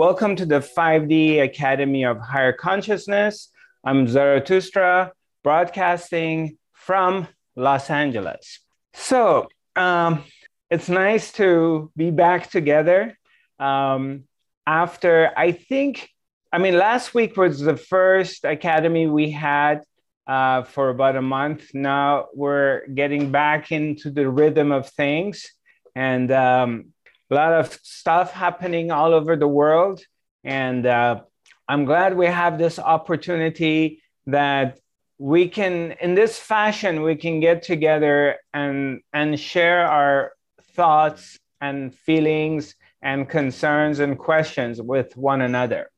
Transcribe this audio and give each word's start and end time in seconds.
welcome 0.00 0.34
to 0.34 0.46
the 0.46 0.60
5D 0.60 1.42
Academy 1.42 2.06
of 2.06 2.18
Higher 2.18 2.54
Consciousness. 2.54 3.50
I'm 3.84 4.08
Zarathustra, 4.08 5.12
broadcasting 5.44 6.56
from 6.72 7.28
Los 7.54 7.90
Angeles. 7.90 8.60
So, 8.94 9.48
um, 9.76 10.24
it's 10.70 10.88
nice 10.88 11.32
to 11.32 11.92
be 11.98 12.10
back 12.10 12.48
together 12.48 13.18
um, 13.58 14.24
after, 14.66 15.32
I 15.36 15.52
think, 15.52 16.08
I 16.50 16.56
mean, 16.56 16.78
last 16.78 17.12
week 17.12 17.36
was 17.36 17.60
the 17.60 17.76
first 17.76 18.46
academy 18.46 19.06
we 19.06 19.30
had 19.30 19.82
uh, 20.26 20.62
for 20.62 20.88
about 20.88 21.16
a 21.16 21.22
month. 21.22 21.74
Now 21.74 22.28
we're 22.34 22.86
getting 22.86 23.30
back 23.30 23.70
into 23.70 24.10
the 24.10 24.30
rhythm 24.30 24.72
of 24.72 24.88
things. 24.88 25.46
And 25.94 26.32
um, 26.32 26.94
a 27.30 27.34
lot 27.34 27.52
of 27.52 27.78
stuff 27.82 28.32
happening 28.32 28.90
all 28.90 29.14
over 29.14 29.36
the 29.36 29.48
world. 29.48 30.02
And 30.44 30.86
uh, 30.86 31.22
I'm 31.68 31.84
glad 31.84 32.16
we 32.16 32.26
have 32.26 32.58
this 32.58 32.78
opportunity 32.78 34.02
that 34.26 34.78
we 35.18 35.48
can, 35.48 35.92
in 36.00 36.14
this 36.14 36.38
fashion, 36.38 37.02
we 37.02 37.14
can 37.14 37.40
get 37.40 37.62
together 37.62 38.36
and, 38.52 39.00
and 39.12 39.38
share 39.38 39.86
our 39.86 40.32
thoughts 40.74 41.38
and 41.60 41.94
feelings 41.94 42.74
and 43.02 43.28
concerns 43.28 44.00
and 44.00 44.18
questions 44.18 44.80
with 44.80 45.16
one 45.16 45.42
another. 45.42 45.90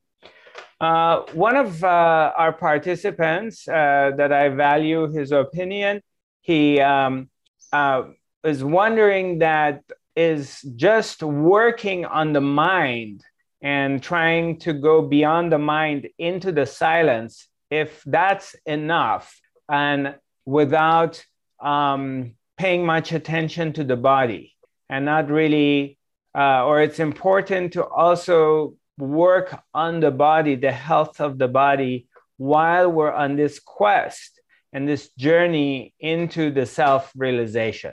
Uh, 0.81 1.21
one 1.33 1.57
of 1.57 1.83
uh, 1.85 2.33
our 2.37 2.53
participants 2.53 3.69
uh, 3.69 4.11
that 4.17 4.33
I 4.33 4.49
value 4.49 5.09
his 5.13 5.31
opinion, 5.31 6.03
he 6.41 6.81
um, 6.81 7.31
uh, 7.73 8.03
is 8.43 8.65
wondering 8.65 9.39
that 9.39 9.85
is 10.17 10.61
just 10.77 11.23
working 11.23 12.05
on 12.05 12.33
the 12.33 12.41
mind 12.41 13.23
and 13.63 14.03
trying 14.03 14.59
to 14.59 14.73
go 14.73 15.03
beyond 15.03 15.53
the 15.53 15.59
mind 15.59 16.09
into 16.19 16.53
the 16.53 16.67
silence, 16.67 17.49
if 17.71 18.03
that's 18.05 18.57
enough, 18.67 19.41
and 19.69 20.17
without 20.45 21.25
um, 21.61 22.35
paying 22.59 22.85
much 22.85 23.13
attention 23.13 23.73
to 23.73 23.85
the 23.85 23.97
body, 23.97 24.55
and 24.89 25.05
not 25.05 25.31
really, 25.31 25.97
uh, 26.37 26.65
or 26.67 26.83
it's 26.83 26.99
important 26.99 27.73
to 27.73 27.85
also 27.85 28.75
work 28.99 29.63
on 29.73 30.01
the 30.01 30.11
body, 30.11 30.57
the 30.57 30.73
health 30.73 31.21
of 31.21 31.39
the 31.39 31.49
body, 31.49 32.09
while 32.37 32.91
we're 32.91 33.13
on 33.13 33.37
this 33.37 33.61
quest 33.61 34.41
and 34.73 34.89
this 34.89 35.11
journey 35.11 35.95
into 36.01 36.51
the 36.51 36.67
self 36.67 37.13
realization. 37.15 37.93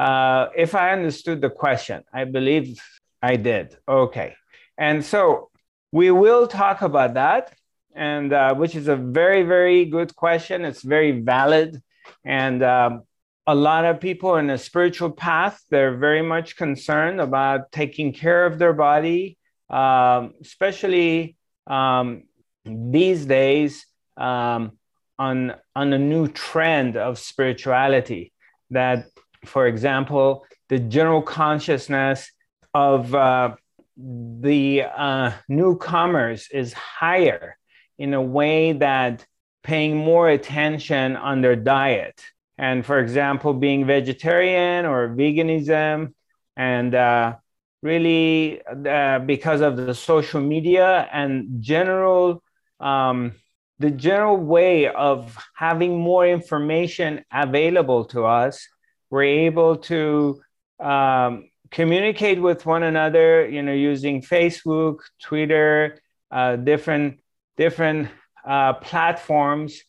Uh, 0.00 0.48
if 0.56 0.74
I 0.74 0.92
understood 0.92 1.42
the 1.42 1.50
question, 1.50 1.98
I 2.10 2.24
believe 2.24 2.80
I 3.20 3.36
did. 3.36 3.76
Okay. 3.86 4.34
And 4.78 5.04
so 5.04 5.50
we 5.92 6.10
will 6.10 6.46
talk 6.46 6.80
about 6.80 7.12
that, 7.14 7.52
and 7.94 8.32
uh, 8.32 8.54
which 8.54 8.74
is 8.74 8.88
a 8.88 8.96
very, 8.96 9.42
very 9.42 9.84
good 9.84 10.16
question. 10.16 10.64
It's 10.64 10.80
very 10.96 11.12
valid. 11.20 11.82
And 12.24 12.62
um, 12.62 13.02
a 13.46 13.54
lot 13.54 13.84
of 13.84 14.00
people 14.00 14.36
in 14.36 14.48
a 14.48 14.56
spiritual 14.56 15.10
path, 15.10 15.60
they're 15.68 15.98
very 15.98 16.22
much 16.22 16.56
concerned 16.56 17.20
about 17.20 17.70
taking 17.70 18.14
care 18.14 18.46
of 18.46 18.58
their 18.58 18.72
body, 18.72 19.36
um, 19.68 20.32
especially 20.40 21.36
um, 21.66 22.22
these 22.64 23.26
days 23.26 23.84
um, 24.16 24.78
on, 25.18 25.52
on 25.76 25.92
a 25.92 25.98
new 25.98 26.26
trend 26.26 26.96
of 26.96 27.18
spirituality 27.18 28.32
that 28.70 29.04
for 29.44 29.66
example, 29.66 30.44
the 30.68 30.78
general 30.78 31.22
consciousness 31.22 32.30
of 32.74 33.14
uh, 33.14 33.54
the 33.96 34.82
uh, 34.82 35.32
newcomers 35.48 36.48
is 36.52 36.72
higher 36.72 37.56
in 37.98 38.14
a 38.14 38.22
way 38.22 38.72
that 38.72 39.26
paying 39.62 39.96
more 39.96 40.28
attention 40.28 41.16
on 41.16 41.40
their 41.40 41.56
diet. 41.56 42.20
And 42.56 42.84
for 42.84 42.98
example, 42.98 43.54
being 43.54 43.86
vegetarian 43.86 44.86
or 44.86 45.08
veganism, 45.08 46.14
and 46.56 46.94
uh, 46.94 47.36
really 47.82 48.60
uh, 48.66 49.20
because 49.20 49.60
of 49.60 49.76
the 49.76 49.94
social 49.94 50.40
media 50.40 51.08
and 51.12 51.62
general 51.62 52.42
um, 52.80 53.32
the 53.78 53.90
general 53.90 54.36
way 54.36 54.88
of 54.88 55.36
having 55.54 55.98
more 55.98 56.26
information 56.26 57.24
available 57.32 58.04
to 58.04 58.26
us 58.26 58.68
we're 59.10 59.24
able 59.24 59.76
to 59.76 60.40
um, 60.78 61.50
communicate 61.70 62.40
with 62.40 62.66
one 62.66 62.82
another 62.82 63.48
you 63.48 63.62
know 63.62 63.72
using 63.72 64.22
facebook 64.22 64.98
twitter 65.20 65.98
uh, 66.30 66.56
different 66.56 67.20
different 67.56 68.08
uh, 68.46 68.72
platforms 68.74 69.82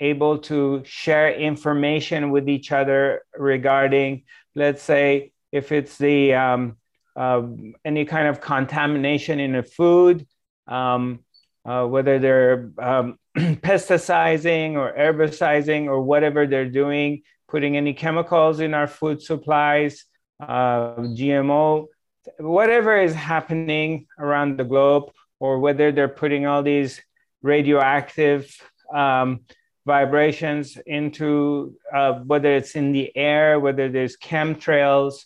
able 0.00 0.38
to 0.38 0.82
share 0.84 1.32
information 1.32 2.30
with 2.30 2.48
each 2.48 2.72
other 2.72 3.22
regarding 3.36 4.22
let's 4.54 4.82
say 4.82 5.32
if 5.52 5.72
it's 5.72 5.96
the 5.98 6.34
um, 6.34 6.76
uh, 7.16 7.42
any 7.84 8.04
kind 8.04 8.28
of 8.28 8.40
contamination 8.40 9.40
in 9.40 9.54
a 9.56 9.62
food 9.62 10.26
um, 10.66 11.20
uh, 11.64 11.84
whether 11.84 12.18
they're 12.18 12.70
um, 12.78 13.18
or 13.36 14.94
herbiciding 14.98 15.86
or 15.86 16.00
whatever 16.00 16.46
they're 16.46 16.70
doing 16.70 17.22
putting 17.48 17.76
any 17.76 17.94
chemicals 17.94 18.60
in 18.60 18.74
our 18.74 18.86
food 18.86 19.22
supplies, 19.22 20.04
uh, 20.40 20.94
GMO, 20.96 21.86
whatever 22.38 23.00
is 23.00 23.14
happening 23.14 24.06
around 24.18 24.58
the 24.58 24.64
globe, 24.64 25.10
or 25.40 25.58
whether 25.58 25.90
they're 25.90 26.08
putting 26.08 26.46
all 26.46 26.62
these 26.62 27.00
radioactive 27.42 28.54
um, 28.92 29.40
vibrations 29.86 30.76
into 30.86 31.74
uh, 31.94 32.14
whether 32.20 32.54
it's 32.54 32.76
in 32.76 32.92
the 32.92 33.16
air, 33.16 33.58
whether 33.58 33.88
there's 33.88 34.16
chemtrails. 34.16 35.24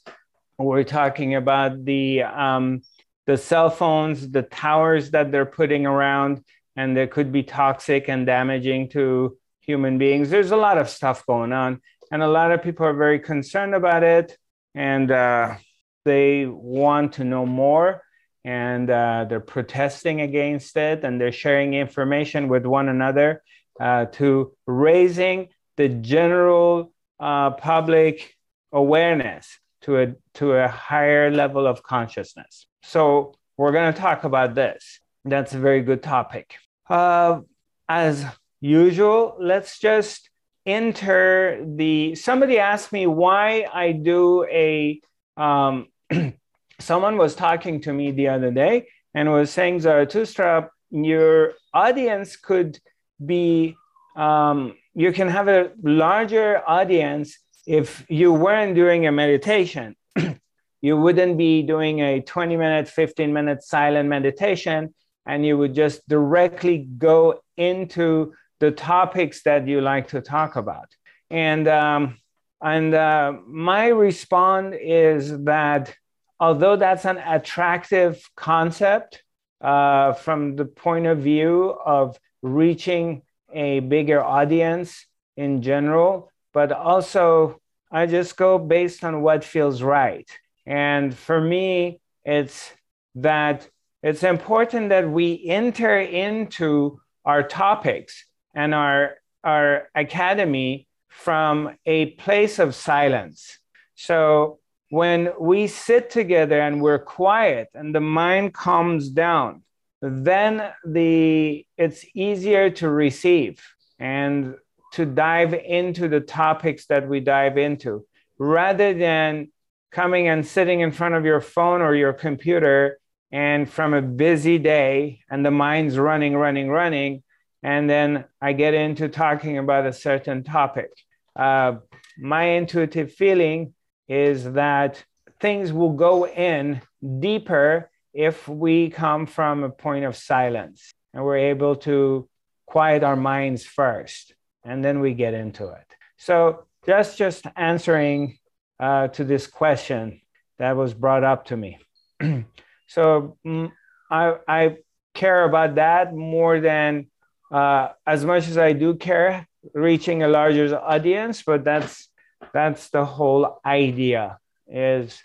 We're 0.59 0.85
talking 0.85 1.35
about 1.35 1.85
the 1.85 2.23
um, 2.23 2.83
the 3.27 3.37
cell 3.37 3.71
phones, 3.71 4.31
the 4.31 4.43
towers 4.43 5.11
that 5.11 5.33
they're 5.33 5.47
putting 5.47 5.87
around, 5.87 6.45
and 6.77 6.97
they 6.97 7.07
could 7.07 7.33
be 7.33 7.43
toxic 7.43 8.09
and 8.09 8.27
damaging 8.27 8.91
to 8.91 9.37
human 9.61 9.99
beings. 9.99 10.31
There's 10.31 10.51
a 10.51 10.57
lot 10.57 10.79
of 10.79 10.89
stuff 10.89 11.25
going 11.27 11.53
on 11.53 11.81
and 12.13 12.23
a 12.23 12.29
lot 12.29 12.53
of 12.53 12.63
people 12.63 12.85
are 12.85 12.93
very 12.93 13.19
concerned 13.19 13.75
about 13.75 14.03
it 14.03 14.37
and 14.75 15.11
uh, 15.11 15.57
they 16.05 16.45
want 16.47 17.15
to 17.15 17.25
know 17.25 17.47
more 17.47 18.03
and 18.45 18.91
uh, 18.91 19.25
they're 19.29 19.41
protesting 19.41 20.21
against 20.21 20.77
it 20.77 21.05
and 21.05 21.19
they're 21.19 21.33
sharing 21.33 21.73
information 21.73 22.49
with 22.49 22.67
one 22.67 22.91
another 22.91 23.43
uh, 23.81 24.05
to 24.07 24.53
raising 24.67 25.49
the 25.79 25.89
general 25.89 26.93
uh, 27.19 27.51
public 27.53 28.37
awareness 28.73 29.59
to 29.81 29.99
a, 29.99 30.15
to 30.35 30.53
a 30.53 30.69
higher 30.69 31.31
level 31.31 31.67
of 31.67 31.83
consciousness. 31.83 32.67
So 32.83 33.35
we're 33.57 33.73
going 33.73 33.93
to 33.93 33.99
talk 33.99 34.25
about 34.25 34.55
this. 34.55 35.01
That's 35.25 35.55
a 35.55 35.59
very 35.59 35.81
good 35.81 36.03
topic. 36.03 36.57
Uh, 36.91 37.41
as 37.89 38.27
usual, 38.61 39.37
let's 39.41 39.79
just 39.79 40.29
enter 40.65 41.65
the 41.77 42.15
somebody 42.15 42.59
asked 42.59 42.93
me 42.93 43.07
why 43.07 43.67
i 43.73 43.93
do 43.93 44.45
a 44.45 45.01
um, 45.37 45.89
someone 46.79 47.17
was 47.17 47.35
talking 47.35 47.81
to 47.81 47.93
me 47.93 48.11
the 48.11 48.29
other 48.29 48.51
day 48.51 48.87
and 49.15 49.31
was 49.31 49.51
saying 49.51 49.81
zarathustra 49.81 50.71
your 50.91 51.55
audience 51.73 52.37
could 52.37 52.79
be 53.25 53.75
um, 54.17 54.75
you 54.95 55.13
can 55.13 55.29
have 55.29 55.49
a 55.49 55.71
larger 55.83 56.63
audience 56.69 57.39
if 57.67 58.05
you 58.09 58.33
weren't 58.33 58.75
doing 58.75 59.07
a 59.07 59.13
meditation. 59.13 59.97
You 60.85 60.97
wouldn't 60.97 61.39
be 61.39 61.63
doing 61.63 62.01
a 62.01 62.21
20 62.23 62.57
minute 62.57 62.89
15 62.89 63.33
minute 63.33 63.63
silent 63.63 64.09
meditation 64.09 64.93
and 65.25 65.47
you 65.47 65.57
would 65.57 65.77
just 65.77 66.09
directly 66.09 66.79
go 66.99 67.41
into 67.57 68.35
the 68.63 68.71
topics 68.71 69.43
that 69.43 69.67
you 69.67 69.81
like 69.81 70.07
to 70.07 70.21
talk 70.21 70.55
about. 70.55 70.89
And, 71.31 71.67
um, 71.67 72.19
and 72.61 72.95
uh, 72.95 73.33
my 73.49 73.89
response 73.89 74.77
is 74.81 75.37
that 75.53 75.93
although 76.39 76.77
that's 76.77 77.05
an 77.05 77.19
attractive 77.19 78.23
concept 78.37 79.25
uh, 79.61 80.13
from 80.13 80.55
the 80.55 80.65
point 80.65 81.07
of 81.07 81.19
view 81.19 81.77
of 81.85 82.17
reaching 82.41 83.23
a 83.53 83.81
bigger 83.81 84.23
audience 84.23 85.07
in 85.37 85.61
general, 85.61 86.31
but 86.53 86.71
also 86.71 87.61
I 87.91 88.07
just 88.07 88.37
go 88.37 88.59
based 88.59 89.03
on 89.03 89.23
what 89.23 89.43
feels 89.43 89.83
right. 89.83 90.31
And 90.67 91.13
for 91.13 91.41
me, 91.41 92.01
it's 92.25 92.71
that 93.17 93.69
it's 94.05 94.23
important 94.23 94.91
that 94.91 95.11
we 95.11 95.45
enter 95.49 95.99
into 95.99 97.01
our 97.25 97.43
topics 97.43 98.25
and 98.55 98.75
our, 98.75 99.17
our 99.45 99.89
academy 99.95 100.87
from 101.09 101.77
a 101.87 102.07
place 102.13 102.59
of 102.59 102.75
silence. 102.75 103.59
So 103.95 104.59
when 104.91 105.33
we 105.41 105.67
sit 105.67 106.11
together 106.11 106.61
and 106.61 106.83
we're 106.83 106.99
quiet 106.99 107.69
and 107.75 107.95
the 107.95 108.01
mind 108.01 108.55
calms 108.55 109.09
down, 109.09 109.63
then 110.03 110.73
the 110.85 111.65
it's 111.79 112.05
easier 112.15 112.71
to 112.71 112.89
receive 112.89 113.63
and 113.99 114.57
to 114.93 115.07
dive 115.07 115.55
into 115.55 116.09
the 116.09 116.21
topics 116.21 116.87
that 116.87 117.09
we 117.09 117.21
dive 117.21 117.57
into 117.57 118.05
rather 118.39 118.93
than 118.93 119.51
coming 119.93 120.29
and 120.29 120.47
sitting 120.47 120.81
in 120.81 120.91
front 120.91 121.15
of 121.15 121.25
your 121.25 121.41
phone 121.41 121.81
or 121.81 121.95
your 121.95 122.13
computer 122.13 122.99
and 123.31 123.71
from 123.71 123.95
a 123.95 124.03
busy 124.03 124.59
day 124.59 125.21
and 125.31 125.47
the 125.47 125.51
mind's 125.51 125.97
running 125.97 126.35
running 126.37 126.69
running 126.69 127.23
and 127.63 127.89
then 127.89 128.25
i 128.41 128.53
get 128.53 128.75
into 128.75 129.09
talking 129.09 129.59
about 129.59 129.87
a 129.87 129.93
certain 129.93 130.43
topic. 130.43 130.91
Uh, 131.35 131.77
my 132.19 132.45
intuitive 132.45 133.13
feeling 133.13 133.75
is 134.09 134.53
that 134.53 135.03
things 135.41 135.73
will 135.73 135.95
go 135.95 136.27
in 136.27 136.81
deeper 137.21 137.91
if 138.13 138.47
we 138.47 138.91
come 138.91 139.27
from 139.27 139.65
a 139.65 139.71
point 139.71 140.05
of 140.05 140.17
silence 140.17 140.93
and 141.15 141.25
we're 141.25 141.39
able 141.39 141.77
to 141.77 142.29
quiet 142.67 143.03
our 143.03 143.17
minds 143.17 143.65
first 143.65 144.35
and 144.65 144.85
then 144.85 145.01
we 145.01 145.15
get 145.15 145.35
into 145.35 145.69
it. 145.71 145.87
So 146.19 146.67
just 146.85 147.17
just 147.17 147.47
answering 147.57 148.39
uh, 148.79 149.09
to 149.09 149.25
this 149.25 149.47
question 149.47 150.21
that 150.59 150.77
was 150.77 150.93
brought 150.95 151.25
up 151.25 151.47
to 151.47 151.57
me. 151.57 151.79
So 152.93 153.39
mm, 153.47 153.73
I, 154.11 154.35
I 154.47 154.77
care 155.15 155.45
about 155.45 155.77
that 155.77 156.15
more 156.15 156.61
than 156.61 157.07
uh, 157.53 157.89
as 158.07 158.25
much 158.25 158.49
as 158.49 158.59
i 158.59 158.73
do 158.73 158.95
care 158.95 159.47
reaching 159.75 160.23
a 160.23 160.29
larger 160.29 160.77
audience 160.79 161.43
but 161.43 161.65
that's 161.65 162.09
that's 162.53 162.91
the 162.91 163.05
whole 163.05 163.61
idea 163.65 164.39
is 164.67 165.23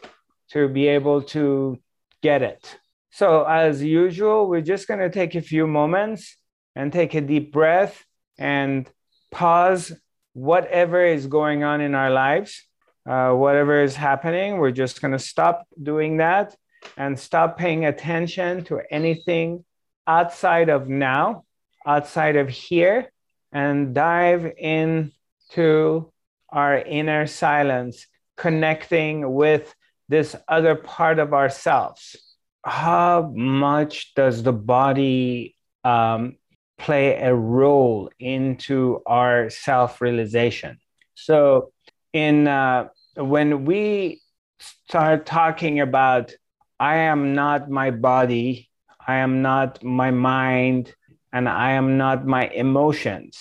to 0.52 0.68
be 0.68 0.88
able 0.88 1.22
to 1.22 1.80
get 2.22 2.42
it. 2.42 2.78
So 3.12 3.44
as 3.44 3.84
usual 3.84 4.48
we're 4.48 4.62
just 4.62 4.88
going 4.88 5.00
to 5.00 5.10
take 5.10 5.36
a 5.36 5.42
few 5.42 5.68
moments 5.68 6.38
and 6.76 6.92
take 6.92 7.14
a 7.16 7.22
deep 7.22 7.52
breath 7.52 8.06
and 8.38 8.90
pause 9.32 9.92
whatever 10.34 11.04
is 11.04 11.28
going 11.28 11.64
on 11.64 11.82
in 11.82 11.96
our 11.96 12.12
lives. 12.12 12.64
Uh, 13.08 13.32
whatever 13.32 13.82
is 13.82 13.96
happening 13.96 14.58
we're 14.58 14.70
just 14.70 15.00
going 15.00 15.14
to 15.14 15.20
stop 15.20 15.66
doing 15.82 16.18
that 16.18 16.54
and 16.98 17.18
stop 17.18 17.58
paying 17.58 17.86
attention 17.86 18.66
to 18.66 18.82
anything 18.92 19.64
outside 20.06 20.68
of 20.68 20.90
now 20.90 21.46
outside 21.88 22.36
of 22.36 22.50
here 22.50 23.12
and 23.52 23.96
dive 23.96 24.46
into 24.58 26.12
our 26.50 26.78
inner 26.78 27.26
silence, 27.26 28.06
connecting 28.36 29.34
with 29.34 29.74
this 30.10 30.36
other 30.48 30.76
part 30.76 31.20
of 31.20 31.34
ourselves. 31.34 32.16
How 32.64 33.32
much 33.34 34.14
does 34.14 34.44
the 34.44 34.54
body 34.54 35.56
um, 35.84 36.36
play 36.78 37.16
a 37.16 37.34
role 37.34 38.12
into 38.20 39.02
our 39.06 39.50
self 39.50 40.02
realization? 40.02 40.80
So, 41.16 41.72
in 42.14 42.48
uh, 42.48 42.90
when 43.16 43.66
we 43.66 44.22
start 44.60 45.26
talking 45.26 45.80
about, 45.80 46.34
I 46.80 46.98
am 46.98 47.34
not 47.34 47.70
my 47.70 47.92
body, 47.92 48.70
I 49.08 49.16
am 49.16 49.42
not 49.42 49.84
my 49.84 50.12
mind, 50.12 50.94
and 51.38 51.48
I 51.48 51.72
am 51.72 51.88
not 51.98 52.26
my 52.26 52.46
emotions 52.48 53.34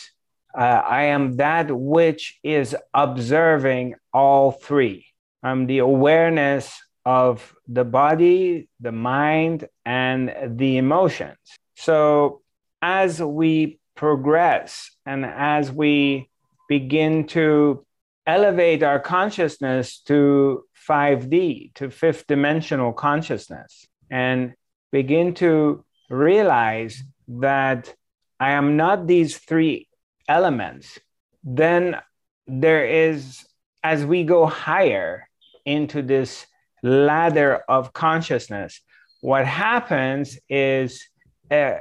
uh, 0.57 0.61
I 0.61 1.03
am 1.05 1.37
that 1.37 1.71
which 1.71 2.39
is 2.43 2.75
observing 2.95 3.95
all 4.15 4.53
three. 4.53 5.07
I'm 5.43 5.67
the 5.67 5.79
awareness 5.79 6.81
of 7.05 7.55
the 7.69 7.85
body, 7.85 8.69
the 8.81 8.93
mind, 8.93 9.69
and 9.85 10.35
the 10.59 10.79
emotions. 10.79 11.37
So 11.75 12.41
as 12.81 13.21
we 13.23 13.79
progress 13.95 14.91
and 15.05 15.27
as 15.27 15.71
we 15.71 16.31
begin 16.71 17.27
to 17.29 17.85
elevate 18.27 18.83
our 18.83 18.99
consciousness 18.99 20.01
to 20.07 20.65
5D, 20.89 21.75
to 21.75 21.91
fifth 21.91 22.27
dimensional 22.27 22.95
consciousness, 22.95 23.87
and 24.11 24.55
begin 24.91 25.35
to 25.35 25.85
realize 26.09 27.03
that 27.29 27.95
I 28.39 28.53
am 28.53 28.77
not 28.77 29.07
these 29.07 29.39
three 29.39 29.89
elements, 30.29 30.99
then 31.43 31.97
there 32.47 32.87
is, 32.87 33.45
as 33.83 34.05
we 34.05 34.25
go 34.25 34.47
higher 34.47 35.29
into 35.65 36.03
this 36.03 36.47
ladder 36.83 37.63
of 37.69 37.93
consciousness, 37.93 38.81
what 39.21 39.47
happens 39.47 40.39
is 40.49 41.07
uh, 41.51 41.79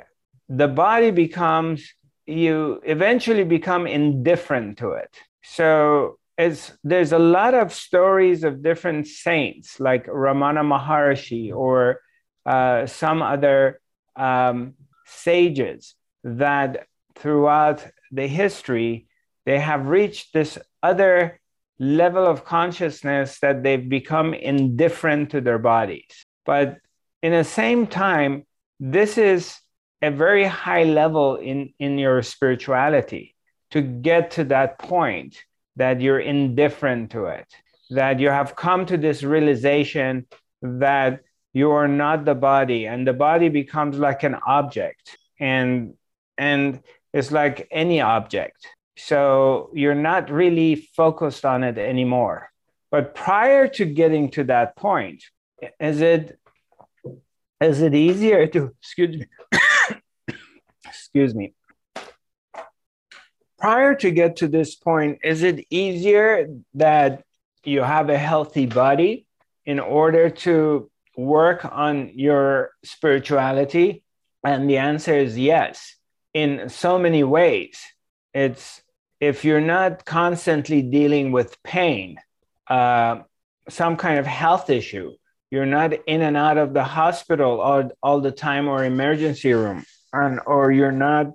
the 0.50 0.68
body 0.68 1.12
becomes, 1.12 1.94
you 2.25 2.81
eventually 2.83 3.44
become 3.44 3.86
indifferent 3.86 4.77
to 4.80 4.91
it. 4.91 5.13
So 5.44 6.18
it's, 6.38 6.71
there's 6.83 7.12
a 7.12 7.19
lot 7.19 7.53
of 7.53 7.74
stories 7.74 8.44
of 8.44 8.63
different 8.63 9.07
saints 9.07 9.80
like 9.80 10.07
Ramana 10.07 10.63
Maharshi 10.63 11.53
or 11.53 12.01
uh, 12.45 12.86
some 12.88 13.21
other 13.21 13.80
um, 14.15 14.74
sages 15.06 15.96
that 16.24 16.88
throughout 17.16 17.86
the 18.12 18.28
history, 18.28 19.07
they 19.46 19.60
have 19.60 19.88
reached 19.88 20.34
this 20.34 20.57
other 20.81 21.40
level 21.80 22.25
of 22.25 22.46
consciousness 22.46 23.40
that 23.40 23.63
they've 23.63 23.90
become 23.90 24.34
indifferent 24.34 25.31
to 25.31 25.42
their 25.42 25.60
bodies. 25.60 26.25
But 26.46 26.78
in 27.22 27.31
the 27.31 27.44
same 27.44 27.88
time, 27.88 28.46
this 28.80 29.18
is 29.18 29.60
a 30.02 30.12
very 30.12 30.46
high 30.46 30.84
level 30.84 31.38
in, 31.38 31.74
in 31.80 31.98
your 31.98 32.22
spirituality 32.22 33.36
to 33.72 33.81
get 33.81 34.31
to 34.31 34.44
that 34.46 34.80
point 34.80 35.44
that 35.75 36.01
you're 36.01 36.19
indifferent 36.19 37.12
to 37.12 37.25
it, 37.25 37.48
that 37.90 38.19
you 38.19 38.30
have 38.30 38.56
come 38.56 38.86
to 38.86 38.98
this 38.98 39.24
realization 39.24 40.25
that 40.62 41.22
you 41.56 41.72
are 41.72 41.88
not 41.88 42.25
the 42.25 42.36
body 42.36 42.86
and 42.86 43.07
the 43.07 43.13
body 43.13 43.48
becomes 43.48 43.98
like 43.98 44.24
an 44.24 44.36
object 44.46 45.18
and 45.40 45.94
and 46.38 46.81
it's 47.13 47.31
like 47.31 47.66
any 47.72 48.02
object. 48.02 48.68
So 48.98 49.69
you're 49.74 49.96
not 50.12 50.30
really 50.30 50.75
focused 50.75 51.46
on 51.46 51.63
it 51.63 51.78
anymore. 51.78 52.52
But 52.92 53.16
prior 53.16 53.69
to 53.69 53.86
getting 53.86 54.32
to 54.32 54.44
that 54.46 54.75
point, 54.75 55.24
is 55.79 56.01
it 56.01 56.38
is 57.62 57.82
it 57.82 57.96
easier 57.96 58.48
to 58.48 58.75
excuse 58.82 59.15
me 59.18 59.25
excuse 60.86 61.34
me 61.34 61.53
prior 63.58 63.96
to 63.96 64.12
get 64.12 64.36
to 64.38 64.50
this 64.50 64.75
point 64.75 65.20
is 65.24 65.41
it 65.41 65.65
easier 65.70 66.48
that 66.74 67.24
you 67.63 67.82
have 67.82 68.10
a 68.10 68.18
healthy 68.18 68.65
body 68.65 69.25
in 69.65 69.79
order 69.79 70.29
to 70.29 70.91
work 71.17 71.65
on 71.65 72.12
your 72.15 72.72
spirituality 72.84 74.03
and 74.43 74.69
the 74.69 74.77
answer 74.77 75.13
is 75.13 75.38
yes 75.38 75.95
in 76.34 76.69
so 76.69 77.00
many 77.00 77.24
ways. 77.24 77.81
It's 78.34 78.81
if 79.19 79.45
you're 79.45 79.62
not 79.62 80.05
constantly 80.05 80.81
dealing 80.81 81.31
with 81.31 81.62
pain, 81.63 82.19
uh, 82.67 83.19
some 83.69 83.98
kind 83.98 84.19
of 84.19 84.25
health 84.25 84.69
issue, 84.69 85.15
you're 85.50 85.65
not 85.65 85.93
in 85.93 86.22
and 86.22 86.38
out 86.38 86.57
of 86.57 86.74
the 86.74 86.84
hospital 86.84 87.62
all, 87.62 87.89
all 88.03 88.19
the 88.19 88.31
time 88.31 88.67
or 88.67 88.84
emergency 88.84 89.53
room, 89.53 89.86
and, 90.12 90.39
or 90.45 90.72
you're 90.72 90.91
not 90.91 91.27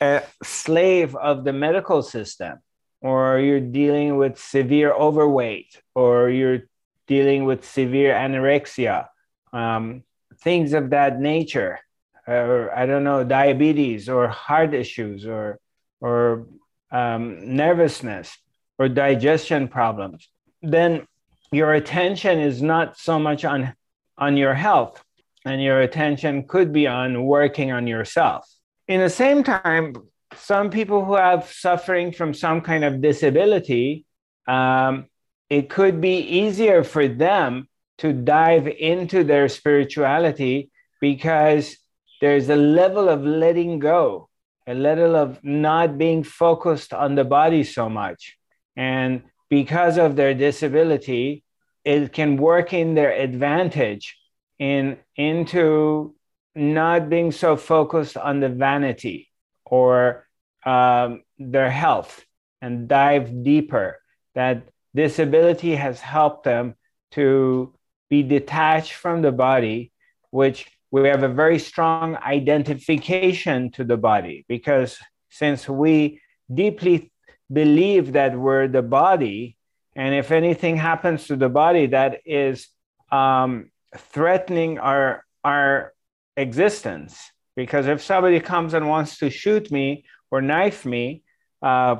a 0.00 0.22
slave 0.42 1.14
of 1.14 1.44
the 1.44 1.52
medical 1.52 2.02
system, 2.02 2.58
or 3.00 3.38
you're 3.38 3.60
dealing 3.60 4.16
with 4.16 4.38
severe 4.38 4.92
overweight, 4.92 5.80
or 5.94 6.30
you're 6.30 6.62
dealing 7.06 7.44
with 7.44 7.64
severe 7.64 8.14
anorexia, 8.14 9.06
um, 9.52 10.02
things 10.40 10.72
of 10.72 10.90
that 10.90 11.20
nature 11.20 11.78
or 12.26 12.76
I 12.76 12.86
don't 12.86 13.04
know, 13.04 13.24
diabetes 13.24 14.08
or 14.08 14.28
heart 14.28 14.74
issues 14.74 15.26
or 15.26 15.58
or 16.00 16.46
um, 16.90 17.56
nervousness 17.56 18.36
or 18.78 18.88
digestion 18.88 19.68
problems, 19.68 20.28
then 20.62 21.06
your 21.52 21.72
attention 21.72 22.38
is 22.40 22.60
not 22.60 22.98
so 22.98 23.18
much 23.18 23.44
on 23.44 23.74
on 24.18 24.36
your 24.36 24.54
health, 24.54 25.02
and 25.44 25.62
your 25.62 25.80
attention 25.80 26.46
could 26.48 26.72
be 26.72 26.86
on 26.86 27.24
working 27.24 27.70
on 27.70 27.86
yourself. 27.86 28.48
In 28.88 29.00
the 29.00 29.10
same 29.10 29.42
time, 29.44 29.94
some 30.34 30.70
people 30.70 31.04
who 31.04 31.16
have 31.16 31.50
suffering 31.52 32.12
from 32.12 32.34
some 32.34 32.60
kind 32.60 32.84
of 32.84 33.00
disability, 33.00 34.04
um, 34.48 35.06
it 35.50 35.68
could 35.68 36.00
be 36.00 36.18
easier 36.18 36.82
for 36.82 37.06
them 37.06 37.68
to 37.98 38.12
dive 38.12 38.66
into 38.66 39.24
their 39.24 39.48
spirituality 39.48 40.70
because 41.00 41.76
there's 42.20 42.48
a 42.48 42.56
level 42.56 43.08
of 43.08 43.22
letting 43.22 43.78
go, 43.78 44.28
a 44.66 44.74
level 44.74 45.16
of 45.16 45.42
not 45.42 45.98
being 45.98 46.22
focused 46.22 46.92
on 46.92 47.14
the 47.14 47.24
body 47.24 47.64
so 47.64 47.88
much. 47.88 48.36
And 48.76 49.22
because 49.48 49.98
of 49.98 50.16
their 50.16 50.34
disability, 50.34 51.44
it 51.84 52.12
can 52.12 52.36
work 52.36 52.72
in 52.72 52.94
their 52.94 53.12
advantage 53.12 54.16
in 54.58 54.98
into 55.16 56.14
not 56.54 57.08
being 57.08 57.30
so 57.32 57.56
focused 57.56 58.16
on 58.16 58.40
the 58.40 58.48
vanity 58.48 59.28
or 59.64 60.26
um, 60.64 61.22
their 61.38 61.70
health 61.70 62.24
and 62.62 62.88
dive 62.88 63.44
deeper. 63.44 63.98
That 64.34 64.68
disability 64.94 65.76
has 65.76 66.00
helped 66.00 66.44
them 66.44 66.74
to 67.12 67.75
be 68.08 68.22
detached 68.22 68.92
from 68.92 69.22
the 69.22 69.32
body, 69.32 69.92
which 70.30 70.66
we 70.90 71.08
have 71.08 71.22
a 71.22 71.28
very 71.28 71.58
strong 71.58 72.16
identification 72.16 73.70
to 73.72 73.84
the 73.84 73.96
body 73.96 74.44
because 74.48 74.98
since 75.30 75.68
we 75.68 76.20
deeply 76.52 77.12
believe 77.52 78.12
that 78.12 78.38
we're 78.38 78.68
the 78.68 78.82
body, 78.82 79.56
and 79.94 80.14
if 80.14 80.30
anything 80.30 80.76
happens 80.76 81.26
to 81.26 81.36
the 81.36 81.48
body 81.48 81.86
that 81.86 82.20
is 82.24 82.68
um, 83.10 83.70
threatening 83.96 84.78
our 84.78 85.24
our 85.44 85.92
existence, 86.36 87.18
because 87.54 87.86
if 87.86 88.02
somebody 88.02 88.40
comes 88.40 88.74
and 88.74 88.88
wants 88.88 89.18
to 89.18 89.30
shoot 89.30 89.70
me 89.70 90.04
or 90.30 90.42
knife 90.42 90.84
me, 90.84 91.22
uh, 91.62 91.96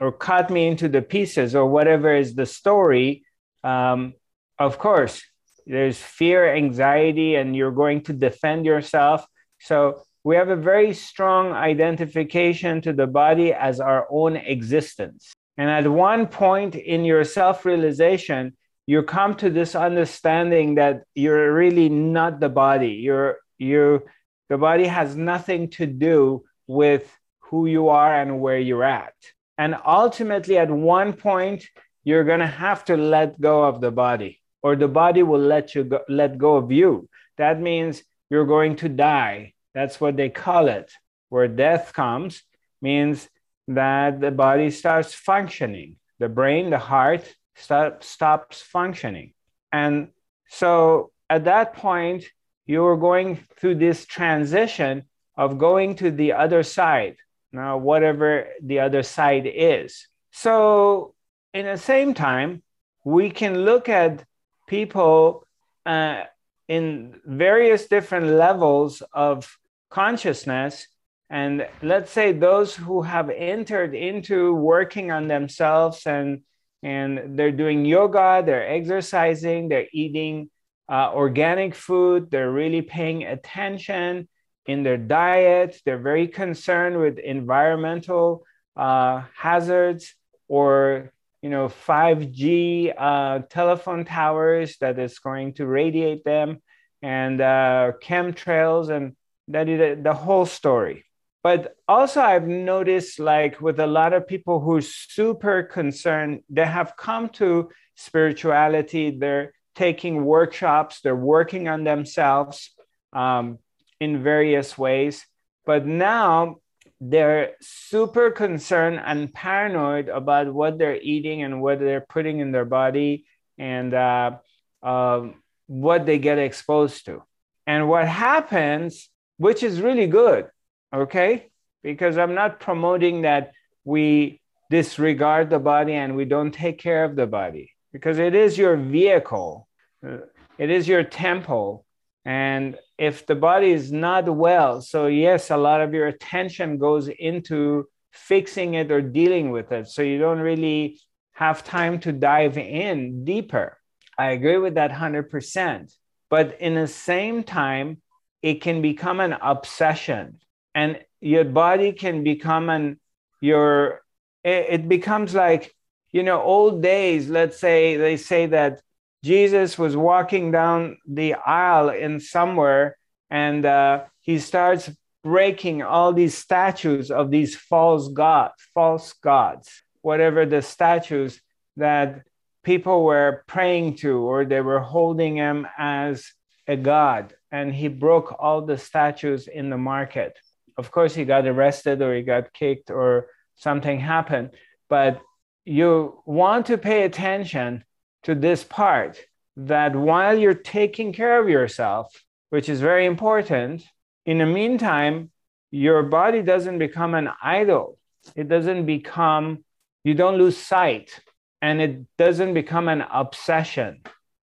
or 0.00 0.12
cut 0.12 0.50
me 0.50 0.66
into 0.66 0.88
the 0.88 1.02
pieces 1.02 1.54
or 1.54 1.66
whatever 1.66 2.14
is 2.14 2.34
the 2.34 2.46
story, 2.46 3.24
um, 3.64 4.14
of 4.58 4.78
course, 4.78 5.22
there's 5.66 5.98
fear, 5.98 6.54
anxiety, 6.54 7.34
and 7.34 7.54
you're 7.54 7.72
going 7.72 8.02
to 8.02 8.12
defend 8.12 8.64
yourself. 8.64 9.26
So 9.60 10.02
we 10.24 10.36
have 10.36 10.48
a 10.48 10.56
very 10.56 10.94
strong 10.94 11.52
identification 11.52 12.80
to 12.82 12.92
the 12.92 13.06
body 13.06 13.52
as 13.52 13.80
our 13.80 14.06
own 14.10 14.36
existence. 14.36 15.32
And 15.56 15.68
at 15.70 15.90
one 15.90 16.26
point 16.26 16.74
in 16.74 17.04
your 17.04 17.24
self 17.24 17.64
realization, 17.64 18.56
you 18.86 19.02
come 19.02 19.34
to 19.36 19.50
this 19.50 19.74
understanding 19.74 20.76
that 20.76 21.02
you're 21.14 21.52
really 21.52 21.88
not 21.88 22.40
the 22.40 22.48
body. 22.48 22.92
You're, 22.92 23.38
you, 23.58 24.02
the 24.48 24.56
body 24.56 24.86
has 24.86 25.14
nothing 25.14 25.68
to 25.70 25.86
do 25.86 26.44
with 26.66 27.12
who 27.40 27.66
you 27.66 27.88
are 27.88 28.18
and 28.20 28.40
where 28.40 28.58
you're 28.58 28.84
at. 28.84 29.14
And 29.58 29.76
ultimately, 29.86 30.56
at 30.56 30.70
one 30.70 31.12
point, 31.12 31.66
you're 32.04 32.24
going 32.24 32.40
to 32.40 32.46
have 32.46 32.84
to 32.86 32.96
let 32.96 33.40
go 33.40 33.64
of 33.64 33.80
the 33.80 33.90
body, 33.90 34.40
or 34.68 34.76
the 34.76 34.88
body 34.88 35.22
will 35.22 35.40
let 35.40 35.74
you 35.74 35.84
go, 35.84 36.00
let 36.10 36.36
go 36.36 36.56
of 36.56 36.70
you. 36.70 37.08
That 37.38 37.58
means 37.58 38.02
you're 38.28 38.44
going 38.44 38.76
to 38.76 38.88
die. 38.90 39.54
That's 39.72 39.98
what 39.98 40.16
they 40.18 40.28
call 40.28 40.68
it. 40.68 40.92
Where 41.30 41.48
death 41.48 41.94
comes 41.94 42.42
means 42.82 43.28
that 43.68 44.20
the 44.20 44.30
body 44.30 44.70
starts 44.70 45.14
functioning. 45.14 45.96
The 46.18 46.28
brain, 46.28 46.68
the 46.68 46.78
heart 46.78 47.24
start, 47.54 48.04
stops 48.04 48.60
functioning. 48.60 49.32
And 49.72 50.08
so 50.50 51.12
at 51.30 51.44
that 51.44 51.72
point, 51.72 52.24
you're 52.66 52.98
going 52.98 53.38
through 53.58 53.76
this 53.76 54.04
transition 54.04 55.04
of 55.34 55.56
going 55.56 55.94
to 55.96 56.10
the 56.10 56.34
other 56.34 56.62
side 56.62 57.16
now 57.52 57.78
whatever 57.78 58.48
the 58.62 58.80
other 58.80 59.02
side 59.02 59.50
is. 59.50 60.06
So, 60.32 61.14
in 61.54 61.64
the 61.64 61.78
same 61.78 62.12
time, 62.12 62.62
we 63.04 63.30
can 63.30 63.64
look 63.64 63.88
at 63.88 64.24
people 64.68 65.44
uh, 65.84 66.22
in 66.68 67.20
various 67.24 67.86
different 67.86 68.26
levels 68.26 69.02
of 69.12 69.58
consciousness. 69.90 70.86
And 71.30 71.66
let's 71.82 72.10
say 72.10 72.32
those 72.32 72.74
who 72.74 73.02
have 73.02 73.30
entered 73.30 73.94
into 73.94 74.54
working 74.54 75.10
on 75.10 75.28
themselves 75.28 76.06
and 76.06 76.42
and 76.80 77.36
they're 77.36 77.50
doing 77.50 77.84
yoga, 77.84 78.40
they're 78.46 78.68
exercising, 78.68 79.68
they're 79.68 79.88
eating 79.92 80.48
uh, 80.88 81.10
organic 81.12 81.74
food, 81.74 82.30
they're 82.30 82.52
really 82.52 82.82
paying 82.82 83.24
attention, 83.24 84.28
in 84.68 84.82
their 84.82 84.98
diet. 84.98 85.80
They're 85.84 85.98
very 85.98 86.28
concerned 86.28 87.00
with 87.00 87.18
environmental 87.18 88.44
uh, 88.76 89.22
hazards 89.34 90.14
or 90.46 91.12
you 91.42 91.50
know 91.50 91.68
5G 91.68 92.92
uh, 92.96 93.40
telephone 93.50 94.04
towers 94.04 94.76
that 94.78 94.98
is 94.98 95.18
going 95.18 95.54
to 95.54 95.66
radiate 95.66 96.24
them 96.24 96.62
and 97.02 97.40
uh, 97.40 97.92
chemtrails 98.02 98.90
and 98.90 99.16
that 99.48 99.68
is 99.68 100.02
the 100.02 100.12
whole 100.12 100.46
story. 100.46 101.04
But 101.42 101.76
also, 101.86 102.20
I've 102.20 102.48
noticed 102.48 103.18
like 103.20 103.60
with 103.60 103.78
a 103.80 103.86
lot 103.86 104.12
of 104.12 104.26
people 104.26 104.60
who 104.60 104.76
are 104.76 104.82
super 104.82 105.62
concerned, 105.62 106.42
they 106.50 106.66
have 106.66 106.96
come 106.98 107.30
to 107.40 107.70
spirituality. 107.94 109.16
They're 109.16 109.54
taking 109.74 110.24
workshops. 110.24 111.00
They're 111.00 111.16
working 111.16 111.68
on 111.68 111.84
themselves. 111.84 112.70
Um, 113.12 113.60
in 114.00 114.22
various 114.22 114.76
ways. 114.76 115.26
But 115.64 115.86
now 115.86 116.56
they're 117.00 117.52
super 117.60 118.30
concerned 118.30 119.00
and 119.04 119.32
paranoid 119.32 120.08
about 120.08 120.52
what 120.52 120.78
they're 120.78 121.00
eating 121.00 121.42
and 121.42 121.62
what 121.62 121.78
they're 121.78 122.06
putting 122.08 122.40
in 122.40 122.50
their 122.50 122.64
body 122.64 123.24
and 123.56 123.94
uh, 123.94 124.38
uh, 124.82 125.28
what 125.66 126.06
they 126.06 126.18
get 126.18 126.38
exposed 126.38 127.06
to. 127.06 127.22
And 127.66 127.88
what 127.88 128.08
happens, 128.08 129.10
which 129.36 129.62
is 129.62 129.80
really 129.80 130.06
good, 130.06 130.46
okay? 130.92 131.50
Because 131.82 132.18
I'm 132.18 132.34
not 132.34 132.60
promoting 132.60 133.22
that 133.22 133.52
we 133.84 134.40
disregard 134.70 135.50
the 135.50 135.58
body 135.58 135.94
and 135.94 136.16
we 136.16 136.24
don't 136.24 136.52
take 136.52 136.78
care 136.78 137.04
of 137.04 137.14
the 137.14 137.26
body, 137.26 137.72
because 137.92 138.18
it 138.18 138.34
is 138.34 138.58
your 138.58 138.76
vehicle, 138.76 139.68
uh, 140.06 140.18
it 140.58 140.70
is 140.70 140.88
your 140.88 141.04
temple. 141.04 141.84
And 142.28 142.76
if 142.98 143.24
the 143.24 143.34
body 143.34 143.70
is 143.70 143.90
not 143.90 144.28
well, 144.28 144.82
so 144.82 145.06
yes, 145.06 145.50
a 145.50 145.56
lot 145.56 145.80
of 145.80 145.94
your 145.94 146.08
attention 146.08 146.76
goes 146.76 147.08
into 147.08 147.86
fixing 148.12 148.74
it 148.74 148.90
or 148.90 149.00
dealing 149.00 149.50
with 149.50 149.72
it. 149.72 149.88
So 149.88 150.02
you 150.02 150.18
don't 150.18 150.40
really 150.40 151.00
have 151.32 151.64
time 151.64 151.98
to 152.00 152.12
dive 152.12 152.58
in 152.58 153.24
deeper. 153.24 153.78
I 154.18 154.32
agree 154.32 154.58
with 154.58 154.74
that 154.74 154.90
100%. 154.90 155.90
But 156.28 156.60
in 156.60 156.74
the 156.74 156.86
same 156.86 157.44
time, 157.44 158.02
it 158.42 158.60
can 158.60 158.82
become 158.82 159.20
an 159.20 159.32
obsession 159.40 160.38
and 160.74 161.00
your 161.22 161.44
body 161.44 161.92
can 161.92 162.22
become 162.22 162.68
an 162.68 163.00
your 163.40 164.02
it 164.44 164.88
becomes 164.88 165.34
like 165.34 165.74
you 166.12 166.22
know 166.22 166.40
old 166.40 166.82
days 166.82 167.28
let's 167.28 167.58
say 167.58 167.96
they 167.96 168.16
say 168.16 168.46
that 168.46 168.80
Jesus 169.24 169.78
was 169.78 169.96
walking 169.96 170.50
down 170.52 170.98
the 171.06 171.34
aisle 171.34 171.90
in 171.90 172.20
somewhere 172.20 172.96
and 173.30 173.64
uh, 173.64 174.04
he 174.20 174.38
starts 174.38 174.90
breaking 175.24 175.82
all 175.82 176.12
these 176.12 176.36
statues 176.36 177.10
of 177.10 177.30
these 177.30 177.56
false 177.56 178.08
gods, 178.08 178.54
false 178.74 179.12
gods, 179.14 179.82
whatever 180.00 180.46
the 180.46 180.62
statues 180.62 181.40
that 181.76 182.22
people 182.62 183.04
were 183.04 183.44
praying 183.46 183.96
to 183.96 184.18
or 184.18 184.44
they 184.44 184.60
were 184.60 184.80
holding 184.80 185.36
him 185.36 185.66
as 185.76 186.32
a 186.66 186.76
god. 186.76 187.34
And 187.50 187.74
he 187.74 187.88
broke 187.88 188.36
all 188.38 188.62
the 188.62 188.78
statues 188.78 189.48
in 189.48 189.70
the 189.70 189.78
market. 189.78 190.38
Of 190.76 190.90
course, 190.90 191.14
he 191.14 191.24
got 191.24 191.46
arrested 191.46 192.02
or 192.02 192.14
he 192.14 192.22
got 192.22 192.52
kicked 192.52 192.90
or 192.90 193.28
something 193.56 193.98
happened. 193.98 194.50
But 194.88 195.20
you 195.64 196.22
want 196.24 196.66
to 196.66 196.78
pay 196.78 197.02
attention 197.02 197.84
to 198.24 198.34
this 198.34 198.64
part 198.64 199.18
that 199.56 199.94
while 199.94 200.38
you're 200.38 200.54
taking 200.54 201.12
care 201.12 201.40
of 201.40 201.48
yourself, 201.48 202.24
which 202.50 202.68
is 202.68 202.80
very 202.80 203.06
important, 203.06 203.84
in 204.24 204.38
the 204.38 204.46
meantime, 204.46 205.30
your 205.70 206.02
body 206.02 206.42
doesn't 206.42 206.78
become 206.78 207.14
an 207.14 207.28
idol. 207.42 207.98
It 208.36 208.48
doesn't 208.48 208.86
become, 208.86 209.64
you 210.04 210.14
don't 210.14 210.38
lose 210.38 210.56
sight, 210.56 211.20
and 211.60 211.80
it 211.80 212.16
doesn't 212.16 212.54
become 212.54 212.88
an 212.88 213.02
obsession 213.02 214.02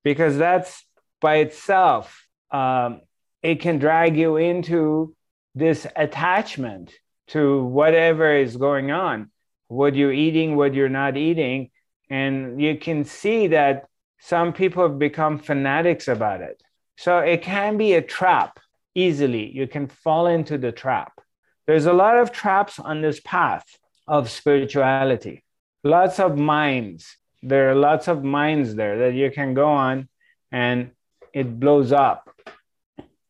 because 0.02 0.36
that's 0.36 0.84
by 1.20 1.36
itself, 1.36 2.26
um, 2.50 3.00
it 3.42 3.60
can 3.60 3.78
drag 3.78 4.16
you 4.16 4.36
into 4.36 5.14
this 5.54 5.86
attachment 5.96 6.92
to 7.28 7.64
whatever 7.64 8.34
is 8.34 8.56
going 8.56 8.90
on, 8.90 9.30
what 9.68 9.94
you're 9.94 10.12
eating, 10.12 10.56
what 10.56 10.74
you're 10.74 10.88
not 10.88 11.16
eating 11.16 11.70
and 12.10 12.60
you 12.60 12.78
can 12.78 13.04
see 13.04 13.48
that 13.48 13.88
some 14.18 14.52
people 14.52 14.82
have 14.82 14.98
become 14.98 15.38
fanatics 15.38 16.08
about 16.08 16.40
it. 16.40 16.62
So 16.96 17.18
it 17.18 17.42
can 17.42 17.76
be 17.76 17.94
a 17.94 18.02
trap 18.02 18.58
easily. 18.94 19.50
You 19.50 19.66
can 19.66 19.86
fall 19.86 20.26
into 20.26 20.56
the 20.56 20.72
trap. 20.72 21.12
There's 21.66 21.86
a 21.86 21.92
lot 21.92 22.18
of 22.18 22.32
traps 22.32 22.78
on 22.78 23.02
this 23.02 23.20
path 23.20 23.66
of 24.06 24.30
spirituality, 24.30 25.44
lots 25.84 26.20
of 26.20 26.38
mines. 26.38 27.16
There 27.42 27.70
are 27.70 27.74
lots 27.74 28.08
of 28.08 28.24
mines 28.24 28.74
there 28.74 28.98
that 28.98 29.14
you 29.14 29.30
can 29.30 29.52
go 29.52 29.68
on 29.68 30.08
and 30.52 30.92
it 31.32 31.60
blows 31.60 31.92
up 31.92 32.30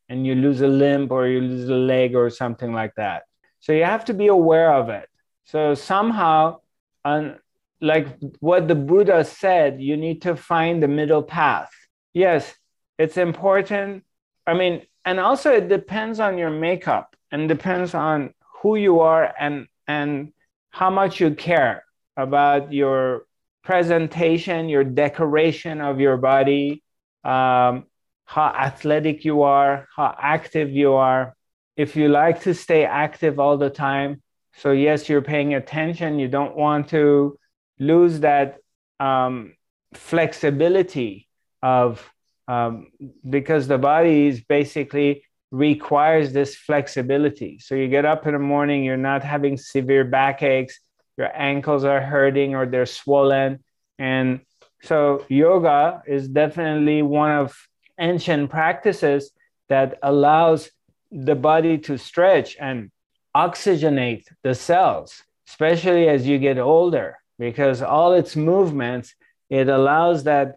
and 0.08 0.26
you 0.26 0.34
lose 0.34 0.60
a 0.60 0.68
limb 0.68 1.08
or 1.10 1.26
you 1.26 1.40
lose 1.40 1.68
a 1.68 1.74
leg 1.74 2.14
or 2.14 2.30
something 2.30 2.72
like 2.72 2.94
that. 2.96 3.24
So 3.60 3.72
you 3.72 3.84
have 3.84 4.04
to 4.04 4.14
be 4.14 4.28
aware 4.28 4.72
of 4.72 4.90
it. 4.90 5.08
So 5.44 5.74
somehow, 5.74 6.60
on 7.04 7.38
like 7.80 8.08
what 8.40 8.68
the 8.68 8.74
Buddha 8.74 9.24
said, 9.24 9.80
you 9.80 9.96
need 9.96 10.22
to 10.22 10.36
find 10.36 10.82
the 10.82 10.88
middle 10.88 11.22
path. 11.22 11.70
Yes, 12.14 12.54
it's 12.98 13.16
important. 13.16 14.04
I 14.46 14.54
mean, 14.54 14.82
and 15.04 15.20
also 15.20 15.52
it 15.52 15.68
depends 15.68 16.20
on 16.20 16.38
your 16.38 16.50
makeup 16.50 17.14
and 17.30 17.48
depends 17.48 17.94
on 17.94 18.32
who 18.62 18.76
you 18.76 19.00
are 19.00 19.32
and 19.38 19.66
and 19.86 20.32
how 20.70 20.90
much 20.90 21.20
you 21.20 21.34
care 21.34 21.84
about 22.16 22.72
your 22.72 23.26
presentation, 23.62 24.68
your 24.68 24.84
decoration 24.84 25.80
of 25.80 26.00
your 26.00 26.16
body, 26.16 26.82
um, 27.24 27.84
how 28.24 28.46
athletic 28.46 29.24
you 29.24 29.42
are, 29.42 29.86
how 29.94 30.14
active 30.20 30.70
you 30.70 30.94
are. 30.94 31.36
If 31.76 31.94
you 31.96 32.08
like 32.08 32.42
to 32.42 32.54
stay 32.54 32.84
active 32.84 33.38
all 33.38 33.58
the 33.58 33.70
time, 33.70 34.22
so 34.56 34.72
yes, 34.72 35.08
you're 35.08 35.22
paying 35.22 35.54
attention. 35.54 36.18
You 36.18 36.28
don't 36.28 36.56
want 36.56 36.88
to 36.88 37.38
lose 37.78 38.20
that 38.20 38.58
um, 39.00 39.54
flexibility 39.94 41.28
of 41.62 42.08
um, 42.48 42.88
because 43.28 43.66
the 43.66 43.78
body 43.78 44.28
is 44.28 44.40
basically 44.40 45.24
requires 45.50 46.32
this 46.32 46.54
flexibility. 46.56 47.58
So 47.58 47.74
you 47.74 47.88
get 47.88 48.04
up 48.04 48.26
in 48.26 48.32
the 48.32 48.38
morning, 48.38 48.84
you're 48.84 48.96
not 48.96 49.22
having 49.22 49.56
severe 49.56 50.04
backaches, 50.04 50.78
your 51.16 51.30
ankles 51.34 51.84
are 51.84 52.00
hurting 52.00 52.54
or 52.54 52.66
they're 52.66 52.86
swollen. 52.86 53.62
And 53.98 54.40
so 54.82 55.24
yoga 55.28 56.02
is 56.06 56.28
definitely 56.28 57.02
one 57.02 57.30
of 57.30 57.56
ancient 57.98 58.50
practices 58.50 59.30
that 59.68 59.98
allows 60.02 60.70
the 61.10 61.34
body 61.34 61.78
to 61.78 61.96
stretch 61.96 62.56
and 62.60 62.90
oxygenate 63.34 64.26
the 64.42 64.54
cells, 64.54 65.22
especially 65.48 66.08
as 66.08 66.26
you 66.26 66.38
get 66.38 66.58
older, 66.58 67.16
because 67.38 67.82
all 67.82 68.12
its 68.14 68.36
movements, 68.36 69.14
it 69.50 69.68
allows 69.68 70.24
that 70.24 70.56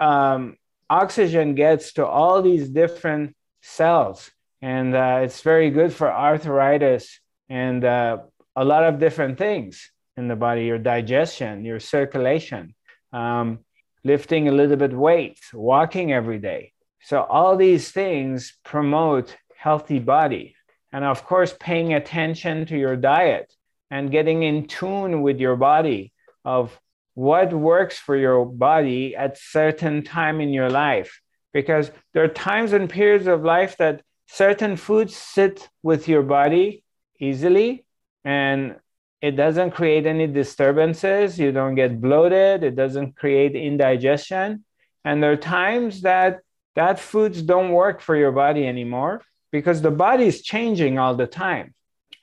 um, 0.00 0.56
oxygen 0.90 1.54
gets 1.54 1.92
to 1.94 2.06
all 2.06 2.42
these 2.42 2.68
different 2.68 3.36
cells. 3.62 4.30
And 4.60 4.94
uh, 4.94 5.20
it's 5.22 5.40
very 5.42 5.70
good 5.70 5.92
for 5.92 6.12
arthritis 6.12 7.20
and 7.48 7.84
uh, 7.84 8.18
a 8.56 8.64
lot 8.64 8.84
of 8.84 8.98
different 8.98 9.38
things 9.38 9.90
in 10.16 10.28
the 10.28 10.36
body 10.36 10.64
your 10.64 10.78
digestion, 10.78 11.64
your 11.64 11.80
circulation, 11.80 12.74
um, 13.12 13.60
lifting 14.02 14.48
a 14.48 14.52
little 14.52 14.76
bit 14.76 14.92
weight, 14.92 15.38
walking 15.52 16.12
every 16.12 16.38
day. 16.38 16.72
So, 17.02 17.22
all 17.22 17.56
these 17.56 17.92
things 17.92 18.58
promote 18.64 19.36
healthy 19.56 20.00
body. 20.00 20.56
And 20.92 21.04
of 21.04 21.24
course, 21.24 21.54
paying 21.58 21.94
attention 21.94 22.66
to 22.66 22.76
your 22.76 22.96
diet 22.96 23.52
and 23.90 24.10
getting 24.10 24.42
in 24.42 24.66
tune 24.66 25.22
with 25.22 25.38
your 25.38 25.56
body 25.56 26.12
of 26.44 26.78
what 27.14 27.52
works 27.52 27.98
for 27.98 28.16
your 28.16 28.44
body 28.44 29.16
at 29.16 29.38
certain 29.38 30.02
time 30.02 30.40
in 30.40 30.50
your 30.50 30.70
life 30.70 31.20
because 31.52 31.90
there 32.12 32.22
are 32.22 32.28
times 32.28 32.72
and 32.72 32.88
periods 32.88 33.26
of 33.26 33.42
life 33.42 33.76
that 33.78 34.02
certain 34.26 34.76
foods 34.76 35.16
sit 35.16 35.68
with 35.82 36.06
your 36.06 36.22
body 36.22 36.84
easily 37.18 37.84
and 38.24 38.76
it 39.20 39.32
doesn't 39.32 39.72
create 39.72 40.06
any 40.06 40.26
disturbances. 40.26 41.38
You 41.38 41.50
don't 41.50 41.74
get 41.74 42.00
bloated. 42.00 42.62
It 42.62 42.76
doesn't 42.76 43.16
create 43.16 43.56
indigestion. 43.56 44.64
And 45.04 45.22
there 45.22 45.32
are 45.32 45.36
times 45.36 46.02
that 46.02 46.40
that 46.76 47.00
foods 47.00 47.42
don't 47.42 47.72
work 47.72 48.00
for 48.00 48.14
your 48.14 48.30
body 48.30 48.64
anymore 48.66 49.22
because 49.50 49.82
the 49.82 49.90
body 49.90 50.26
is 50.26 50.42
changing 50.42 50.98
all 50.98 51.16
the 51.16 51.26
time. 51.26 51.74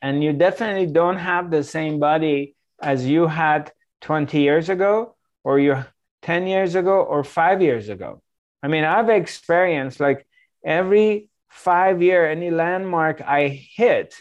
And 0.05 0.23
you 0.23 0.33
definitely 0.33 0.85
don't 1.01 1.17
have 1.17 1.49
the 1.49 1.63
same 1.63 1.99
body 1.99 2.55
as 2.79 3.07
you 3.07 3.25
had 3.25 3.71
20 4.01 4.39
years 4.39 4.69
ago, 4.69 5.15
or 5.43 5.57
you 5.57 5.83
10 6.21 6.45
years 6.45 6.75
ago, 6.75 6.97
or 7.13 7.23
five 7.23 7.59
years 7.59 7.89
ago. 7.89 8.21
I 8.61 8.67
mean, 8.67 8.83
I've 8.83 9.09
experienced 9.09 9.99
like 9.99 10.27
every 10.63 11.29
five 11.49 12.03
year, 12.03 12.29
any 12.29 12.51
landmark 12.51 13.21
I 13.21 13.47
hit, 13.47 14.13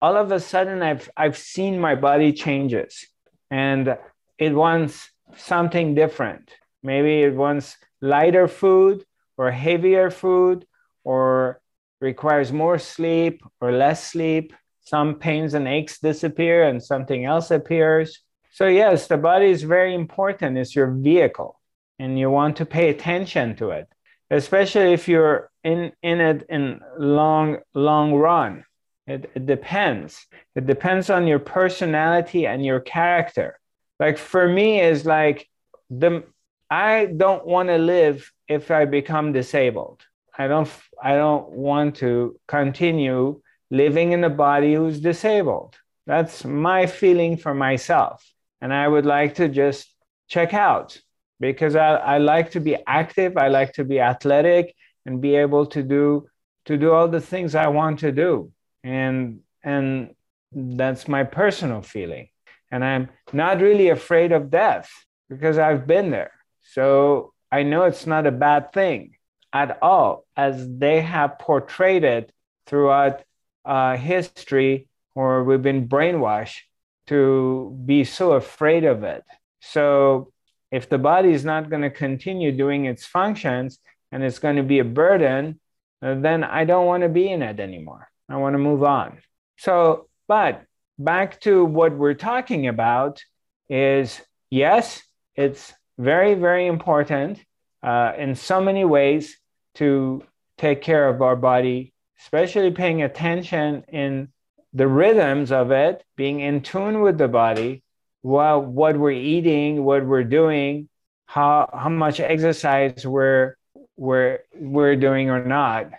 all 0.00 0.16
of 0.16 0.30
a 0.30 0.40
sudden 0.40 0.82
I've 0.82 1.08
I've 1.16 1.38
seen 1.38 1.80
my 1.88 1.94
body 1.94 2.32
changes 2.32 3.06
and 3.50 3.96
it 4.38 4.52
wants 4.52 5.10
something 5.36 5.94
different. 5.94 6.50
Maybe 6.82 7.22
it 7.22 7.34
wants 7.34 7.76
lighter 8.00 8.48
food 8.48 9.04
or 9.36 9.50
heavier 9.50 10.10
food 10.10 10.66
or 11.04 11.60
requires 12.00 12.52
more 12.52 12.78
sleep 12.78 13.42
or 13.60 13.72
less 13.72 14.00
sleep. 14.12 14.52
Some 14.82 15.16
pains 15.16 15.54
and 15.54 15.66
aches 15.68 15.98
disappear 15.98 16.64
and 16.64 16.82
something 16.82 17.24
else 17.24 17.50
appears. 17.50 18.20
So 18.50 18.66
yes, 18.66 19.06
the 19.06 19.16
body 19.16 19.46
is 19.46 19.62
very 19.62 19.94
important. 19.94 20.58
It's 20.58 20.76
your 20.76 20.90
vehicle 20.90 21.60
and 21.98 22.18
you 22.18 22.30
want 22.30 22.56
to 22.56 22.66
pay 22.66 22.90
attention 22.90 23.56
to 23.56 23.70
it, 23.70 23.88
especially 24.30 24.92
if 24.92 25.08
you're 25.08 25.50
in, 25.64 25.92
in 26.02 26.20
it 26.20 26.44
in 26.48 26.80
long, 26.98 27.58
long 27.74 28.14
run. 28.14 28.64
It, 29.06 29.30
it 29.34 29.46
depends. 29.46 30.26
It 30.54 30.66
depends 30.66 31.10
on 31.10 31.26
your 31.26 31.38
personality 31.38 32.46
and 32.46 32.64
your 32.64 32.80
character. 32.80 33.58
Like 33.98 34.18
for 34.18 34.48
me, 34.48 34.80
is 34.80 35.04
like 35.04 35.48
the 35.90 36.24
I 36.70 37.06
don't 37.06 37.46
want 37.46 37.68
to 37.68 37.76
live 37.76 38.32
if 38.48 38.70
I 38.70 38.86
become 38.86 39.32
disabled. 39.32 40.02
I 40.36 40.48
don't 40.48 40.70
I 41.02 41.16
don't 41.16 41.50
want 41.50 41.96
to 41.96 42.40
continue 42.48 43.41
living 43.72 44.12
in 44.12 44.22
a 44.22 44.30
body 44.30 44.74
who's 44.74 45.00
disabled. 45.00 45.74
That's 46.06 46.44
my 46.44 46.84
feeling 46.86 47.38
for 47.38 47.54
myself. 47.54 48.22
And 48.60 48.72
I 48.72 48.86
would 48.86 49.06
like 49.06 49.36
to 49.36 49.48
just 49.48 49.92
check 50.28 50.52
out 50.52 51.00
because 51.40 51.74
I, 51.74 51.94
I 51.94 52.18
like 52.18 52.50
to 52.52 52.60
be 52.60 52.76
active, 52.86 53.36
I 53.38 53.48
like 53.48 53.72
to 53.74 53.84
be 53.84 53.98
athletic 53.98 54.74
and 55.06 55.22
be 55.22 55.36
able 55.36 55.66
to 55.66 55.82
do 55.82 56.28
to 56.66 56.76
do 56.76 56.92
all 56.92 57.08
the 57.08 57.20
things 57.20 57.54
I 57.54 57.68
want 57.68 58.00
to 58.00 58.12
do. 58.12 58.52
And 58.84 59.40
and 59.64 60.14
that's 60.52 61.08
my 61.08 61.24
personal 61.24 61.80
feeling. 61.80 62.28
And 62.70 62.84
I'm 62.84 63.08
not 63.32 63.60
really 63.60 63.88
afraid 63.88 64.32
of 64.32 64.50
death 64.50 64.90
because 65.30 65.56
I've 65.56 65.86
been 65.86 66.10
there. 66.10 66.32
So 66.60 67.32
I 67.50 67.62
know 67.62 67.84
it's 67.84 68.06
not 68.06 68.26
a 68.26 68.32
bad 68.32 68.72
thing 68.72 69.16
at 69.52 69.78
all, 69.82 70.24
as 70.36 70.66
they 70.78 71.00
have 71.00 71.38
portrayed 71.38 72.04
it 72.04 72.32
throughout 72.66 73.22
uh, 73.64 73.96
history, 73.96 74.88
or 75.14 75.44
we've 75.44 75.62
been 75.62 75.88
brainwashed 75.88 76.60
to 77.08 77.76
be 77.84 78.04
so 78.04 78.32
afraid 78.32 78.84
of 78.84 79.02
it. 79.02 79.24
So 79.60 80.32
if 80.70 80.88
the 80.88 80.98
body 80.98 81.32
is 81.32 81.44
not 81.44 81.70
going 81.70 81.82
to 81.82 81.90
continue 81.90 82.52
doing 82.52 82.86
its 82.86 83.04
functions 83.04 83.78
and 84.10 84.22
it's 84.22 84.38
going 84.38 84.56
to 84.56 84.62
be 84.62 84.78
a 84.78 84.84
burden, 84.84 85.60
then 86.00 86.44
I 86.44 86.64
don't 86.64 86.86
want 86.86 87.02
to 87.02 87.08
be 87.08 87.30
in 87.30 87.42
it 87.42 87.60
anymore. 87.60 88.08
I 88.28 88.36
want 88.36 88.54
to 88.54 88.58
move 88.58 88.82
on. 88.82 89.18
So, 89.58 90.08
but 90.28 90.62
back 90.98 91.40
to 91.42 91.64
what 91.64 91.92
we're 91.92 92.14
talking 92.14 92.68
about 92.68 93.22
is 93.68 94.20
yes, 94.50 95.02
it's 95.36 95.72
very, 95.98 96.34
very 96.34 96.66
important 96.66 97.42
uh, 97.82 98.12
in 98.18 98.34
so 98.34 98.60
many 98.60 98.84
ways 98.84 99.36
to 99.74 100.22
take 100.58 100.82
care 100.82 101.08
of 101.08 101.22
our 101.22 101.36
body, 101.36 101.91
especially 102.22 102.70
paying 102.70 103.02
attention 103.02 103.84
in 103.88 104.28
the 104.72 104.86
rhythms 104.86 105.52
of 105.52 105.70
it, 105.70 106.04
being 106.16 106.40
in 106.40 106.62
tune 106.62 107.00
with 107.00 107.18
the 107.18 107.28
body, 107.28 107.82
while 108.22 108.60
what 108.60 108.96
we're 108.96 109.10
eating, 109.10 109.84
what 109.84 110.06
we're 110.06 110.24
doing, 110.24 110.88
how 111.26 111.68
how 111.72 111.88
much 111.88 112.20
exercise 112.20 113.06
we're 113.06 113.56
we're 113.96 114.38
we're 114.54 114.96
doing 114.96 115.30
or 115.30 115.44
not. 115.44 115.90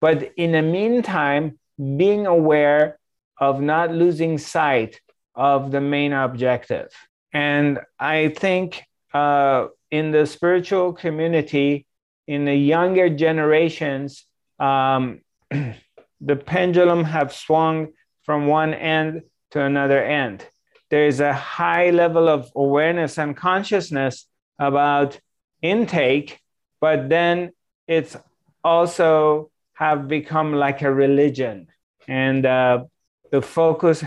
But 0.00 0.32
in 0.36 0.52
the 0.52 0.62
meantime, 0.62 1.58
being 1.96 2.26
aware 2.26 2.98
of 3.38 3.60
not 3.60 3.90
losing 3.90 4.38
sight 4.38 5.00
of 5.34 5.70
the 5.70 5.80
main 5.80 6.12
objective. 6.12 6.88
And 7.32 7.80
I 7.98 8.28
think 8.28 8.82
uh, 9.14 9.68
in 9.90 10.10
the 10.10 10.26
spiritual 10.26 10.92
community, 10.92 11.86
in 12.26 12.44
the 12.44 12.54
younger 12.54 13.08
generations, 13.08 14.26
um, 14.58 15.20
the 16.20 16.36
pendulum 16.36 17.04
have 17.04 17.32
swung 17.32 17.88
from 18.24 18.46
one 18.46 18.74
end 18.74 19.22
to 19.50 19.62
another 19.62 20.02
end. 20.02 20.46
There 20.90 21.06
is 21.06 21.20
a 21.20 21.32
high 21.32 21.90
level 21.90 22.28
of 22.28 22.50
awareness 22.54 23.18
and 23.18 23.36
consciousness 23.36 24.26
about 24.58 25.18
intake, 25.62 26.40
but 26.80 27.08
then 27.08 27.52
it's 27.86 28.16
also 28.62 29.50
have 29.74 30.08
become 30.08 30.52
like 30.52 30.82
a 30.82 30.92
religion. 30.92 31.68
And 32.06 32.44
uh, 32.44 32.84
the 33.30 33.40
focus, 33.40 34.04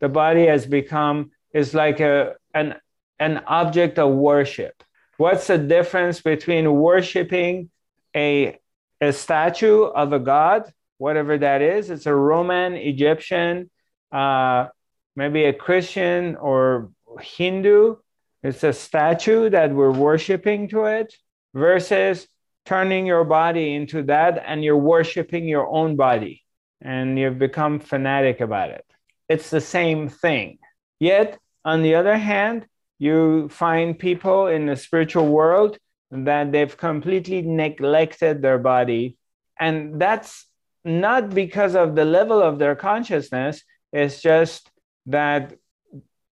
the 0.00 0.08
body 0.08 0.46
has 0.46 0.66
become, 0.66 1.30
is 1.52 1.74
like 1.74 2.00
a, 2.00 2.34
an, 2.52 2.74
an 3.18 3.42
object 3.46 3.98
of 3.98 4.12
worship. 4.12 4.82
What's 5.16 5.46
the 5.46 5.58
difference 5.58 6.20
between 6.20 6.72
worshiping 6.72 7.70
a, 8.16 8.58
a 9.04 9.12
statue 9.12 9.84
of 9.84 10.12
a 10.12 10.18
god 10.18 10.72
whatever 10.98 11.36
that 11.38 11.62
is. 11.62 11.90
It's 11.90 12.06
a 12.06 12.14
Roman, 12.14 12.74
Egyptian, 12.74 13.70
uh, 14.12 14.68
maybe 15.16 15.44
a 15.44 15.52
Christian 15.52 16.36
or 16.36 16.90
Hindu. 17.20 17.96
It's 18.42 18.64
a 18.64 18.72
statue 18.72 19.50
that 19.50 19.72
we're 19.72 19.90
worshiping 19.90 20.68
to 20.68 20.84
it 20.84 21.14
versus 21.54 22.26
turning 22.66 23.06
your 23.06 23.24
body 23.24 23.74
into 23.74 24.02
that 24.04 24.42
and 24.46 24.64
you're 24.64 24.76
worshiping 24.76 25.46
your 25.46 25.66
own 25.66 25.96
body 25.96 26.42
and 26.80 27.18
you've 27.18 27.38
become 27.38 27.80
fanatic 27.80 28.40
about 28.40 28.70
it. 28.70 28.84
It's 29.28 29.50
the 29.50 29.60
same 29.60 30.08
thing. 30.08 30.58
Yet, 31.00 31.38
on 31.64 31.82
the 31.82 31.94
other 31.94 32.16
hand, 32.16 32.66
you 32.98 33.48
find 33.48 33.98
people 33.98 34.46
in 34.46 34.66
the 34.66 34.76
spiritual 34.76 35.26
world 35.26 35.78
that 36.14 36.52
they've 36.52 36.76
completely 36.76 37.42
neglected 37.42 38.40
their 38.40 38.58
body. 38.58 39.16
And 39.58 40.00
that's 40.00 40.46
not 40.84 41.30
because 41.30 41.74
of 41.74 41.94
the 41.94 42.04
level 42.04 42.40
of 42.42 42.58
their 42.58 42.76
consciousness, 42.76 43.62
it's 43.92 44.20
just 44.20 44.70
that 45.06 45.54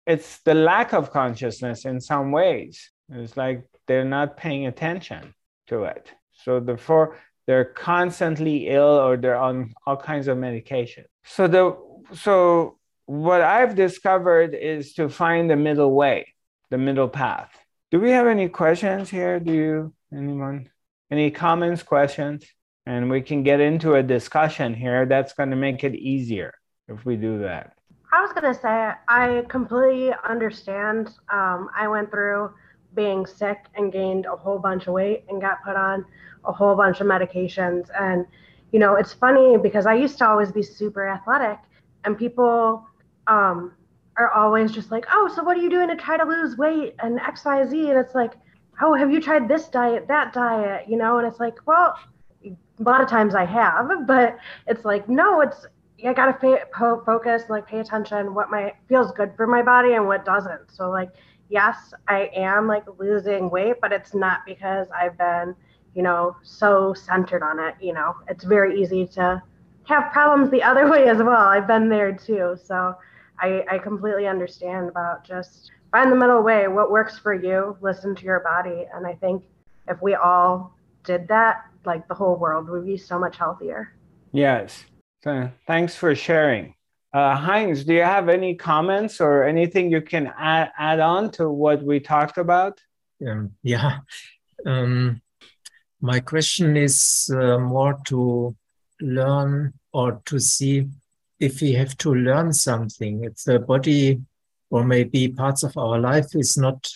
it's 0.06 0.40
the 0.40 0.54
lack 0.54 0.94
of 0.94 1.12
consciousness 1.12 1.86
in 1.86 2.00
some 2.00 2.32
ways. 2.32 2.92
It's 3.10 3.38
like 3.38 3.64
they're 3.88 4.06
not 4.06 4.38
paying 4.38 4.68
attention 4.68 5.34
to 5.68 5.84
it. 5.86 6.12
So 6.44 6.60
therefore, 6.60 7.18
they're 7.48 7.66
constantly 7.66 8.68
ill 8.70 9.00
or 9.00 9.18
they're 9.18 9.38
on 9.38 9.74
all 9.86 9.98
kinds 9.98 10.28
of 10.28 10.38
medication. 10.38 11.06
So 11.24 11.48
the 11.48 11.78
so 12.16 12.78
what 13.06 13.42
I've 13.42 13.76
discovered 13.76 14.54
is 14.54 14.94
to 14.94 15.10
find 15.10 15.50
the 15.50 15.56
middle 15.56 15.94
way, 15.94 16.34
the 16.70 16.78
middle 16.78 17.10
path. 17.10 17.52
Do 17.92 18.00
we 18.00 18.10
have 18.12 18.26
any 18.26 18.50
questions 18.50 19.10
here? 19.10 19.40
Do 19.40 19.54
you 19.54 19.94
anyone? 20.12 20.70
Any 21.12 21.30
comments, 21.30 21.84
questions? 21.84 22.44
And 22.88 23.12
we 23.12 23.22
can 23.22 23.44
get 23.44 23.60
into 23.60 23.94
a 23.94 24.04
discussion 24.04 24.74
here. 24.74 25.06
That's 25.06 25.34
going 25.34 25.52
to 25.52 25.56
make 25.56 25.84
it 25.84 25.94
easier 25.94 26.54
if 26.88 27.06
we 27.06 27.16
do 27.16 27.40
that. 27.40 27.74
I 28.12 28.22
was 28.22 28.32
going 28.32 28.52
to 28.54 28.60
say, 28.60 28.92
I 29.08 29.44
completely 29.50 30.14
understand. 30.28 31.10
Um, 31.32 31.70
I 31.78 31.88
went 31.88 32.10
through 32.10 32.52
being 32.96 33.26
sick 33.26 33.60
and 33.76 33.92
gained 33.92 34.26
a 34.26 34.36
whole 34.36 34.58
bunch 34.58 34.88
of 34.88 34.94
weight 34.94 35.26
and 35.30 35.40
got 35.40 35.64
put 35.64 35.76
on 35.76 36.06
a 36.46 36.52
whole 36.52 36.76
bunch 36.76 37.02
of 37.02 37.08
medications. 37.08 37.90
And, 38.00 38.26
you 38.72 38.80
know, 38.80 38.96
it's 38.96 39.14
funny 39.14 39.58
because 39.58 39.86
I 39.86 39.94
used 39.94 40.18
to 40.20 40.28
always 40.28 40.52
be 40.52 40.64
super 40.64 41.08
athletic, 41.08 41.60
and 42.04 42.18
people 42.18 42.86
um, 43.28 43.74
are 44.18 44.32
always 44.32 44.72
just 44.72 44.92
like, 44.92 45.06
oh, 45.12 45.32
so 45.34 45.44
what 45.44 45.58
are 45.58 45.62
you 45.62 45.70
doing 45.70 45.88
to 45.90 45.96
try 45.96 46.18
to 46.18 46.24
lose 46.24 46.58
weight 46.58 46.96
and 47.00 47.20
X, 47.20 47.44
Y, 47.46 47.66
Z? 47.66 47.90
And 47.90 48.00
it's 48.00 48.16
like, 48.16 48.34
oh, 48.82 48.94
have 48.94 49.12
you 49.12 49.22
tried 49.22 49.48
this 49.48 49.68
diet, 49.68 50.08
that 50.08 50.34
diet, 50.34 50.88
you 50.88 50.98
know? 50.98 51.18
And 51.18 51.28
it's 51.28 51.40
like, 51.40 51.56
well, 51.66 51.98
a 52.46 52.84
lot 52.84 53.02
of 53.02 53.10
times 53.10 53.36
I 53.36 53.46
have, 53.46 53.90
but 54.08 54.38
it's 54.68 54.86
like, 54.86 55.08
no, 55.10 55.42
it's, 55.42 55.66
I 56.06 56.14
gotta 56.14 56.38
fa- 56.40 56.68
po- 56.74 57.02
focus, 57.06 57.44
like 57.50 57.68
pay 57.68 57.80
attention 57.80 58.34
what 58.34 58.50
my 58.50 58.74
feels 58.88 59.12
good 59.14 59.34
for 59.36 59.48
my 59.48 59.62
body 59.62 59.94
and 59.94 60.06
what 60.08 60.26
doesn't. 60.26 60.72
So 60.72 60.90
like, 60.90 61.10
yes, 61.50 61.94
I 62.08 62.30
am 62.36 62.68
like 62.68 62.84
losing 63.00 63.50
weight, 63.50 63.78
but 63.82 63.92
it's 63.92 64.14
not 64.14 64.46
because 64.46 64.88
I've 64.96 65.18
been, 65.18 65.56
you 65.94 66.04
know, 66.04 66.36
so 66.44 66.94
centered 66.94 67.44
on 67.44 67.60
it. 67.60 67.76
You 67.80 67.94
know, 67.94 68.16
it's 68.28 68.44
very 68.44 68.80
easy 68.82 69.08
to 69.08 69.42
have 69.86 70.12
problems 70.12 70.52
the 70.52 70.64
other 70.64 70.90
way 70.92 71.08
as 71.08 71.18
well. 71.18 71.48
I've 71.48 71.68
been 71.68 71.90
there 71.90 72.14
too. 72.14 72.58
So 72.62 72.96
I, 73.40 73.64
I 73.70 73.78
completely 73.80 74.28
understand 74.28 74.90
about 74.90 75.26
just 75.26 75.72
find 75.92 76.12
the 76.12 76.16
middle 76.16 76.42
way, 76.42 76.68
what 76.68 76.92
works 76.92 77.18
for 77.18 77.34
you, 77.34 77.78
listen 77.82 78.16
to 78.16 78.24
your 78.24 78.40
body. 78.42 78.86
And 78.94 79.06
I 79.06 79.14
think 79.14 79.44
if 79.88 80.02
we 80.02 80.16
all 80.16 80.76
did 81.04 81.28
that, 81.28 81.66
like 81.86 82.08
the 82.08 82.14
whole 82.14 82.36
world 82.36 82.70
would 82.70 82.86
be 82.86 82.98
so 82.98 83.20
much 83.20 83.38
healthier. 83.38 83.94
Yes. 84.32 84.86
So 85.24 85.52
thanks 85.68 85.96
for 85.96 86.16
sharing. 86.16 86.76
Uh, 87.14 87.36
Heinz, 87.36 87.86
do 87.86 87.94
you 87.94 88.02
have 88.02 88.28
any 88.28 88.56
comments 88.56 89.22
or 89.22 89.46
anything 89.46 89.90
you 89.90 90.02
can 90.02 90.34
add, 90.38 90.72
add 90.78 91.00
on 91.00 91.32
to 91.32 91.50
what 91.50 91.82
we 91.82 92.00
talked 92.00 92.38
about? 92.38 92.82
Um, 93.26 93.52
yeah. 93.64 94.00
Um, 94.66 95.22
my 96.02 96.20
question 96.20 96.76
is 96.76 97.30
uh, 97.34 97.58
more 97.58 98.00
to 98.08 98.56
learn 99.00 99.74
or 99.94 100.22
to 100.26 100.40
see 100.40 100.90
if 101.40 101.62
we 101.62 101.74
have 101.74 101.98
to 101.98 102.14
learn 102.14 102.54
something, 102.54 103.24
if 103.24 103.44
the 103.44 103.60
body 103.60 104.22
or 104.70 104.84
maybe 104.84 105.28
parts 105.28 105.64
of 105.64 105.78
our 105.78 106.00
life 106.00 106.36
is 106.36 106.58
not 106.58 106.88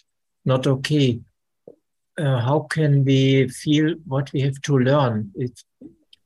not 0.45 0.65
okay. 0.67 1.19
Uh, 2.17 2.39
how 2.39 2.61
can 2.61 3.05
we 3.05 3.47
feel 3.47 3.95
what 4.05 4.31
we 4.33 4.41
have 4.41 4.59
to 4.61 4.77
learn 4.77 5.31
if, 5.35 5.51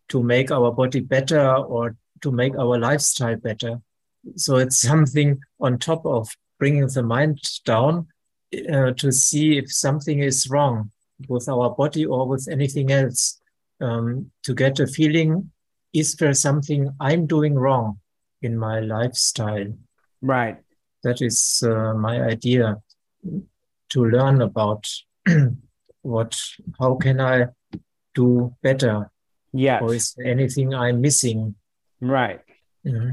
to 0.09 0.23
make 0.23 0.51
our 0.51 0.71
body 0.71 0.99
better 0.99 1.55
or 1.55 1.95
to 2.21 2.31
make 2.31 2.55
our 2.55 2.79
lifestyle 2.79 3.35
better. 3.35 3.81
So 4.35 4.57
it's 4.57 4.79
something 4.79 5.39
on 5.59 5.77
top 5.77 6.05
of 6.05 6.29
bringing 6.59 6.87
the 6.87 7.03
mind 7.03 7.39
down 7.65 8.07
uh, 8.71 8.91
to 8.91 9.11
see 9.11 9.57
if 9.57 9.71
something 9.71 10.19
is 10.19 10.49
wrong 10.49 10.91
with 11.27 11.49
our 11.49 11.69
body 11.71 12.05
or 12.05 12.27
with 12.27 12.47
anything 12.49 12.91
else. 12.91 13.39
Um, 13.81 14.31
to 14.43 14.53
get 14.53 14.79
a 14.79 14.87
feeling, 14.87 15.51
is 15.93 16.15
there 16.15 16.33
something 16.33 16.89
I'm 17.01 17.25
doing 17.25 17.55
wrong 17.55 17.99
in 18.43 18.57
my 18.57 18.79
lifestyle? 18.79 19.73
Right. 20.21 20.57
That 21.03 21.21
is 21.21 21.63
uh, 21.65 21.93
my 21.93 22.21
idea 22.21 22.77
to 23.89 24.05
learn 24.05 24.41
about 24.41 24.87
what, 26.01 26.39
how 26.79 26.95
can 26.95 27.19
I 27.19 27.47
do 28.13 28.55
better? 28.61 29.09
Yes. 29.53 29.81
Or 29.81 29.93
is 29.93 30.13
there 30.13 30.27
anything 30.27 30.73
I'm 30.73 31.01
missing? 31.01 31.55
Right. 32.01 32.41
Mm-hmm. 32.85 33.11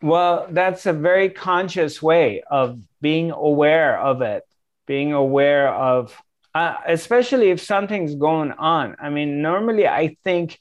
Well, 0.00 0.46
that's 0.50 0.86
a 0.86 0.92
very 0.92 1.28
conscious 1.28 2.00
way 2.00 2.42
of 2.48 2.80
being 3.00 3.32
aware 3.32 3.98
of 3.98 4.22
it, 4.22 4.44
being 4.86 5.12
aware 5.12 5.68
of, 5.68 6.16
uh, 6.54 6.76
especially 6.86 7.50
if 7.50 7.60
something's 7.60 8.14
going 8.14 8.52
on. 8.52 8.96
I 9.00 9.10
mean, 9.10 9.42
normally 9.42 9.88
I 9.88 10.16
think 10.22 10.58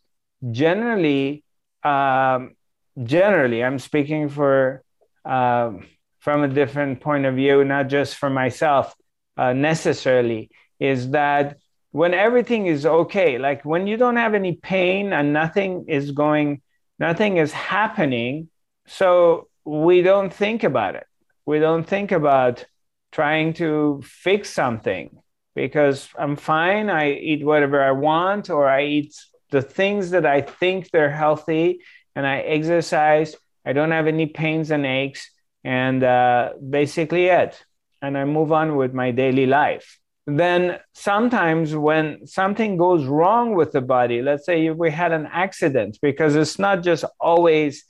generally, 0.52 1.44
um, 1.84 2.57
generally, 3.04 3.64
I'm 3.64 3.80
speaking 3.80 4.30
for 4.30 4.84
um, 5.26 5.86
from 6.20 6.44
a 6.44 6.48
different 6.48 7.02
point 7.02 7.26
of 7.26 7.36
view, 7.36 7.64
not 7.64 7.90
just 7.90 8.16
for 8.16 8.30
myself 8.30 8.96
uh, 9.38 9.54
necessarily, 9.54 10.50
is 10.80 11.12
that 11.12 11.58
when 11.92 12.14
everything 12.14 12.68
is 12.68 12.86
okay, 12.86 13.38
like 13.38 13.64
when 13.66 13.88
you 13.88 13.98
don't 13.98 14.18
have 14.18 14.34
any 14.34 14.54
pain 14.54 15.14
and 15.14 15.34
nothing 15.34 15.86
is 15.88 16.12
going 16.12 16.62
nothing 17.00 17.38
is 17.38 17.52
happening. 17.52 18.50
So 18.88 19.48
we 19.66 20.02
don't 20.02 20.34
think 20.34 20.64
about 20.64 20.96
it. 20.96 21.06
We 21.46 21.60
don't 21.60 21.86
think 21.86 22.12
about 22.12 22.66
trying 23.12 23.54
to 23.54 24.02
fix 24.04 24.50
something 24.50 25.22
because 25.56 26.10
I'm 26.18 26.36
fine. 26.36 26.90
I 26.90 27.12
eat 27.12 27.46
whatever 27.46 27.82
I 27.82 27.92
want, 27.92 28.50
or 28.50 28.68
I 28.68 28.86
eat 28.86 29.16
the 29.50 29.62
things 29.62 30.12
that 30.12 30.26
I 30.26 30.42
think 30.42 30.92
they're 30.92 31.12
healthy, 31.12 31.82
and 32.18 32.28
I 32.28 32.40
exercise. 32.40 33.38
I 33.66 33.72
don't 33.72 33.92
have 33.92 34.08
any 34.08 34.26
pains 34.26 34.72
and 34.72 34.86
aches, 34.86 35.30
and 35.64 36.04
uh, 36.04 36.54
basically 36.70 37.28
it. 37.28 37.54
And 38.02 38.18
I 38.18 38.26
move 38.26 38.52
on 38.52 38.76
with 38.76 38.94
my 38.94 39.12
daily 39.12 39.46
life 39.46 40.00
then 40.28 40.78
sometimes 40.94 41.74
when 41.74 42.28
something 42.28 42.76
goes 42.76 43.06
wrong 43.06 43.56
with 43.56 43.72
the 43.72 43.80
body, 43.80 44.22
let's 44.22 44.46
say 44.46 44.70
we 44.70 44.92
had 44.92 45.14
an 45.14 45.26
accident, 45.32 45.98
because 46.02 46.36
it's 46.36 46.60
not 46.60 46.84
just 46.84 47.06
always 47.18 47.86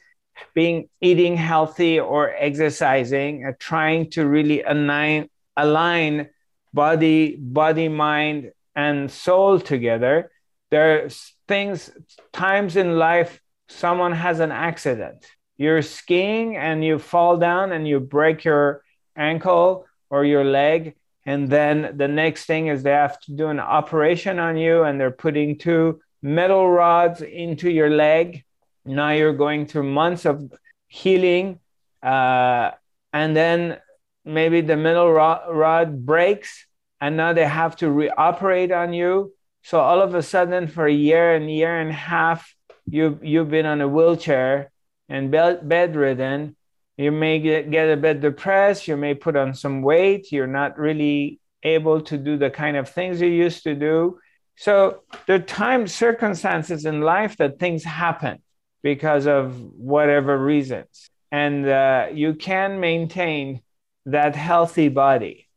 being 0.54 0.88
eating 1.02 1.36
healthy 1.36 2.00
or 2.00 2.36
exercising, 2.38 3.44
uh, 3.44 3.54
trying 3.58 4.12
to 4.12 4.28
really 4.28 4.62
align, 4.62 5.28
align 5.56 6.30
body, 6.72 7.36
body, 7.40 7.90
mind, 7.90 8.52
and 8.76 9.10
soul 9.10 9.60
together. 9.60 10.30
There's 10.70 11.34
things, 11.48 11.90
times 12.34 12.76
in 12.76 13.00
life, 13.00 13.42
someone 13.70 14.14
has 14.14 14.40
an 14.40 14.52
accident. 14.52 15.26
You're 15.58 15.82
skiing 15.82 16.56
and 16.56 16.84
you 16.84 17.00
fall 17.00 17.38
down 17.38 17.72
and 17.72 17.88
you 17.88 18.00
break 18.00 18.44
your 18.44 18.84
ankle 19.16 19.86
or 20.10 20.24
your 20.24 20.44
leg 20.44 20.96
and 21.28 21.50
then 21.50 21.98
the 21.98 22.08
next 22.08 22.46
thing 22.46 22.68
is 22.68 22.82
they 22.82 22.92
have 22.92 23.20
to 23.20 23.34
do 23.34 23.48
an 23.50 23.60
operation 23.60 24.40
on 24.40 24.56
you 24.56 24.84
and 24.84 24.98
they're 24.98 25.12
putting 25.12 25.58
two 25.58 26.00
metal 26.22 26.70
rods 26.70 27.22
into 27.22 27.70
your 27.70 27.90
leg. 27.90 28.46
Now 28.86 29.12
you're 29.12 29.34
going 29.34 29.66
through 29.66 29.92
months 29.92 30.26
of 30.26 30.50
healing. 30.88 31.60
Uh, 32.02 32.72
and 33.12 33.36
then 33.36 33.78
maybe 34.24 34.62
the 34.62 34.78
metal 34.78 35.12
rod, 35.12 35.54
rod 35.54 36.06
breaks 36.06 36.66
and 37.02 37.18
now 37.18 37.34
they 37.34 37.46
have 37.46 37.76
to 37.78 37.88
reoperate 37.88 38.72
on 38.72 38.94
you. 38.94 39.34
So 39.64 39.82
all 39.82 40.02
of 40.02 40.16
a 40.16 40.24
sudden, 40.24 40.68
for 40.68 40.88
a 40.88 40.94
year 40.94 41.36
and 41.36 41.52
year 41.52 41.78
and 41.78 41.90
a 41.90 41.94
half, 41.94 42.56
you 42.88 43.20
you've 43.22 43.50
been 43.50 43.66
on 43.66 43.82
a 43.82 43.88
wheelchair 43.88 44.72
and 45.10 45.32
bed, 45.32 45.68
bedridden, 45.68 46.56
you 46.98 47.12
may 47.12 47.40
get, 47.40 47.70
get 47.72 47.90
a 47.90 47.98
bit 47.98 48.22
depressed 48.22 48.88
you 48.88 48.98
may 48.98 49.14
put 49.14 49.36
on 49.36 49.54
some 49.54 49.82
weight 49.82 50.32
you're 50.32 50.48
not 50.48 50.78
really 50.78 51.40
able 51.64 52.02
to 52.02 52.18
do 52.18 52.38
the 52.38 52.50
kind 52.50 52.78
of 52.78 52.90
things 52.90 53.22
you 53.22 53.28
used 53.28 53.64
to 53.64 53.76
do. 53.76 54.20
So 54.56 55.04
there 55.26 55.36
are 55.36 55.40
times 55.40 55.94
circumstances 55.94 56.86
in 56.86 57.02
life 57.02 57.38
that 57.38 57.60
things 57.60 57.84
happen 57.84 58.42
because 58.82 59.28
of 59.28 59.62
whatever 59.74 60.38
reasons. 60.38 61.10
And 61.32 61.68
uh, 61.68 62.08
you 62.14 62.34
can 62.34 62.80
maintain 62.80 63.62
that 64.06 64.36
healthy 64.36 64.90
body. 64.90 65.48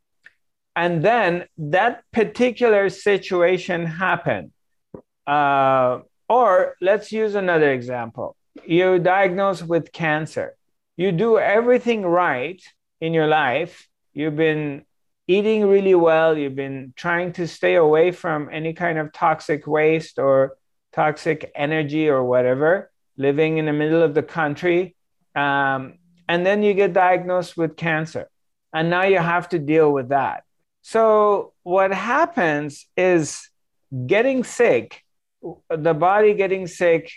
And 0.75 1.03
then 1.03 1.45
that 1.57 2.03
particular 2.11 2.89
situation 2.89 3.85
happened. 3.85 4.51
Uh, 5.25 5.99
or 6.31 6.77
let's 6.79 7.11
use 7.11 7.35
another 7.35 7.73
example. 7.73 8.37
You're 8.65 8.99
diagnosed 8.99 9.63
with 9.67 9.91
cancer. 9.91 10.55
You 10.95 11.11
do 11.11 11.37
everything 11.37 12.03
right 12.03 12.61
in 13.01 13.13
your 13.13 13.27
life. 13.27 13.73
You've 14.13 14.37
been 14.37 14.85
eating 15.27 15.65
really 15.65 15.95
well. 15.95 16.37
You've 16.37 16.55
been 16.55 16.93
trying 16.95 17.33
to 17.33 17.47
stay 17.47 17.75
away 17.75 18.11
from 18.11 18.49
any 18.49 18.71
kind 18.71 18.97
of 18.97 19.11
toxic 19.11 19.67
waste 19.67 20.19
or 20.19 20.55
toxic 20.93 21.51
energy 21.53 22.07
or 22.07 22.23
whatever, 22.23 22.91
living 23.17 23.57
in 23.57 23.65
the 23.65 23.73
middle 23.73 24.01
of 24.01 24.13
the 24.13 24.23
country. 24.23 24.95
Um, 25.35 25.99
and 26.29 26.45
then 26.45 26.63
you 26.63 26.73
get 26.73 26.93
diagnosed 26.93 27.57
with 27.57 27.75
cancer. 27.75 28.29
And 28.73 28.89
now 28.89 29.03
you 29.03 29.17
have 29.17 29.49
to 29.49 29.59
deal 29.59 29.91
with 29.91 30.09
that. 30.09 30.43
So, 30.81 31.53
what 31.63 31.93
happens 31.93 32.87
is 32.95 33.49
getting 34.07 34.45
sick, 34.45 35.03
the 35.69 35.93
body 35.93 36.33
getting 36.33 36.67
sick 36.67 37.11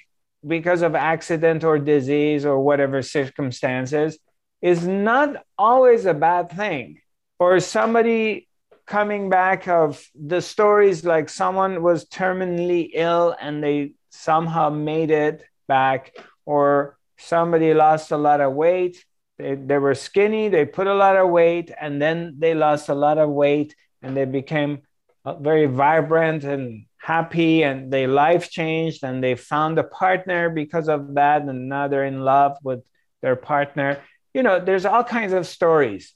because 0.47 0.83
of 0.83 0.95
accident 0.95 1.65
or 1.65 1.79
disease 1.79 2.45
or 2.45 2.61
whatever 2.61 3.03
circumstances, 3.03 4.19
is 4.61 4.87
not 4.87 5.45
always 5.59 6.07
a 6.07 6.15
bad 6.15 6.51
thing. 6.51 7.01
Or 7.39 7.61
somebody 7.61 8.49
coming 8.87 9.31
back 9.31 9.67
of 9.69 10.07
the 10.15 10.41
stories 10.41 11.05
like 11.05 11.29
someone 11.29 11.83
was 11.83 12.07
terminally 12.07 12.91
ill 12.93 13.35
and 13.41 13.63
they 13.63 13.95
somehow 14.11 14.71
made 14.71 15.11
it 15.11 15.45
back, 15.67 16.13
or 16.45 16.99
somebody 17.19 17.73
lost 17.73 18.11
a 18.11 18.17
lot 18.17 18.41
of 18.41 18.53
weight 18.53 19.03
they, 19.39 19.55
they 19.55 19.79
were 19.79 19.95
skinny, 19.95 20.49
they 20.49 20.65
put 20.65 20.87
a 20.87 20.95
lot 20.95 21.17
of 21.17 21.31
weight, 21.31 21.71
and 21.81 22.01
then 22.01 22.37
they 22.39 22.55
lost 22.55 22.89
a 22.89 22.95
lot 22.95 23.19
of 23.19 23.31
weight 23.31 23.75
and 24.03 24.17
they 24.17 24.25
became 24.25 24.83
uh, 25.25 25.35
very 25.35 25.67
vibrant 25.67 26.45
and 26.45 26.87
happy 27.05 27.63
and 27.63 27.93
their 27.93 28.09
life 28.09 28.51
changed 28.51 29.05
and 29.05 29.23
they 29.23 29.35
found 29.35 29.79
a 29.79 29.85
partner 29.85 30.49
because 30.49 30.89
of 30.89 31.15
that 31.15 31.43
and 31.43 31.69
now 31.69 31.87
they're 31.87 32.07
in 32.07 32.23
love 32.23 32.57
with 32.63 32.81
their 33.21 33.37
partner. 33.37 34.01
You 34.33 34.43
know 34.43 34.59
there's 34.59 34.87
all 34.87 35.05
kinds 35.05 35.35
of 35.35 35.47
stories 35.47 36.15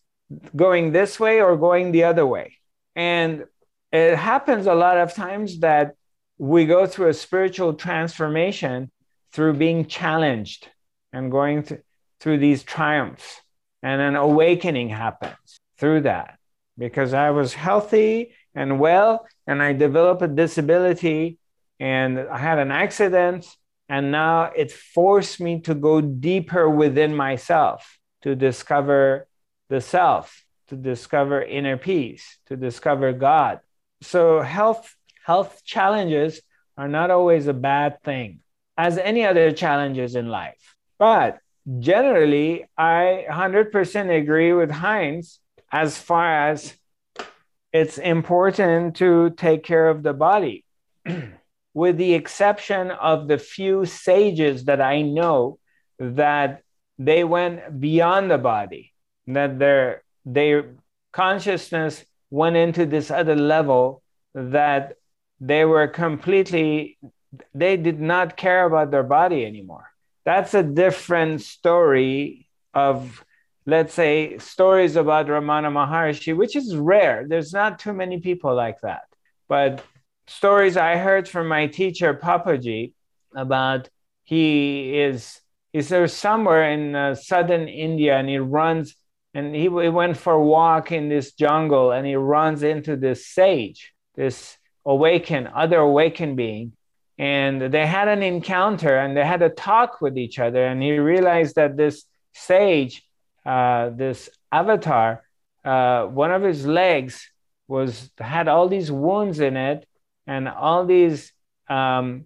going 0.56 0.92
this 0.92 1.20
way 1.20 1.42
or 1.42 1.58
going 1.58 1.92
the 1.92 2.04
other 2.04 2.26
way. 2.26 2.56
And 2.96 3.44
it 3.92 4.16
happens 4.16 4.66
a 4.66 4.74
lot 4.74 4.96
of 4.96 5.12
times 5.12 5.60
that 5.60 5.94
we 6.38 6.64
go 6.64 6.86
through 6.86 7.08
a 7.08 7.14
spiritual 7.14 7.74
transformation 7.74 8.90
through 9.32 9.54
being 9.54 9.86
challenged 9.86 10.68
and 11.12 11.30
going 11.30 11.64
to, 11.64 11.82
through 12.20 12.38
these 12.38 12.62
triumphs. 12.62 13.42
And 13.82 14.00
an 14.00 14.16
awakening 14.16 14.88
happens 14.88 15.60
through 15.78 16.02
that. 16.02 16.38
Because 16.78 17.12
I 17.12 17.30
was 17.30 17.52
healthy 17.52 18.32
and 18.58 18.80
well, 18.80 19.24
and 19.46 19.62
I 19.62 19.72
developed 19.72 20.20
a 20.22 20.26
disability 20.26 21.38
and 21.78 22.18
I 22.18 22.38
had 22.38 22.58
an 22.58 22.72
accident. 22.72 23.46
And 23.88 24.10
now 24.10 24.50
it 24.54 24.72
forced 24.72 25.40
me 25.40 25.60
to 25.60 25.74
go 25.76 26.00
deeper 26.00 26.68
within 26.68 27.14
myself 27.14 27.98
to 28.22 28.34
discover 28.34 29.28
the 29.68 29.80
self, 29.80 30.44
to 30.68 30.76
discover 30.76 31.40
inner 31.40 31.76
peace, 31.76 32.24
to 32.46 32.56
discover 32.56 33.12
God. 33.12 33.60
So 34.02 34.40
health 34.42 34.92
health 35.24 35.62
challenges 35.64 36.42
are 36.76 36.88
not 36.88 37.12
always 37.12 37.46
a 37.46 37.54
bad 37.54 38.02
thing, 38.02 38.40
as 38.76 38.98
any 38.98 39.24
other 39.24 39.52
challenges 39.52 40.16
in 40.16 40.26
life. 40.28 40.74
But 40.98 41.38
generally, 41.78 42.66
I 42.76 43.24
100% 43.30 44.20
agree 44.20 44.52
with 44.52 44.70
Heinz 44.70 45.38
as 45.70 45.96
far 45.96 46.50
as 46.50 46.74
it's 47.72 47.98
important 47.98 48.96
to 48.96 49.30
take 49.30 49.64
care 49.64 49.88
of 49.88 50.02
the 50.02 50.12
body. 50.12 50.64
with 51.74 51.96
the 51.96 52.14
exception 52.14 52.90
of 52.90 53.28
the 53.28 53.38
few 53.38 53.84
sages 53.84 54.64
that 54.64 54.80
I 54.80 55.02
know 55.02 55.58
that 55.98 56.62
they 56.98 57.22
went 57.22 57.80
beyond 57.80 58.30
the 58.30 58.38
body, 58.38 58.92
that 59.28 59.58
their, 59.58 60.02
their 60.24 60.74
consciousness 61.12 62.04
went 62.30 62.56
into 62.56 62.84
this 62.86 63.10
other 63.10 63.36
level 63.36 64.02
that 64.34 64.96
they 65.40 65.64
were 65.64 65.86
completely, 65.86 66.98
they 67.54 67.76
did 67.76 68.00
not 68.00 68.36
care 68.36 68.64
about 68.64 68.90
their 68.90 69.04
body 69.04 69.44
anymore 69.44 69.88
that's 70.28 70.52
a 70.52 70.62
different 70.62 71.40
story 71.40 72.50
of 72.74 73.24
let's 73.74 73.94
say 73.94 74.38
stories 74.38 74.96
about 74.96 75.26
ramana 75.26 75.70
maharshi 75.78 76.36
which 76.36 76.54
is 76.56 76.76
rare. 76.76 77.26
There's 77.28 77.52
not 77.52 77.78
too 77.78 77.92
many 77.92 78.18
people 78.28 78.54
like 78.54 78.80
that. 78.80 79.06
But 79.48 79.84
stories 80.26 80.76
i 80.76 80.96
heard 80.96 81.26
from 81.26 81.48
my 81.48 81.66
teacher 81.66 82.12
papaji 82.12 82.92
about 83.34 83.88
he 84.24 84.98
is 84.98 85.40
is 85.72 85.88
there 85.88 86.06
somewhere 86.06 86.70
in 86.70 86.94
uh, 86.94 87.14
southern 87.14 87.66
india 87.66 88.14
and 88.18 88.28
he 88.28 88.38
runs 88.38 88.94
and 89.32 89.54
he, 89.54 89.62
he 89.62 89.88
went 90.02 90.18
for 90.18 90.34
a 90.34 90.44
walk 90.56 90.92
in 90.92 91.08
this 91.08 91.32
jungle 91.32 91.92
and 91.92 92.06
he 92.06 92.14
runs 92.14 92.62
into 92.62 92.94
this 92.94 93.26
sage 93.26 93.94
this 94.16 94.58
awakened 94.88 95.48
other 95.54 95.78
awakened 95.78 96.36
being. 96.36 96.72
And 97.18 97.72
they 97.72 97.86
had 97.86 98.08
an 98.08 98.22
encounter 98.22 98.96
and 98.96 99.16
they 99.16 99.24
had 99.24 99.42
a 99.42 99.48
talk 99.48 100.00
with 100.00 100.16
each 100.16 100.38
other 100.38 100.64
and 100.64 100.82
he 100.82 100.98
realized 100.98 101.56
that 101.56 101.76
this 101.76 102.04
sage 102.32 103.02
uh, 103.54 103.90
this 103.90 104.28
avatar 104.52 105.22
uh, 105.64 106.04
one 106.04 106.32
of 106.32 106.42
his 106.42 106.66
legs 106.66 107.14
was 107.66 108.10
had 108.18 108.46
all 108.48 108.68
these 108.68 108.90
wounds 108.90 109.40
in 109.40 109.56
it 109.56 109.86
and 110.26 110.48
all 110.48 110.86
these 110.86 111.32
um, 111.68 112.24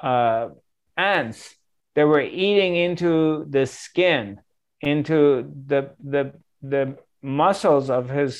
uh, 0.00 0.48
ants 0.96 1.54
that 1.94 2.06
were 2.06 2.26
eating 2.46 2.74
into 2.76 3.44
the 3.50 3.66
skin 3.66 4.40
into 4.80 5.52
the 5.66 5.90
the 6.02 6.32
the 6.62 6.96
muscles 7.22 7.90
of 7.90 8.08
his 8.08 8.32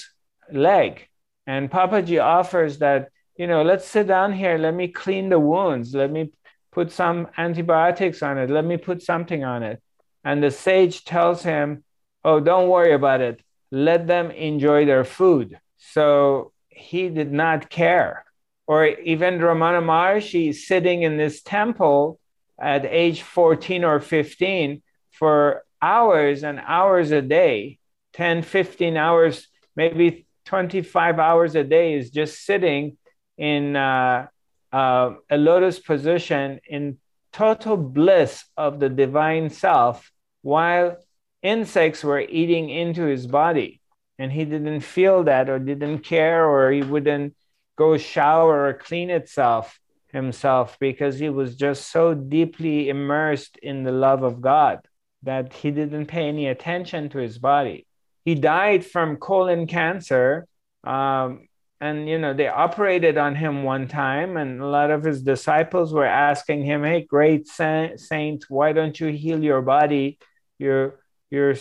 leg 0.53 1.09
and 1.47 1.71
papaji 1.71 2.19
offers 2.23 2.79
that 2.79 3.11
you 3.37 3.47
know, 3.47 3.63
let's 3.63 3.87
sit 3.87 4.07
down 4.07 4.33
here. 4.33 4.59
Let 4.59 4.75
me 4.75 4.89
clean 4.89 5.29
the 5.29 5.41
wounds. 5.41 5.95
Let 5.95 6.11
me 6.11 6.31
put 6.71 6.93
some 6.93 7.29
antibiotics 7.37 8.23
on 8.23 8.39
it. 8.39 8.51
Let 8.51 8.65
me 8.65 8.77
put 8.77 9.03
something 9.03 9.45
on 9.45 9.63
it. 9.63 9.83
And 10.25 10.43
the 10.43 10.51
sage 10.51 11.05
tells 11.05 11.43
him, 11.43 11.84
Oh, 12.25 12.41
don't 12.41 12.69
worry 12.69 12.93
about 12.93 13.21
it. 13.21 13.41
Let 13.71 14.07
them 14.07 14.31
enjoy 14.31 14.87
their 14.87 15.05
food. 15.05 15.59
So 15.77 16.53
he 16.69 17.09
did 17.09 17.33
not 17.33 17.69
care. 17.69 18.25
Or 18.67 18.87
even 18.87 19.39
Ramana 19.39 19.83
Maharshi 19.83 20.55
sitting 20.55 21.03
in 21.03 21.19
this 21.19 21.43
temple 21.43 22.19
at 22.59 22.87
age 22.87 23.23
14 23.23 23.85
or 23.85 24.01
15 24.01 24.83
for 25.11 25.65
hours 25.83 26.45
and 26.45 26.61
hours 26.61 27.11
a 27.11 27.21
day, 27.21 27.79
10, 28.15 28.43
15 28.43 28.97
hours, 28.97 29.49
maybe 29.77 30.27
25 30.47 31.19
hours 31.19 31.55
a 31.55 31.65
day 31.65 31.95
is 31.95 32.11
just 32.11 32.45
sitting 32.45 32.97
in 33.37 33.77
uh, 33.77 34.27
uh, 34.73 35.11
a 35.31 35.37
lotus 35.37 35.79
position 35.79 36.61
in 36.69 36.99
total 37.33 37.77
bliss 37.77 38.45
of 38.57 38.81
the 38.81 38.89
divine 38.89 39.51
self 39.51 40.11
while 40.43 40.97
insects 41.45 42.03
were 42.03 42.21
eating 42.21 42.71
into 42.71 43.05
his 43.05 43.29
body 43.29 43.81
and 44.19 44.33
he 44.33 44.45
didn't 44.45 44.81
feel 44.81 45.25
that 45.25 45.49
or 45.49 45.59
didn't 45.59 46.01
care 46.01 46.45
or 46.45 46.73
he 46.73 46.83
wouldn't 46.83 47.37
go 47.77 47.97
shower 47.97 48.67
or 48.67 48.75
clean 48.75 49.11
itself 49.11 49.79
himself 50.13 50.77
because 50.81 51.19
he 51.19 51.29
was 51.29 51.55
just 51.55 51.91
so 51.91 52.15
deeply 52.15 52.89
immersed 52.89 53.59
in 53.59 53.85
the 53.85 53.93
love 53.93 54.23
of 54.23 54.41
god 54.41 54.81
that 55.25 55.53
he 55.53 55.71
didn't 55.71 56.07
pay 56.07 56.29
any 56.29 56.47
attention 56.49 57.09
to 57.09 57.19
his 57.19 57.39
body. 57.39 57.87
He 58.25 58.35
died 58.35 58.85
from 58.85 59.17
colon 59.17 59.67
cancer 59.67 60.47
um, 60.85 61.49
and 61.81 62.09
you 62.09 62.19
know 62.19 62.33
they 62.33 62.49
operated 62.49 63.19
on 63.19 63.35
him 63.35 63.65
one 63.65 63.89
time 63.89 64.37
and 64.37 64.61
a 64.61 64.67
lot 64.67 64.91
of 64.91 65.03
his 65.03 65.23
disciples 65.23 65.93
were 65.93 66.07
asking 66.07 66.63
him 66.63 66.85
hey 66.85 67.03
great 67.03 67.47
saint 67.47 68.45
why 68.49 68.73
don't 68.73 68.99
you 68.99 69.09
heal 69.09 69.43
your 69.43 69.63
body? 69.63 70.19
You're 70.59 71.01
you're 71.31 71.55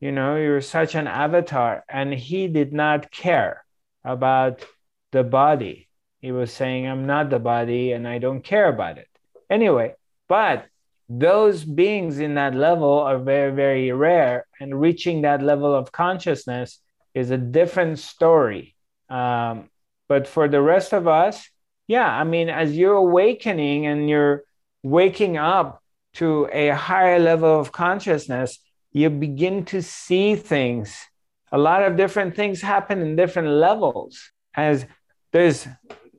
you 0.00 0.12
know 0.12 0.36
you're 0.36 0.60
such 0.60 0.94
an 0.94 1.06
avatar 1.06 1.84
and 1.88 2.12
he 2.12 2.48
did 2.48 2.72
not 2.72 3.10
care 3.10 3.64
about 4.04 4.64
the 5.12 5.22
body. 5.22 5.88
He 6.20 6.32
was 6.32 6.52
saying 6.52 6.86
i'm 6.86 7.06
not 7.06 7.30
the 7.30 7.38
body 7.38 7.92
and 7.92 8.06
i 8.06 8.18
don't 8.18 8.42
care 8.42 8.68
about 8.68 8.98
it. 8.98 9.08
Anyway 9.48 9.94
but 10.28 10.66
those 11.08 11.64
beings 11.64 12.20
in 12.20 12.34
that 12.34 12.54
level 12.54 13.00
are 13.00 13.18
very 13.18 13.52
very 13.52 13.90
rare 13.92 14.46
and 14.60 14.80
reaching 14.80 15.22
that 15.22 15.42
level 15.42 15.74
of 15.74 15.92
consciousness 15.92 16.80
is 17.14 17.30
a 17.30 17.36
different 17.36 17.98
story. 17.98 18.74
Um, 19.08 19.70
but 20.08 20.26
for 20.26 20.48
the 20.48 20.60
rest 20.60 20.92
of 20.92 21.08
us, 21.08 21.48
yeah, 21.86 22.08
I 22.08 22.24
mean, 22.24 22.48
as 22.48 22.76
you're 22.76 22.94
awakening 22.94 23.86
and 23.86 24.08
you're 24.08 24.44
waking 24.82 25.36
up 25.36 25.82
to 26.14 26.48
a 26.52 26.68
higher 26.68 27.18
level 27.18 27.58
of 27.58 27.72
consciousness, 27.72 28.58
you 28.92 29.10
begin 29.10 29.64
to 29.66 29.82
see 29.82 30.36
things. 30.36 30.96
A 31.52 31.58
lot 31.58 31.82
of 31.82 31.96
different 31.96 32.36
things 32.36 32.60
happen 32.60 33.00
in 33.00 33.16
different 33.16 33.48
levels 33.48 34.30
as 34.54 34.86
there's 35.32 35.66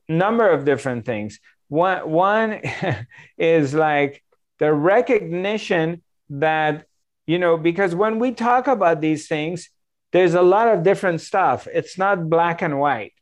number 0.07 0.49
of 0.49 0.65
different 0.65 1.05
things. 1.05 1.39
One 1.67 2.09
one 2.09 2.61
is 3.37 3.73
like 3.73 4.23
the 4.59 4.73
recognition 4.73 6.01
that 6.29 6.85
you 7.27 7.39
know 7.39 7.57
because 7.57 7.95
when 7.95 8.19
we 8.19 8.31
talk 8.31 8.67
about 8.67 9.01
these 9.01 9.27
things 9.27 9.69
there's 10.11 10.33
a 10.33 10.41
lot 10.41 10.67
of 10.67 10.83
different 10.83 11.21
stuff. 11.21 11.67
It's 11.73 11.97
not 11.97 12.29
black 12.29 12.61
and 12.61 12.79
white. 12.79 13.13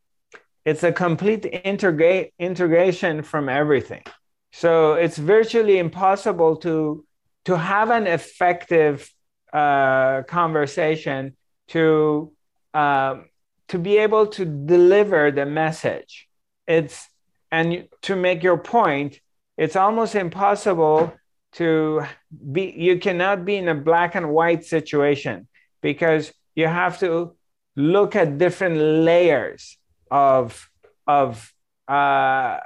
It's 0.66 0.84
a 0.84 0.92
complete 0.92 1.46
integrate 1.46 2.34
integration 2.40 3.24
from 3.24 3.48
everything. 3.48 4.04
So 4.52 4.94
it's 4.94 5.18
virtually 5.18 5.78
impossible 5.78 6.58
to 6.58 7.06
to 7.46 7.58
have 7.58 7.90
an 7.90 8.06
effective 8.06 9.10
uh, 9.54 10.24
conversation 10.24 11.36
to 11.70 12.32
um, 12.74 13.26
to 13.70 13.78
be 13.78 13.98
able 13.98 14.28
to 14.28 14.46
deliver 14.46 15.32
the 15.32 15.46
message. 15.46 16.28
It's 16.68 17.08
and 17.52 17.88
to 18.04 18.16
make 18.16 18.44
your 18.44 18.58
point 18.58 19.20
it's 19.58 19.76
almost 19.76 20.16
impossible 20.16 21.14
to 21.54 22.04
be 22.52 22.74
you 22.78 23.00
cannot 23.00 23.44
be 23.44 23.56
in 23.58 23.68
a 23.68 23.76
black 23.76 24.16
and 24.16 24.30
white 24.30 24.64
situation 24.64 25.48
because 25.82 26.32
you 26.56 26.68
have 26.68 27.00
to 27.00 27.36
look 27.76 28.16
at 28.16 28.38
different 28.38 28.78
layers 28.78 29.78
of 30.12 30.70
of 31.08 31.54
uh, 31.88 32.58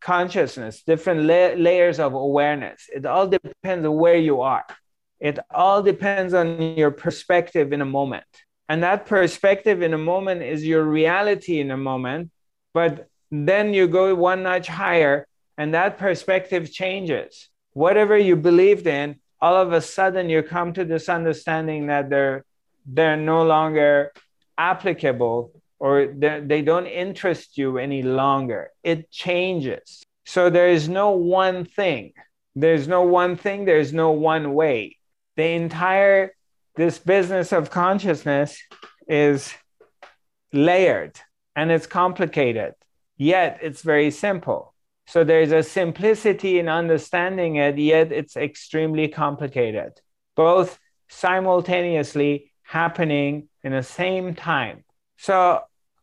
consciousness 0.00 0.82
different 0.82 1.22
la- 1.22 1.56
layers 1.56 1.98
of 1.98 2.12
awareness. 2.14 2.88
It 2.94 3.06
all 3.06 3.26
depends 3.26 3.86
on 3.86 3.94
where 3.94 4.16
you 4.16 4.42
are 4.42 4.64
it 5.20 5.38
all 5.54 5.82
depends 5.82 6.34
on 6.34 6.76
your 6.76 6.90
perspective 6.90 7.72
in 7.72 7.80
a 7.80 7.86
moment. 7.86 8.24
And 8.68 8.82
that 8.82 9.06
perspective 9.06 9.80
in 9.82 9.94
a 9.94 9.98
moment 9.98 10.42
is 10.42 10.64
your 10.64 10.82
reality 10.82 11.60
in 11.60 11.70
a 11.70 11.76
moment 11.76 12.30
but 12.76 13.08
then 13.30 13.72
you 13.72 13.88
go 13.88 14.14
one 14.14 14.42
notch 14.42 14.66
higher 14.66 15.26
and 15.56 15.72
that 15.72 15.96
perspective 15.96 16.70
changes. 16.70 17.48
Whatever 17.72 18.18
you 18.18 18.36
believed 18.36 18.86
in 18.86 19.18
all 19.40 19.56
of 19.56 19.72
a 19.72 19.80
sudden 19.80 20.28
you 20.28 20.42
come 20.42 20.74
to 20.74 20.84
this 20.84 21.08
understanding 21.08 21.86
that 21.86 22.10
they're 22.10 22.44
they're 22.84 23.16
no 23.16 23.44
longer 23.44 24.12
applicable 24.58 25.52
or 25.78 26.06
they 26.48 26.60
don't 26.60 26.86
interest 26.86 27.56
you 27.56 27.78
any 27.78 28.02
longer. 28.02 28.68
It 28.84 29.10
changes. 29.10 30.02
So 30.26 30.50
there 30.50 30.68
is 30.68 30.86
no 30.86 31.12
one 31.12 31.64
thing. 31.64 32.12
There's 32.54 32.86
no 32.86 33.02
one 33.04 33.38
thing. 33.38 33.64
There's 33.64 33.94
no 33.94 34.10
one 34.10 34.52
way 34.52 34.95
the 35.36 35.44
entire 35.44 36.32
this 36.76 36.98
business 36.98 37.52
of 37.52 37.70
consciousness 37.70 38.58
is 39.08 39.52
layered 40.52 41.18
and 41.54 41.70
it's 41.70 41.86
complicated, 41.86 42.74
yet 43.16 43.58
it's 43.62 43.82
very 43.82 44.10
simple. 44.10 44.74
So 45.06 45.24
there's 45.24 45.52
a 45.52 45.62
simplicity 45.62 46.58
in 46.58 46.68
understanding 46.68 47.56
it, 47.56 47.78
yet 47.78 48.12
it's 48.12 48.36
extremely 48.36 49.08
complicated, 49.08 49.92
both 50.34 50.78
simultaneously 51.08 52.52
happening 52.62 53.48
in 53.62 53.72
the 53.72 53.82
same 53.82 54.34
time. 54.34 54.84
So 55.16 55.62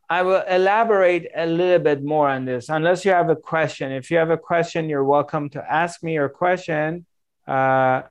I 0.10 0.22
will 0.22 0.44
elaborate 0.50 1.28
a 1.36 1.46
little 1.46 1.80
bit 1.80 2.04
more 2.04 2.30
on 2.30 2.46
this, 2.46 2.70
unless 2.70 3.04
you 3.04 3.12
have 3.12 3.30
a 3.30 3.36
question. 3.36 3.92
If 3.92 4.10
you 4.10 4.18
have 4.18 4.30
a 4.30 4.38
question, 4.38 4.90
you're 4.90 5.04
welcome 5.04 5.50
to 5.52 5.64
ask 5.72 6.02
me 6.02 6.14
your 6.14 6.30
question. 6.30 7.06
Uh, 7.48 8.04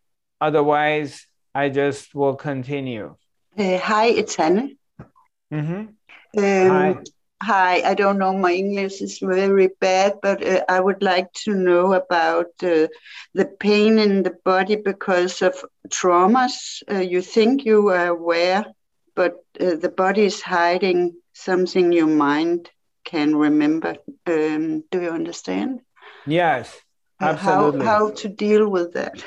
otherwise, 0.43 1.27
I 1.55 1.69
just 1.69 2.15
will 2.15 2.35
continue. 2.35 3.17
Uh, 3.57 3.79
hi, 3.79 4.07
it's 4.07 4.39
Anne. 4.39 4.77
Mm-hmm. 5.53 5.83
Um, 6.39 6.71
hi. 6.71 6.97
Hi, 7.45 7.83
I 7.91 7.95
don't 7.95 8.19
know, 8.19 8.33
my 8.39 8.53
English 8.53 9.03
is 9.03 9.19
very 9.19 9.69
bad, 9.81 10.13
but 10.23 10.47
uh, 10.47 10.65
I 10.69 10.79
would 10.79 11.03
like 11.03 11.33
to 11.45 11.53
know 11.53 11.93
about 11.93 12.53
uh, 12.63 12.87
the 13.35 13.47
pain 13.59 13.99
in 13.99 14.23
the 14.23 14.37
body 14.45 14.77
because 14.77 15.43
of 15.43 15.55
traumas. 15.89 16.85
Uh, 16.89 17.01
you 17.01 17.21
think 17.21 17.65
you 17.65 17.89
are 17.89 18.07
aware, 18.07 18.65
but 19.17 19.45
uh, 19.61 19.75
the 19.75 19.89
body 19.89 20.23
is 20.23 20.41
hiding 20.41 21.17
something 21.33 21.91
your 21.91 22.07
mind 22.07 22.71
can 23.05 23.35
remember. 23.35 23.97
Um, 24.25 24.85
do 24.93 25.03
you 25.03 25.11
understand? 25.11 25.81
Yes, 26.25 26.79
absolutely. 27.21 27.85
how, 27.85 28.07
how 28.07 28.11
to 28.11 28.29
deal 28.29 28.69
with 28.69 28.93
that? 28.93 29.25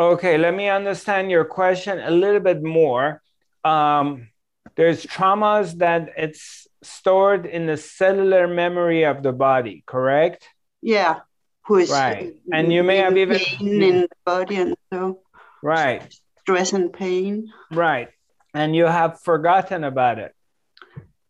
Okay, 0.00 0.38
let 0.38 0.54
me 0.54 0.70
understand 0.70 1.30
your 1.30 1.44
question 1.44 2.00
a 2.00 2.10
little 2.10 2.40
bit 2.40 2.62
more. 2.62 3.20
Um, 3.64 4.30
there's 4.74 5.04
traumas 5.04 5.76
that 5.76 6.08
it's 6.16 6.66
stored 6.82 7.44
in 7.44 7.66
the 7.66 7.76
cellular 7.76 8.48
memory 8.48 9.04
of 9.04 9.22
the 9.22 9.32
body, 9.32 9.84
correct? 9.84 10.48
Yeah. 10.80 11.20
Who 11.66 11.76
is 11.76 11.90
right? 11.90 12.34
And 12.50 12.72
you 12.72 12.82
may 12.82 12.96
have 12.96 13.14
even 13.18 13.38
pain 13.38 13.82
in 13.82 14.00
the 14.00 14.08
body 14.24 14.56
and 14.56 14.74
so. 14.90 15.20
Right. 15.62 16.10
Stress 16.40 16.72
and 16.72 16.90
pain. 16.90 17.52
Right. 17.70 18.08
And 18.54 18.74
you 18.74 18.86
have 18.86 19.20
forgotten 19.20 19.84
about 19.84 20.18
it. 20.18 20.34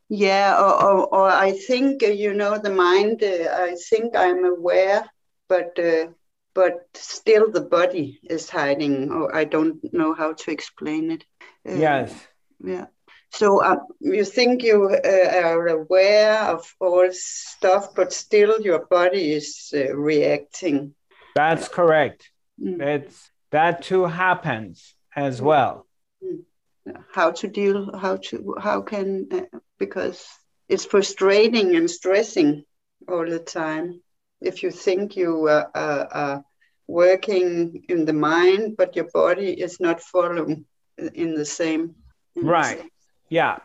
Yeah, 0.09 0.56
or, 0.56 0.85
or, 0.85 1.14
or 1.14 1.28
I 1.28 1.52
think, 1.52 2.04
uh, 2.04 2.06
you 2.06 2.35
know, 2.35 2.56
the 2.56 2.70
mind, 2.70 3.24
uh, 3.24 3.50
I 3.52 3.76
think 3.90 4.14
I'm 4.14 4.44
aware, 4.44 5.04
but 5.48 5.76
uh, 5.76 6.06
but 6.55 6.89
still 6.95 7.51
the 7.51 7.61
body 7.61 8.21
is 8.29 8.51
hiding 8.51 9.11
or 9.11 9.35
i 9.35 9.45
don't 9.45 9.93
know 9.93 10.15
how 10.15 10.33
to 10.33 10.51
explain 10.51 11.11
it. 11.11 11.25
Uh, 11.69 11.75
yes. 11.75 12.29
yeah. 12.65 12.87
So 13.33 13.63
uh, 13.63 13.77
you 14.01 14.25
think 14.25 14.63
you 14.63 14.89
uh, 14.89 15.41
are 15.45 15.69
aware 15.69 16.39
of 16.43 16.75
all 16.81 17.09
stuff 17.13 17.95
but 17.95 18.13
still 18.13 18.61
your 18.61 18.87
body 18.87 19.33
is 19.33 19.73
uh, 19.75 19.95
reacting. 19.95 20.95
That's 21.35 21.69
correct. 21.69 22.31
Mm. 22.61 22.83
it's 22.83 23.31
that 23.53 23.83
too 23.83 24.05
happens 24.05 24.95
as 25.17 25.41
mm. 25.41 25.45
well. 25.45 25.87
Mm. 26.23 26.43
how 27.13 27.31
to 27.31 27.49
deal 27.49 27.97
how 27.97 28.17
to 28.17 28.57
how 28.59 28.83
can 28.83 29.29
uh, 29.33 29.59
because 29.79 30.27
it's 30.69 30.85
frustrating 30.85 31.77
and 31.77 31.91
stressing 31.91 32.65
all 33.09 33.27
the 33.27 33.39
time 33.39 34.01
if 34.40 34.62
you 34.62 34.70
think 34.70 35.16
you 35.16 35.48
are, 35.48 35.70
are, 35.74 36.09
are, 36.12 36.44
working 36.87 37.85
in 37.88 38.05
the 38.05 38.12
mind, 38.12 38.76
but 38.76 38.96
your 38.96 39.09
body 39.14 39.53
is 39.53 39.79
not 39.79 40.00
following 40.00 40.64
in 41.14 41.37
the 41.37 41.44
same. 41.44 41.94
In 42.35 42.44
right. 42.44 42.79
The 42.79 42.83
same. 42.83 42.90
Yeah. 43.29 43.59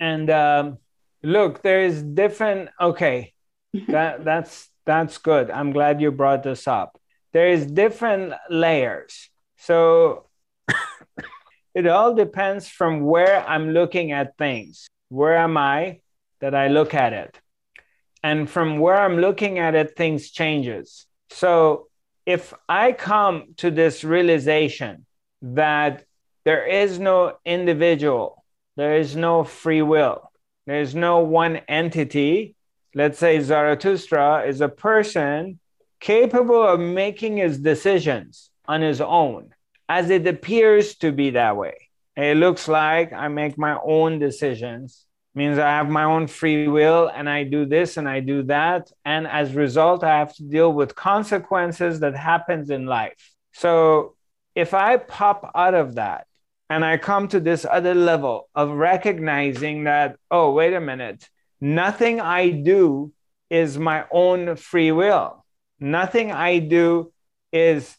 And 0.00 0.28
um, 0.30 0.78
look, 1.22 1.62
there 1.62 1.82
is 1.82 2.02
different. 2.02 2.70
Okay, 2.80 3.32
that 3.88 4.24
that's 4.24 4.68
that's 4.84 5.18
good. 5.18 5.50
I'm 5.50 5.72
glad 5.72 6.00
you 6.00 6.10
brought 6.10 6.42
this 6.42 6.66
up. 6.66 6.98
There 7.32 7.48
is 7.48 7.66
different 7.66 8.34
layers. 8.50 9.30
So 9.58 10.26
it 11.74 11.86
all 11.86 12.14
depends 12.14 12.68
from 12.68 13.02
where 13.02 13.46
I'm 13.46 13.70
looking 13.70 14.12
at 14.12 14.36
things. 14.36 14.88
Where 15.08 15.36
am 15.36 15.56
I 15.56 16.00
that 16.40 16.54
I 16.54 16.68
look 16.68 16.94
at 16.94 17.12
it? 17.12 17.38
And 18.22 18.48
from 18.48 18.78
where 18.78 19.00
i'm 19.00 19.18
looking 19.18 19.58
at 19.58 19.74
it 19.74 19.96
things 19.96 20.30
changes. 20.30 21.06
So 21.30 21.88
if 22.26 22.54
i 22.68 22.92
come 22.92 23.54
to 23.56 23.70
this 23.70 24.04
realization 24.04 25.06
that 25.42 26.04
there 26.44 26.66
is 26.66 26.98
no 26.98 27.36
individual 27.44 28.44
there 28.76 28.96
is 28.96 29.16
no 29.16 29.42
free 29.42 29.82
will 29.82 30.30
there 30.66 30.80
is 30.80 30.94
no 30.94 31.18
one 31.18 31.56
entity 31.68 32.54
let's 32.94 33.18
say 33.18 33.40
zarathustra 33.40 34.44
is 34.46 34.60
a 34.60 34.68
person 34.68 35.58
capable 35.98 36.62
of 36.62 36.78
making 36.78 37.38
his 37.38 37.58
decisions 37.58 38.50
on 38.66 38.82
his 38.82 39.00
own 39.00 39.50
as 39.88 40.10
it 40.10 40.26
appears 40.26 40.96
to 40.96 41.12
be 41.12 41.30
that 41.30 41.56
way. 41.56 41.76
It 42.16 42.36
looks 42.36 42.68
like 42.68 43.12
i 43.12 43.28
make 43.28 43.56
my 43.56 43.78
own 43.82 44.18
decisions 44.18 45.06
means 45.34 45.58
I 45.58 45.68
have 45.68 45.88
my 45.88 46.04
own 46.04 46.26
free 46.26 46.68
will 46.68 47.10
and 47.14 47.28
I 47.28 47.44
do 47.44 47.64
this 47.64 47.96
and 47.96 48.08
I 48.08 48.20
do 48.20 48.42
that. 48.44 48.90
And 49.04 49.26
as 49.26 49.54
a 49.54 49.58
result, 49.58 50.04
I 50.04 50.18
have 50.18 50.34
to 50.36 50.42
deal 50.42 50.72
with 50.72 50.94
consequences 50.94 52.00
that 52.00 52.14
happens 52.14 52.70
in 52.70 52.86
life. 52.86 53.32
So 53.52 54.14
if 54.54 54.74
I 54.74 54.98
pop 54.98 55.50
out 55.54 55.74
of 55.74 55.94
that 55.94 56.26
and 56.68 56.84
I 56.84 56.98
come 56.98 57.28
to 57.28 57.40
this 57.40 57.64
other 57.64 57.94
level 57.94 58.48
of 58.54 58.70
recognizing 58.70 59.84
that, 59.84 60.16
oh, 60.30 60.52
wait 60.52 60.74
a 60.74 60.80
minute, 60.80 61.28
nothing 61.60 62.20
I 62.20 62.50
do 62.50 63.12
is 63.48 63.78
my 63.78 64.04
own 64.10 64.56
free 64.56 64.92
will. 64.92 65.44
Nothing 65.80 66.30
I 66.30 66.58
do 66.58 67.12
is, 67.52 67.96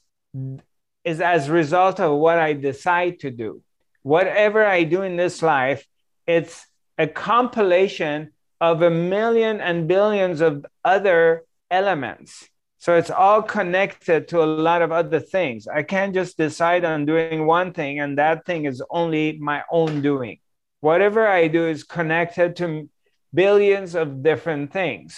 is 1.04 1.22
as 1.22 1.50
a 1.50 1.52
result 1.52 2.00
of 2.00 2.18
what 2.18 2.38
I 2.38 2.54
decide 2.54 3.20
to 3.20 3.32
do. 3.32 3.62
Whatever 4.04 4.66
I 4.66 4.84
do 4.84 5.02
in 5.02 5.16
this 5.16 5.42
life, 5.42 5.86
it's 6.26 6.66
a 6.98 7.08
compilation 7.08 8.32
of 8.62 8.82
a 8.82 8.90
million 8.90 9.60
and 9.62 9.88
billions 9.88 10.42
of 10.42 10.66
other 10.86 11.44
elements. 11.70 12.48
So 12.78 12.96
it's 12.96 13.10
all 13.10 13.42
connected 13.42 14.28
to 14.30 14.44
a 14.44 14.46
lot 14.46 14.82
of 14.82 14.92
other 14.92 15.20
things. 15.20 15.68
I 15.68 15.84
can't 15.84 16.14
just 16.14 16.38
decide 16.38 16.84
on 16.86 17.06
doing 17.06 17.46
one 17.46 17.74
thing 17.74 18.00
and 18.00 18.18
that 18.18 18.46
thing 18.46 18.66
is 18.66 18.84
only 18.90 19.38
my 19.40 19.64
own 19.72 20.02
doing. 20.02 20.40
whatever 20.84 21.26
I 21.26 21.48
do 21.48 21.66
is 21.66 21.84
connected 21.86 22.58
to 22.58 22.90
billions 23.34 23.96
of 23.96 24.22
different 24.22 24.74
things 24.74 25.18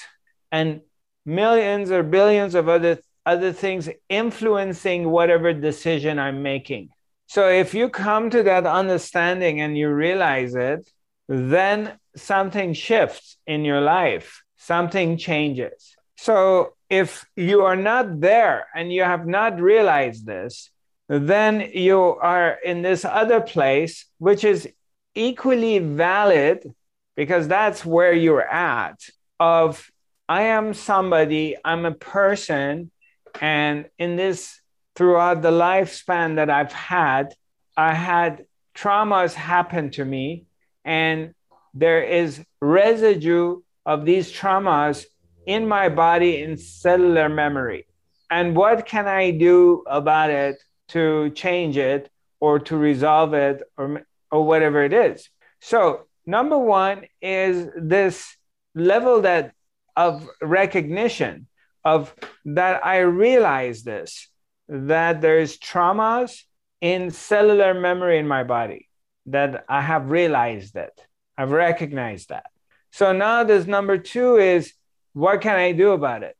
and 0.51 0.81
millions 1.25 1.89
or 1.89 2.03
billions 2.03 2.53
of 2.53 2.69
other 2.69 2.99
other 3.25 3.51
things 3.51 3.89
influencing 4.07 5.09
whatever 5.09 5.51
decision 5.51 6.19
I'm 6.19 6.43
making. 6.43 6.89
So 7.25 7.49
if 7.49 7.73
you 7.73 7.89
come 7.89 8.29
to 8.29 8.43
that 8.43 8.67
understanding 8.67 9.59
and 9.61 9.75
you 9.75 9.89
realize 9.89 10.53
it, 10.53 10.87
then 11.27 11.97
something 12.15 12.73
shifts 12.73 13.37
in 13.47 13.65
your 13.65 13.81
life, 13.81 14.43
something 14.57 15.17
changes. 15.17 15.95
So 16.17 16.73
if 16.89 17.25
you 17.35 17.63
are 17.63 17.75
not 17.75 18.21
there 18.21 18.67
and 18.75 18.91
you 18.91 19.03
have 19.03 19.27
not 19.27 19.59
realized 19.59 20.25
this, 20.25 20.69
then 21.07 21.71
you 21.73 21.99
are 21.99 22.57
in 22.63 22.81
this 22.81 23.05
other 23.05 23.41
place, 23.41 24.05
which 24.17 24.43
is 24.43 24.67
equally 25.13 25.79
valid 25.79 26.73
because 27.15 27.47
that's 27.47 27.85
where 27.85 28.13
you're 28.13 28.47
at 28.47 28.99
of 29.39 29.89
I 30.27 30.43
am 30.43 30.73
somebody, 30.73 31.55
I'm 31.63 31.85
a 31.85 31.91
person, 31.91 32.91
and 33.39 33.85
in 33.99 34.15
this 34.15 34.59
throughout 34.95 35.41
the 35.41 35.51
lifespan 35.51 36.37
that 36.37 36.49
I've 36.49 36.71
had, 36.71 37.35
I 37.77 37.93
had 37.93 38.45
traumas 38.73 39.33
happen 39.33 39.91
to 39.91 40.05
me, 40.05 40.45
and 40.85 41.33
there 41.73 42.03
is 42.03 42.41
residue 42.61 43.61
of 43.85 44.05
these 44.05 44.31
traumas 44.31 45.05
in 45.45 45.67
my 45.67 45.89
body 45.89 46.41
in 46.41 46.57
cellular 46.57 47.27
memory. 47.27 47.85
And 48.29 48.55
what 48.55 48.85
can 48.85 49.07
I 49.07 49.31
do 49.31 49.83
about 49.87 50.29
it 50.29 50.63
to 50.89 51.29
change 51.31 51.77
it 51.77 52.09
or 52.39 52.59
to 52.59 52.77
resolve 52.77 53.33
it 53.33 53.61
or, 53.77 54.05
or 54.31 54.45
whatever 54.45 54.83
it 54.83 54.93
is? 54.93 55.29
So, 55.59 56.05
number 56.25 56.57
one 56.57 57.05
is 57.21 57.67
this 57.75 58.35
level 58.73 59.21
that 59.21 59.53
of 59.95 60.27
recognition 60.41 61.47
of 61.83 62.13
that 62.45 62.85
I 62.85 62.99
realize 62.99 63.83
this, 63.83 64.27
that 64.67 65.21
there's 65.21 65.57
traumas 65.57 66.41
in 66.81 67.11
cellular 67.11 67.73
memory 67.73 68.17
in 68.17 68.27
my 68.27 68.43
body, 68.43 68.84
that 69.27 69.65
I 69.67 69.81
have 69.81 70.11
realized 70.11 70.75
it. 70.75 71.05
I've 71.37 71.51
recognized 71.51 72.29
that. 72.29 72.45
So 72.91 73.11
now 73.11 73.43
this 73.43 73.65
number 73.67 73.97
two 73.97 74.37
is 74.37 74.73
what 75.13 75.41
can 75.41 75.55
I 75.55 75.71
do 75.71 75.91
about 75.91 76.23
it? 76.23 76.37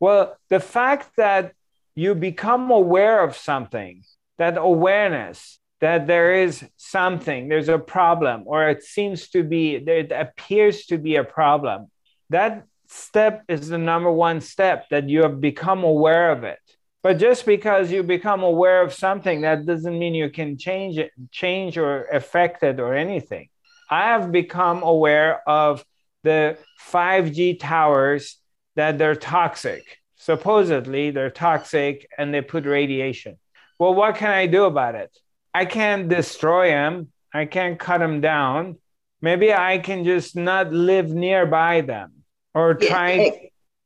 Well, 0.00 0.36
the 0.48 0.60
fact 0.60 1.16
that 1.16 1.52
you 1.94 2.14
become 2.14 2.70
aware 2.70 3.22
of 3.22 3.36
something, 3.36 4.02
that 4.38 4.58
awareness 4.58 5.58
that 5.80 6.06
there 6.06 6.34
is 6.42 6.64
something, 6.76 7.48
there's 7.48 7.68
a 7.68 7.78
problem, 7.78 8.44
or 8.46 8.68
it 8.68 8.82
seems 8.82 9.28
to 9.28 9.42
be, 9.42 9.74
it 9.76 10.10
appears 10.12 10.86
to 10.86 10.98
be 10.98 11.16
a 11.16 11.24
problem, 11.24 11.90
that 12.30 12.64
step 12.88 13.44
is 13.48 13.68
the 13.68 13.78
number 13.78 14.10
one 14.10 14.40
step 14.40 14.88
that 14.90 15.08
you 15.08 15.22
have 15.22 15.40
become 15.40 15.84
aware 15.84 16.32
of 16.32 16.44
it. 16.44 16.58
But 17.06 17.18
just 17.18 17.46
because 17.46 17.92
you 17.92 18.02
become 18.02 18.42
aware 18.42 18.82
of 18.82 18.92
something, 18.92 19.42
that 19.42 19.64
doesn't 19.64 19.96
mean 19.96 20.12
you 20.12 20.28
can 20.28 20.58
change 20.58 20.98
it, 20.98 21.12
change 21.30 21.78
or 21.78 22.06
affect 22.06 22.64
it 22.64 22.80
or 22.80 22.96
anything. 22.96 23.48
I 23.88 24.08
have 24.08 24.32
become 24.32 24.82
aware 24.82 25.48
of 25.48 25.84
the 26.24 26.58
5G 26.84 27.60
towers 27.60 28.38
that 28.74 28.98
they're 28.98 29.14
toxic. 29.14 30.00
Supposedly, 30.16 31.12
they're 31.12 31.30
toxic 31.30 32.08
and 32.18 32.34
they 32.34 32.40
put 32.40 32.66
radiation. 32.66 33.38
Well, 33.78 33.94
what 33.94 34.16
can 34.16 34.32
I 34.32 34.46
do 34.48 34.64
about 34.64 34.96
it? 34.96 35.16
I 35.54 35.64
can't 35.64 36.08
destroy 36.08 36.70
them, 36.70 37.12
I 37.32 37.44
can't 37.44 37.78
cut 37.78 37.98
them 37.98 38.20
down. 38.20 38.78
Maybe 39.22 39.54
I 39.54 39.78
can 39.78 40.02
just 40.02 40.34
not 40.34 40.72
live 40.72 41.10
nearby 41.10 41.82
them 41.82 42.24
or 42.52 42.74
try. 42.74 43.12
Yeah, 43.12 43.30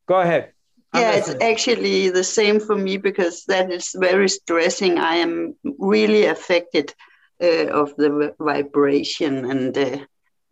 Go 0.06 0.20
ahead. 0.22 0.54
Yeah, 0.94 1.12
it's 1.12 1.34
actually 1.40 2.10
the 2.10 2.24
same 2.24 2.58
for 2.58 2.76
me 2.76 2.96
because 2.96 3.44
that 3.44 3.70
is 3.70 3.94
very 3.96 4.28
stressing. 4.28 4.98
I 4.98 5.16
am 5.16 5.54
really 5.78 6.24
affected 6.26 6.92
uh, 7.40 7.66
of 7.68 7.94
the 7.96 8.34
vibration 8.40 9.50
and 9.50 9.78
uh, 9.78 9.98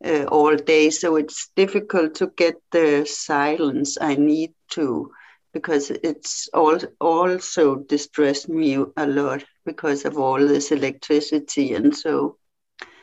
uh, 0.05 0.25
all 0.25 0.57
day. 0.57 0.91
So 0.91 1.17
it's 1.17 1.51
difficult 1.57 2.15
to 2.17 2.29
get 2.37 2.55
the 2.71 3.05
silence 3.05 3.99
I 4.01 4.15
need 4.15 4.55
to 4.71 5.11
because 5.53 5.91
it's 5.91 6.49
all, 6.55 6.79
also 7.01 7.77
distressed 7.77 8.49
me 8.49 8.77
a 8.97 9.07
lot 9.07 9.45
because 9.65 10.05
of 10.05 10.19
all 10.19 10.39
this 10.39 10.71
electricity 10.71 11.75
and 11.75 11.97
so. 11.97 12.37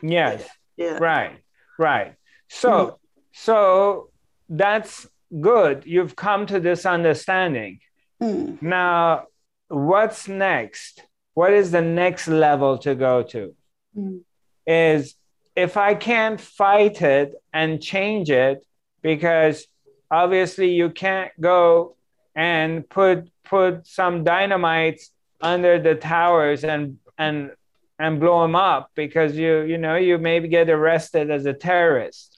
Yes. 0.01 0.47
Yeah. 0.77 0.99
Right. 0.99 1.43
Right. 1.77 2.15
So 2.49 2.69
mm. 2.69 2.97
so 3.33 4.09
that's 4.47 5.07
good. 5.41 5.83
You've 5.85 6.15
come 6.15 6.45
to 6.47 6.59
this 6.59 6.85
understanding. 6.85 7.79
Mm. 8.21 8.61
Now, 8.61 9.27
what's 9.67 10.27
next? 10.27 11.03
What 11.33 11.53
is 11.53 11.71
the 11.71 11.81
next 11.81 12.27
level 12.27 12.77
to 12.79 12.95
go 12.95 13.23
to? 13.23 13.55
Mm. 13.97 14.21
Is 14.65 15.15
if 15.55 15.77
I 15.77 15.95
can't 15.95 16.39
fight 16.39 17.01
it 17.01 17.33
and 17.53 17.81
change 17.81 18.29
it, 18.29 18.65
because 19.01 19.67
obviously 20.09 20.71
you 20.71 20.89
can't 20.89 21.31
go 21.39 21.95
and 22.35 22.87
put 22.89 23.29
put 23.43 23.85
some 23.85 24.23
dynamites 24.23 25.11
under 25.41 25.79
the 25.79 25.95
towers 25.95 26.63
and 26.63 26.97
and 27.17 27.51
and 27.99 28.19
blow 28.19 28.41
them 28.41 28.55
up 28.55 28.91
because 28.95 29.37
you 29.37 29.61
you 29.61 29.77
know 29.77 29.95
you 29.95 30.17
maybe 30.17 30.47
get 30.47 30.69
arrested 30.69 31.29
as 31.31 31.45
a 31.45 31.53
terrorist 31.53 32.34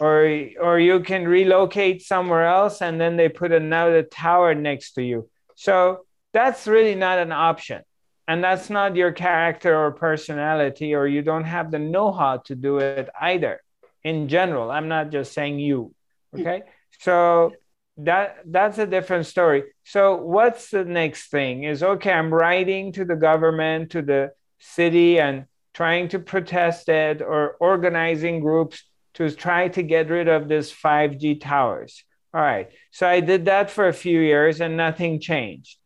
or 0.00 0.48
or 0.60 0.78
you 0.78 1.00
can 1.00 1.26
relocate 1.26 2.02
somewhere 2.02 2.46
else 2.46 2.82
and 2.82 3.00
then 3.00 3.16
they 3.16 3.28
put 3.28 3.52
another 3.52 4.02
tower 4.02 4.54
next 4.54 4.92
to 4.92 5.02
you. 5.02 5.28
So 5.54 6.04
that's 6.32 6.66
really 6.66 6.94
not 6.94 7.18
an 7.18 7.32
option. 7.32 7.82
And 8.26 8.42
that's 8.42 8.70
not 8.70 8.96
your 8.96 9.12
character 9.12 9.76
or 9.76 9.90
personality 9.92 10.94
or 10.94 11.06
you 11.06 11.22
don't 11.22 11.44
have 11.44 11.70
the 11.70 11.78
know-how 11.78 12.38
to 12.46 12.54
do 12.54 12.78
it 12.78 13.08
either 13.20 13.60
in 14.04 14.28
general. 14.28 14.70
I'm 14.70 14.88
not 14.88 15.10
just 15.10 15.32
saying 15.32 15.58
you 15.58 15.94
okay? 16.34 16.62
So 17.00 17.52
that 17.98 18.38
that's 18.46 18.78
a 18.78 18.86
different 18.86 19.26
story. 19.26 19.64
So 19.84 20.16
what's 20.16 20.70
the 20.70 20.84
next 20.84 21.30
thing 21.30 21.64
is 21.64 21.82
okay 21.82 22.12
i'm 22.12 22.32
writing 22.32 22.92
to 22.92 23.04
the 23.04 23.16
government 23.16 23.90
to 23.90 24.02
the 24.02 24.32
city 24.58 25.18
and 25.18 25.46
trying 25.74 26.08
to 26.08 26.18
protest 26.18 26.88
it 26.88 27.20
or 27.20 27.56
organizing 27.60 28.40
groups 28.40 28.84
to 29.14 29.30
try 29.30 29.68
to 29.68 29.82
get 29.82 30.08
rid 30.08 30.28
of 30.28 30.48
this 30.48 30.72
5g 30.72 31.40
towers 31.40 32.04
all 32.34 32.40
right 32.40 32.70
so 32.90 33.06
i 33.06 33.20
did 33.20 33.46
that 33.46 33.70
for 33.70 33.88
a 33.88 33.92
few 33.92 34.20
years 34.20 34.60
and 34.60 34.76
nothing 34.76 35.20
changed 35.20 35.76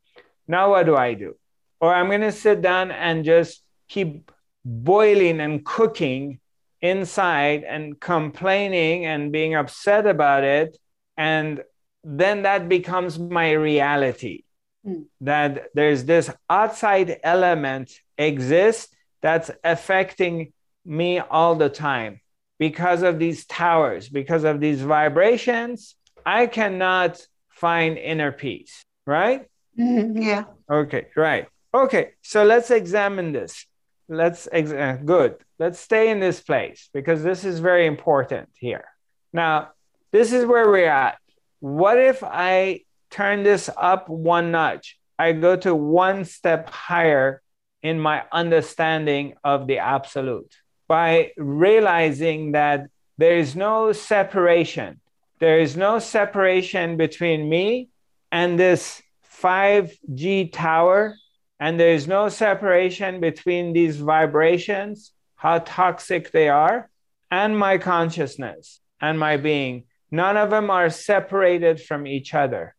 now 0.46 0.70
what 0.70 0.86
do 0.86 0.96
i 0.96 1.14
do 1.14 1.34
or 1.80 1.94
I'm 1.94 2.08
going 2.08 2.22
to 2.22 2.32
sit 2.32 2.62
down 2.62 2.90
and 2.90 3.24
just 3.24 3.62
keep 3.88 4.30
boiling 4.64 5.40
and 5.40 5.64
cooking 5.64 6.40
inside 6.80 7.64
and 7.64 7.98
complaining 8.00 9.06
and 9.06 9.32
being 9.32 9.54
upset 9.54 10.06
about 10.06 10.44
it. 10.44 10.76
And 11.16 11.62
then 12.04 12.42
that 12.42 12.68
becomes 12.68 13.18
my 13.18 13.52
reality 13.52 14.44
mm. 14.86 15.04
that 15.20 15.68
there's 15.74 16.04
this 16.04 16.30
outside 16.48 17.18
element 17.22 17.92
exists 18.16 18.94
that's 19.22 19.50
affecting 19.64 20.52
me 20.84 21.18
all 21.18 21.56
the 21.56 21.68
time 21.68 22.20
because 22.58 23.02
of 23.02 23.18
these 23.18 23.46
towers, 23.46 24.08
because 24.08 24.44
of 24.44 24.60
these 24.60 24.80
vibrations. 24.80 25.94
I 26.24 26.46
cannot 26.46 27.24
find 27.50 27.96
inner 27.98 28.32
peace, 28.32 28.84
right? 29.06 29.46
Mm-hmm. 29.78 30.20
Yeah. 30.20 30.44
Okay, 30.70 31.06
right. 31.16 31.46
Okay, 31.74 32.12
so 32.22 32.44
let's 32.44 32.70
examine 32.70 33.32
this. 33.32 33.66
Let's 34.08 34.48
ex- 34.50 34.72
uh, 34.72 34.98
good. 35.04 35.36
Let's 35.58 35.78
stay 35.78 36.10
in 36.10 36.20
this 36.20 36.40
place 36.40 36.88
because 36.92 37.22
this 37.22 37.44
is 37.44 37.60
very 37.60 37.86
important 37.86 38.48
here. 38.58 38.84
Now, 39.32 39.72
this 40.12 40.32
is 40.32 40.44
where 40.44 40.68
we're 40.68 40.88
at. 40.88 41.18
What 41.60 41.98
if 41.98 42.22
I 42.22 42.82
turn 43.10 43.42
this 43.42 43.68
up 43.76 44.08
one 44.08 44.50
notch? 44.50 44.98
I 45.18 45.32
go 45.32 45.56
to 45.56 45.74
one 45.74 46.24
step 46.24 46.70
higher 46.70 47.42
in 47.82 47.98
my 47.98 48.24
understanding 48.32 49.34
of 49.44 49.66
the 49.66 49.78
absolute 49.78 50.54
by 50.88 51.32
realizing 51.36 52.52
that 52.52 52.88
there 53.18 53.36
is 53.36 53.56
no 53.56 53.92
separation. 53.92 55.00
There 55.38 55.60
is 55.60 55.76
no 55.76 55.98
separation 55.98 56.96
between 56.96 57.48
me 57.48 57.88
and 58.30 58.58
this 58.58 59.02
5G 59.42 60.52
tower 60.52 61.16
and 61.58 61.80
there 61.80 61.94
is 61.94 62.06
no 62.06 62.28
separation 62.28 63.20
between 63.20 63.72
these 63.72 63.96
vibrations, 63.96 65.12
how 65.36 65.58
toxic 65.60 66.30
they 66.30 66.48
are, 66.48 66.90
and 67.30 67.58
my 67.58 67.78
consciousness 67.78 68.80
and 69.00 69.18
my 69.18 69.36
being. 69.36 69.84
None 70.10 70.36
of 70.36 70.50
them 70.50 70.70
are 70.70 70.90
separated 70.90 71.80
from 71.80 72.06
each 72.06 72.34
other. 72.34 72.74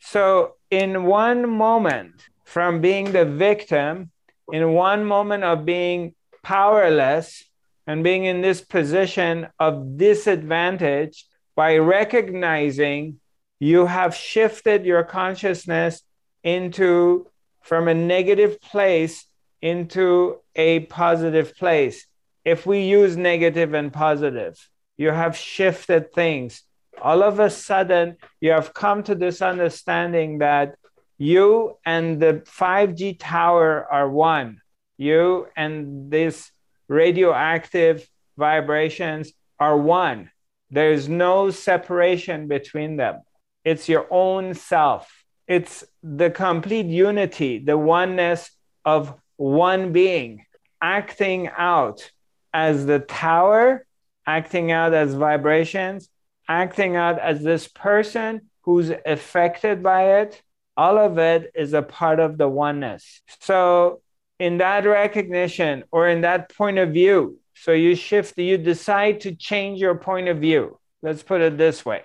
So, 0.00 0.56
in 0.70 1.04
one 1.04 1.48
moment, 1.48 2.14
from 2.44 2.80
being 2.80 3.12
the 3.12 3.24
victim, 3.24 4.10
in 4.52 4.72
one 4.72 5.04
moment 5.04 5.44
of 5.44 5.64
being 5.64 6.14
powerless, 6.42 7.44
and 7.86 8.04
being 8.04 8.24
in 8.24 8.40
this 8.40 8.60
position 8.60 9.48
of 9.58 9.96
disadvantage 9.96 11.26
by 11.56 11.76
recognizing 11.78 13.18
you 13.58 13.86
have 13.86 14.14
shifted 14.14 14.84
your 14.84 15.04
consciousness 15.04 16.02
into 16.42 17.26
from 17.60 17.88
a 17.88 17.94
negative 17.94 18.60
place 18.60 19.26
into 19.62 20.40
a 20.56 20.80
positive 20.80 21.56
place. 21.56 22.06
If 22.44 22.66
we 22.66 22.82
use 22.82 23.16
negative 23.16 23.72
and 23.72 23.92
positive, 23.92 24.58
you 24.96 25.10
have 25.10 25.36
shifted 25.36 26.12
things. 26.12 26.62
All 27.00 27.22
of 27.22 27.38
a 27.38 27.48
sudden, 27.48 28.16
you 28.40 28.50
have 28.50 28.74
come 28.74 29.04
to 29.04 29.14
this 29.14 29.40
understanding 29.40 30.38
that 30.38 30.74
you 31.18 31.78
and 31.86 32.20
the 32.20 32.42
5G 32.44 33.16
tower 33.18 33.86
are 33.90 34.10
one. 34.10 34.60
You 35.02 35.48
and 35.56 36.10
these 36.10 36.52
radioactive 36.88 38.08
vibrations 38.36 39.32
are 39.58 39.76
one. 39.76 40.30
There's 40.70 41.08
no 41.08 41.50
separation 41.50 42.46
between 42.46 42.96
them. 42.96 43.22
It's 43.64 43.88
your 43.88 44.06
own 44.10 44.54
self. 44.54 45.24
It's 45.48 45.84
the 46.02 46.30
complete 46.30 46.86
unity, 46.86 47.58
the 47.58 47.76
oneness 47.76 48.50
of 48.84 49.14
one 49.36 49.92
being 49.92 50.46
acting 50.80 51.48
out 51.48 52.10
as 52.54 52.86
the 52.86 53.00
tower, 53.00 53.84
acting 54.26 54.70
out 54.70 54.94
as 54.94 55.14
vibrations, 55.14 56.08
acting 56.48 56.96
out 56.96 57.18
as 57.18 57.42
this 57.42 57.66
person 57.68 58.42
who's 58.62 58.92
affected 59.04 59.82
by 59.82 60.20
it. 60.20 60.42
All 60.76 60.96
of 60.96 61.18
it 61.18 61.50
is 61.54 61.74
a 61.74 61.82
part 61.82 62.20
of 62.20 62.38
the 62.38 62.48
oneness. 62.48 63.20
So, 63.40 64.00
in 64.42 64.58
that 64.58 64.84
recognition 64.84 65.84
or 65.92 66.08
in 66.08 66.22
that 66.22 66.52
point 66.56 66.76
of 66.76 66.90
view, 66.90 67.38
so 67.54 67.70
you 67.70 67.94
shift, 67.94 68.36
you 68.36 68.58
decide 68.58 69.20
to 69.20 69.30
change 69.36 69.78
your 69.78 69.94
point 69.94 70.26
of 70.26 70.38
view. 70.38 70.80
Let's 71.00 71.22
put 71.22 71.40
it 71.40 71.56
this 71.56 71.84
way. 71.84 72.02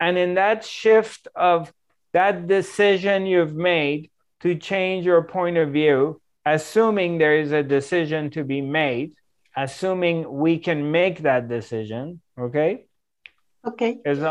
And 0.00 0.16
in 0.16 0.34
that 0.34 0.64
shift 0.64 1.28
of 1.36 1.70
that 2.14 2.46
decision 2.46 3.26
you've 3.26 3.54
made 3.54 4.10
to 4.40 4.54
change 4.54 5.04
your 5.04 5.22
point 5.22 5.58
of 5.58 5.72
view, 5.72 6.22
assuming 6.46 7.18
there 7.18 7.36
is 7.36 7.52
a 7.52 7.62
decision 7.62 8.30
to 8.30 8.42
be 8.42 8.62
made, 8.62 9.12
assuming 9.54 10.16
we 10.32 10.58
can 10.58 10.90
make 10.90 11.18
that 11.20 11.48
decision, 11.48 12.22
okay? 12.40 12.86
Okay. 13.66 13.98
Is, 14.06 14.24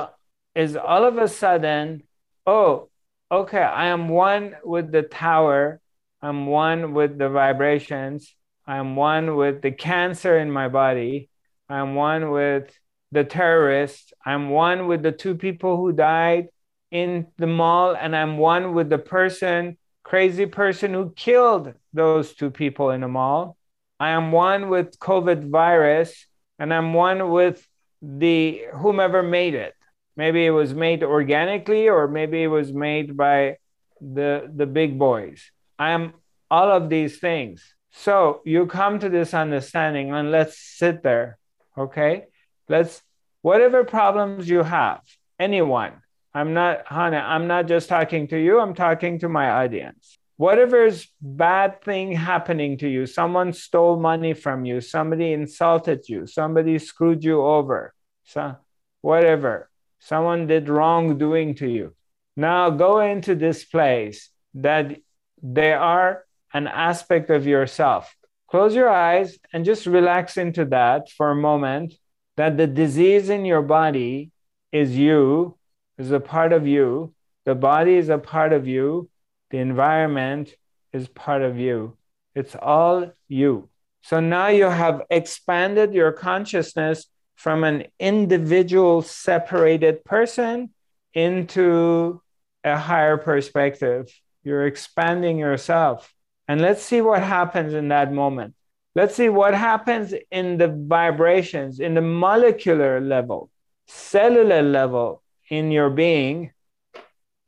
is 0.55 0.75
all 0.75 1.03
of 1.03 1.19
a 1.19 1.27
sudden, 1.27 2.01
oh, 2.47 2.89
okay, 3.31 3.61
I 3.61 3.87
am 3.87 4.09
one 4.09 4.55
with 4.63 4.91
the 4.91 5.03
tower, 5.03 5.79
I'm 6.23 6.45
one 6.45 6.93
with 6.93 7.17
the 7.17 7.27
vibrations, 7.27 8.33
I'm 8.65 8.95
one 8.95 9.35
with 9.35 9.61
the 9.61 9.71
cancer 9.71 10.37
in 10.37 10.49
my 10.49 10.69
body, 10.69 11.29
I'm 11.67 11.95
one 11.95 12.31
with 12.31 12.73
the 13.11 13.25
terrorists, 13.25 14.13
I'm 14.25 14.49
one 14.49 14.87
with 14.87 15.03
the 15.03 15.11
two 15.11 15.35
people 15.35 15.75
who 15.75 15.91
died 15.91 16.47
in 16.91 17.27
the 17.37 17.47
mall, 17.47 17.93
and 17.93 18.15
I'm 18.15 18.37
one 18.37 18.73
with 18.73 18.89
the 18.89 18.97
person, 18.97 19.77
crazy 20.03 20.45
person 20.45 20.93
who 20.93 21.11
killed 21.13 21.73
those 21.91 22.33
two 22.33 22.51
people 22.51 22.91
in 22.91 23.01
the 23.01 23.09
mall. 23.09 23.57
I 23.99 24.11
am 24.11 24.31
one 24.31 24.69
with 24.69 24.97
COVID 24.99 25.49
virus, 25.49 26.25
and 26.57 26.73
I'm 26.73 26.93
one 26.93 27.31
with 27.31 27.67
the 28.01 28.61
whomever 28.75 29.23
made 29.23 29.55
it. 29.55 29.73
Maybe 30.15 30.45
it 30.45 30.51
was 30.51 30.73
made 30.73 31.03
organically, 31.03 31.89
or 31.89 32.07
maybe 32.07 32.43
it 32.43 32.47
was 32.47 32.71
made 32.71 33.17
by 33.17 33.57
the 33.99 34.49
the 34.55 34.65
big 34.65 34.97
boys. 34.97 35.51
I 35.77 35.91
am 35.91 36.13
all 36.49 36.71
of 36.71 36.89
these 36.89 37.19
things. 37.19 37.75
So 37.91 38.41
you 38.45 38.65
come 38.65 38.99
to 38.99 39.09
this 39.09 39.33
understanding, 39.33 40.11
and 40.11 40.31
let's 40.31 40.57
sit 40.57 41.03
there, 41.03 41.37
okay? 41.77 42.25
Let's 42.67 43.01
whatever 43.41 43.83
problems 43.83 44.49
you 44.49 44.63
have, 44.63 45.01
anyone. 45.39 45.93
I'm 46.33 46.53
not, 46.53 46.87
Hannah, 46.87 47.17
I'm 47.17 47.47
not 47.47 47.67
just 47.67 47.89
talking 47.89 48.27
to 48.29 48.37
you, 48.37 48.59
I'm 48.59 48.73
talking 48.73 49.19
to 49.19 49.29
my 49.29 49.49
audience 49.63 50.17
whatever's 50.37 51.07
bad 51.21 51.81
thing 51.83 52.11
happening 52.11 52.77
to 52.77 52.89
you 52.89 53.05
someone 53.05 53.53
stole 53.53 53.99
money 53.99 54.33
from 54.33 54.65
you 54.65 54.81
somebody 54.81 55.31
insulted 55.31 56.01
you 56.09 56.25
somebody 56.25 56.79
screwed 56.79 57.23
you 57.23 57.41
over 57.41 57.93
so 58.23 58.55
whatever 59.01 59.69
someone 59.99 60.47
did 60.47 60.69
wrongdoing 60.69 61.53
to 61.53 61.67
you 61.67 61.93
now 62.35 62.69
go 62.69 62.99
into 62.99 63.35
this 63.35 63.63
place 63.63 64.29
that 64.55 64.97
they 65.43 65.73
are 65.73 66.23
an 66.53 66.67
aspect 66.67 67.29
of 67.29 67.45
yourself 67.45 68.15
close 68.49 68.73
your 68.73 68.89
eyes 68.89 69.37
and 69.51 69.65
just 69.65 69.85
relax 69.85 70.37
into 70.37 70.65
that 70.65 71.09
for 71.11 71.31
a 71.31 71.35
moment 71.35 71.93
that 72.37 72.57
the 72.57 72.67
disease 72.67 73.29
in 73.29 73.45
your 73.45 73.61
body 73.61 74.31
is 74.71 74.97
you 74.97 75.55
is 75.97 76.11
a 76.11 76.19
part 76.19 76.53
of 76.53 76.65
you 76.65 77.13
the 77.45 77.55
body 77.55 77.95
is 77.95 78.09
a 78.09 78.17
part 78.17 78.53
of 78.53 78.67
you 78.67 79.09
the 79.53 79.59
environment 79.59 80.55
is 80.93 81.07
part 81.07 81.41
of 81.41 81.57
you. 81.59 81.97
It's 82.35 82.55
all 82.55 83.11
you. 83.27 83.69
So 84.01 84.19
now 84.19 84.47
you 84.47 84.65
have 84.65 85.01
expanded 85.09 85.93
your 85.93 86.11
consciousness 86.11 87.05
from 87.35 87.63
an 87.63 87.85
individual 87.99 89.01
separated 89.01 90.03
person 90.05 90.71
into 91.13 92.21
a 92.63 92.77
higher 92.77 93.17
perspective. 93.17 94.07
You're 94.43 94.67
expanding 94.67 95.37
yourself. 95.37 96.13
And 96.47 96.61
let's 96.61 96.83
see 96.83 97.01
what 97.01 97.23
happens 97.23 97.73
in 97.73 97.89
that 97.89 98.11
moment. 98.11 98.55
Let's 98.95 99.15
see 99.15 99.29
what 99.29 99.55
happens 99.55 100.13
in 100.29 100.57
the 100.57 100.67
vibrations, 100.67 101.79
in 101.79 101.93
the 101.93 102.01
molecular 102.01 102.99
level, 102.99 103.49
cellular 103.87 104.61
level 104.61 105.23
in 105.49 105.71
your 105.71 105.89
being 105.89 106.51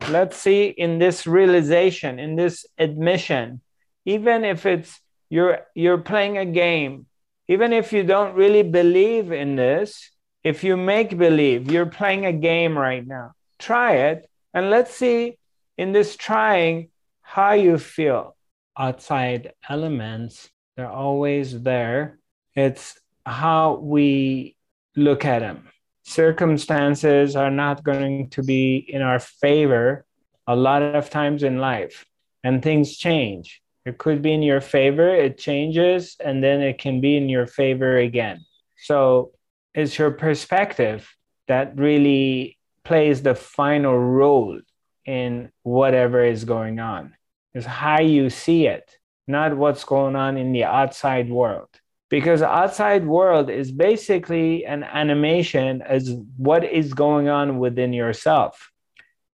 let's 0.10 0.38
see 0.38 0.68
in 0.68 1.00
this 1.00 1.26
realization 1.26 2.20
in 2.20 2.36
this 2.36 2.66
admission 2.78 3.62
even 4.06 4.43
if 4.43 4.66
it's 4.66 5.00
you're 5.30 5.60
you're 5.74 5.98
playing 5.98 6.38
a 6.38 6.46
game 6.46 7.06
even 7.48 7.74
if 7.74 7.93
you 7.93 8.04
don't 8.04 8.36
really 8.36 8.64
believe 8.64 9.32
in 9.32 9.56
this 9.56 10.12
if 10.43 10.64
you 10.64 10.78
make 10.78 11.18
believe 11.18 11.72
you're 11.72 11.86
playing 11.86 12.26
a 12.26 12.34
game 12.34 12.78
right 12.78 13.08
now 13.08 13.32
try 13.58 13.93
it 13.93 14.30
and 14.54 14.70
let's 14.70 14.93
see 14.93 15.38
in 15.78 15.91
this 15.91 16.15
trying 16.15 16.89
how 17.21 17.53
you 17.53 17.78
feel? 17.78 18.36
Outside 18.78 19.53
elements 19.69 20.49
they're 20.76 20.91
always 20.91 21.61
there. 21.63 22.19
It's 22.53 22.99
how 23.26 23.76
we 23.76 24.57
look 24.95 25.23
at 25.23 25.39
them 25.39 25.69
circumstances 26.05 27.36
are 27.36 27.49
not 27.49 27.84
going 27.84 28.30
to 28.30 28.43
be 28.43 28.78
in 28.78 29.01
our 29.01 29.19
favor 29.19 30.05
a 30.45 30.55
lot 30.55 30.84
of 30.84 31.09
times 31.09 31.41
in 31.41 31.57
life 31.57 32.05
and 32.43 32.61
things 32.61 32.95
change. 32.95 33.61
It 33.86 33.97
could 33.97 34.21
be 34.21 34.32
in 34.32 34.43
your 34.43 34.61
favor 34.61 35.09
it 35.09 35.38
changes 35.39 36.15
and 36.23 36.43
then 36.43 36.61
it 36.61 36.78
can 36.78 37.01
be 37.01 37.17
in 37.17 37.28
your 37.28 37.47
favor 37.47 37.97
again. 37.97 38.45
So 38.78 39.32
it's 39.73 39.97
your 39.97 40.11
perspective 40.11 41.09
that 41.47 41.76
really 41.76 42.59
plays 42.84 43.23
the 43.23 43.36
final 43.36 43.97
role 43.97 44.59
in 45.06 45.51
whatever 45.64 46.24
is 46.24 46.45
going 46.45 46.80
on. 46.80 47.16
Is 47.53 47.66
how 47.66 48.01
you 48.01 48.30
see 48.30 48.68
it 48.68 48.97
not 49.28 49.58
what's 49.58 49.84
going 49.84 50.16
on 50.16 50.38
in 50.38 50.51
the 50.51 50.64
outside 50.66 51.30
world. 51.30 51.70
Because 52.10 52.41
outside 52.41 53.06
world 53.06 53.49
is 53.49 53.72
basically 53.72 54.66
an 54.66 54.84
animation 54.84 55.82
as 55.82 56.14
what 56.38 56.64
is 56.64 56.93
going 56.93 57.30
on 57.30 57.58
within 57.58 57.93
yourself. 57.93 58.72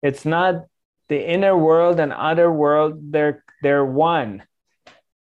It's 0.01 0.25
not 0.25 0.65
the 1.09 1.29
inner 1.29 1.57
world 1.57 1.99
and 1.99 2.13
outer 2.13 2.51
world 2.51 3.11
they're 3.11 3.43
they're 3.61 3.85
one. 3.85 4.43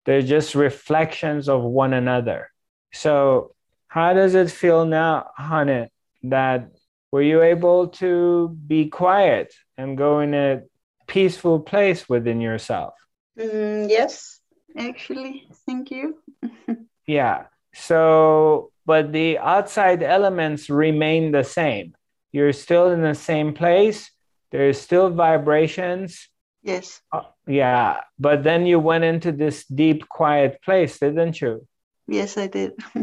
They're 0.05 0.21
just 0.21 0.55
reflections 0.55 1.49
of 1.49 1.63
one 1.63 1.93
another. 1.93 2.51
So 2.93 3.55
how 3.87 4.13
does 4.13 4.35
it 4.35 4.51
feel 4.51 4.85
now 4.85 5.31
honey 5.35 5.89
that 6.23 6.69
were 7.11 7.21
you 7.21 7.41
able 7.41 7.87
to 7.87 8.55
be 8.67 8.87
quiet 8.87 9.53
and 9.81 9.97
go 9.97 10.19
in 10.19 10.33
a 10.33 10.61
peaceful 11.07 11.59
place 11.59 12.07
within 12.07 12.39
yourself 12.39 12.93
mm, 13.37 13.89
yes 13.89 14.39
actually 14.77 15.47
thank 15.65 15.91
you 15.91 16.17
Yeah. 17.07 17.45
So, 17.73 18.71
but 18.85 19.11
the 19.11 19.37
outside 19.37 20.03
elements 20.03 20.69
remain 20.69 21.31
the 21.31 21.43
same. 21.43 21.93
You're 22.31 22.53
still 22.53 22.91
in 22.91 23.01
the 23.01 23.15
same 23.15 23.53
place. 23.53 24.11
There's 24.51 24.79
still 24.79 25.09
vibrations. 25.09 26.29
Yes. 26.63 27.01
Uh, 27.11 27.23
yeah. 27.47 28.01
But 28.19 28.43
then 28.43 28.65
you 28.65 28.79
went 28.79 29.03
into 29.03 29.31
this 29.31 29.65
deep, 29.65 30.07
quiet 30.07 30.61
place, 30.63 30.99
didn't 30.99 31.41
you? 31.41 31.67
Yes, 32.07 32.37
I 32.37 32.47
did. 32.47 32.73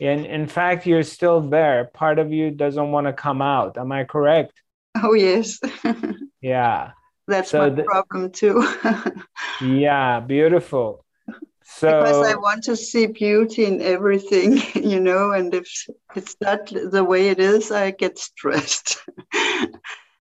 and 0.00 0.26
in 0.26 0.46
fact, 0.46 0.86
you're 0.86 1.02
still 1.02 1.40
there. 1.40 1.90
Part 1.92 2.18
of 2.18 2.32
you 2.32 2.50
doesn't 2.50 2.90
want 2.90 3.06
to 3.06 3.12
come 3.12 3.42
out. 3.42 3.76
Am 3.78 3.92
I 3.92 4.04
correct? 4.04 4.61
Oh, 5.02 5.14
yes. 5.14 5.58
yeah. 6.42 6.90
That's 7.26 7.50
so 7.50 7.58
my 7.60 7.70
the, 7.70 7.82
problem 7.84 8.30
too. 8.30 8.62
yeah, 9.62 10.20
beautiful. 10.20 11.04
So 11.64 11.88
because 11.88 12.26
I 12.26 12.34
want 12.34 12.64
to 12.64 12.76
see 12.76 13.06
beauty 13.06 13.64
in 13.64 13.80
everything, 13.80 14.60
you 14.74 15.00
know, 15.00 15.32
and 15.32 15.54
if 15.54 15.66
it's 16.14 16.36
not 16.40 16.66
the 16.66 17.02
way 17.02 17.28
it 17.28 17.38
is, 17.38 17.70
I 17.72 17.92
get 17.92 18.18
stressed. 18.18 18.98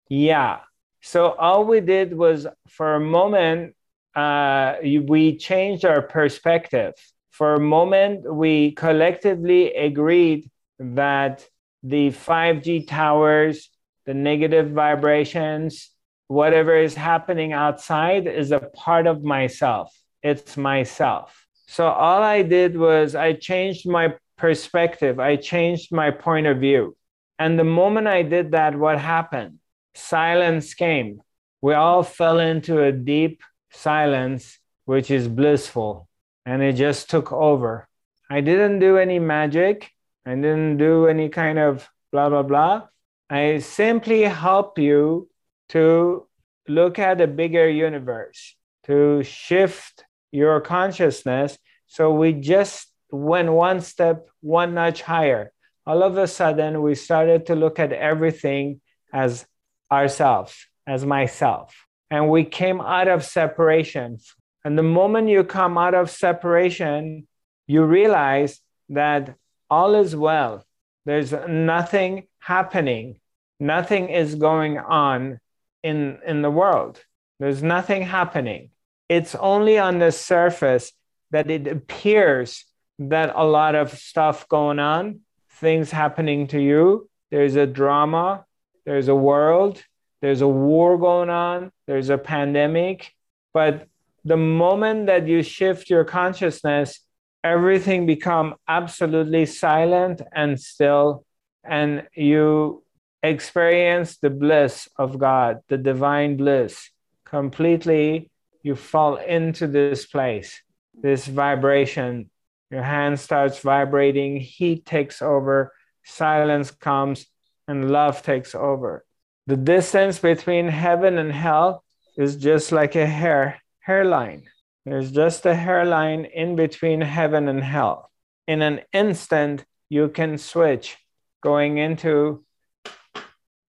yeah. 0.10 0.60
So 1.02 1.32
all 1.32 1.64
we 1.66 1.80
did 1.80 2.16
was 2.16 2.46
for 2.68 2.96
a 2.96 3.00
moment, 3.00 3.76
uh, 4.16 4.76
we 4.84 5.38
changed 5.38 5.86
our 5.86 6.02
perspective. 6.02 6.94
For 7.32 7.54
a 7.56 7.60
moment, 7.60 8.32
we 8.32 8.72
collectively 8.72 9.74
agreed 9.74 10.50
that 10.80 11.48
the 11.84 12.10
5G 12.10 12.88
towers, 12.88 13.70
the 14.10 14.16
negative 14.16 14.72
vibrations, 14.72 15.92
whatever 16.30 16.76
is 16.76 16.96
happening 16.96 17.54
outside 17.54 18.26
is 18.26 18.52
a 18.52 18.60
part 18.60 19.06
of 19.06 19.24
myself. 19.24 19.96
It's 20.24 20.58
myself. 20.58 21.46
So 21.68 21.86
all 21.86 22.24
I 22.24 22.42
did 22.42 22.76
was 22.76 23.14
I 23.14 23.34
changed 23.34 23.88
my 23.88 24.16
perspective, 24.36 25.20
I 25.20 25.36
changed 25.36 25.92
my 25.92 26.10
point 26.10 26.48
of 26.48 26.58
view. 26.58 26.98
And 27.38 27.60
the 27.60 27.64
moment 27.64 28.08
I 28.08 28.24
did 28.24 28.54
that, 28.54 28.76
what 28.76 28.98
happened? 28.98 29.60
Silence 29.94 30.74
came. 30.74 31.22
We 31.62 31.76
all 31.76 32.02
fell 32.02 32.40
into 32.40 32.82
a 32.82 32.92
deep 32.92 33.44
silence, 33.70 34.58
which 34.86 35.12
is 35.12 35.28
blissful, 35.28 36.10
and 36.48 36.64
it 36.64 36.74
just 36.74 37.12
took 37.12 37.32
over. 37.32 37.88
I 38.28 38.42
didn't 38.42 38.80
do 38.80 38.98
any 38.98 39.20
magic. 39.20 39.92
I 40.26 40.34
didn't 40.34 40.78
do 40.78 41.06
any 41.06 41.30
kind 41.30 41.60
of 41.60 41.88
blah, 42.12 42.30
blah, 42.30 42.42
blah. 42.42 42.88
I 43.30 43.60
simply 43.60 44.24
help 44.24 44.80
you 44.80 45.30
to 45.70 46.28
look 46.68 46.98
at 46.98 47.22
a 47.22 47.28
bigger 47.28 47.70
universe, 47.70 48.56
to 48.86 49.24
shift 49.24 50.04
your 50.32 50.62
consciousness. 50.62 51.58
So 51.88 52.12
we 52.14 52.34
just 52.34 52.88
went 53.12 53.52
one 53.52 53.82
step, 53.82 54.28
one 54.42 54.74
notch 54.74 55.02
higher. 55.02 55.52
All 55.86 56.04
of 56.04 56.18
a 56.18 56.28
sudden, 56.28 56.82
we 56.82 56.96
started 56.96 57.48
to 57.48 57.56
look 57.56 57.80
at 57.80 57.92
everything 57.94 58.82
as 59.14 59.46
ourselves, 59.92 60.68
as 60.88 61.06
myself. 61.06 61.76
And 62.12 62.30
we 62.30 62.44
came 62.44 62.82
out 62.82 63.08
of 63.08 63.24
separation. 63.24 64.18
And 64.64 64.78
the 64.78 64.84
moment 64.84 65.30
you 65.30 65.44
come 65.44 65.78
out 65.78 65.94
of 65.94 66.10
separation, 66.10 67.28
you 67.68 67.84
realize 67.84 68.60
that 68.90 69.36
all 69.70 69.96
is 69.96 70.16
well. 70.16 70.66
There's 71.06 71.32
nothing 71.48 72.28
happening, 72.40 73.20
nothing 73.60 74.10
is 74.10 74.36
going 74.36 74.78
on 74.78 75.40
in, 75.84 76.20
in 76.26 76.42
the 76.42 76.52
world. 76.52 77.02
There's 77.40 77.64
nothing 77.64 78.02
happening. 78.04 78.72
It's 79.08 79.36
only 79.36 79.78
on 79.80 80.00
the 80.00 80.12
surface 80.12 80.92
that 81.32 81.50
it 81.50 81.68
appears 81.68 82.66
that 83.00 83.32
a 83.36 83.46
lot 83.46 83.76
of 83.76 83.98
stuff 83.98 84.48
going 84.48 84.80
on, 84.80 85.22
things 85.52 85.92
happening 85.92 86.48
to 86.48 86.60
you. 86.60 87.10
There's 87.32 87.56
a 87.56 87.66
drama, 87.66 88.46
there's 88.86 89.08
a 89.08 89.16
world, 89.16 89.82
there's 90.22 90.42
a 90.42 90.48
war 90.48 90.98
going 90.98 91.30
on, 91.30 91.72
there's 91.88 92.10
a 92.10 92.18
pandemic. 92.18 93.14
But 93.54 93.88
the 94.26 94.38
moment 94.38 95.08
that 95.08 95.28
you 95.28 95.44
shift 95.44 95.90
your 95.90 96.04
consciousness, 96.04 97.00
everything 97.44 98.06
become 98.06 98.56
absolutely 98.68 99.46
silent 99.46 100.22
and 100.34 100.60
still, 100.60 101.24
and 101.70 102.08
you 102.16 102.84
experience 103.22 104.18
the 104.18 104.32
bliss 104.32 104.90
of 104.98 105.20
God, 105.20 105.60
the 105.68 105.78
divine 105.78 106.36
bliss. 106.36 106.90
Completely, 107.26 108.32
you 108.64 108.76
fall 108.76 109.18
into 109.18 109.68
this 109.68 110.08
place, 110.08 110.62
this 111.00 111.28
vibration. 111.28 112.32
Your 112.72 112.82
hand 112.82 113.20
starts 113.20 113.60
vibrating, 113.60 114.38
heat 114.38 114.86
takes 114.86 115.22
over, 115.22 115.72
silence 116.04 116.72
comes, 116.72 117.28
and 117.68 117.92
love 117.92 118.24
takes 118.24 118.56
over. 118.56 119.06
The 119.46 119.58
distance 119.58 120.18
between 120.18 120.68
heaven 120.68 121.20
and 121.20 121.32
hell 121.32 121.84
is 122.18 122.36
just 122.36 122.72
like 122.72 122.96
a 122.96 123.06
hair 123.06 123.62
hairline. 123.80 124.44
There's 124.86 125.12
just 125.12 125.46
a 125.46 125.54
hairline 125.54 126.26
in 126.26 126.56
between 126.56 127.02
heaven 127.02 127.48
and 127.48 127.64
hell. 127.64 128.10
In 128.48 128.64
an 128.64 128.82
instant, 128.92 129.66
you 129.88 130.10
can 130.10 130.40
switch 130.40 130.98
going 131.42 131.78
into 131.78 132.44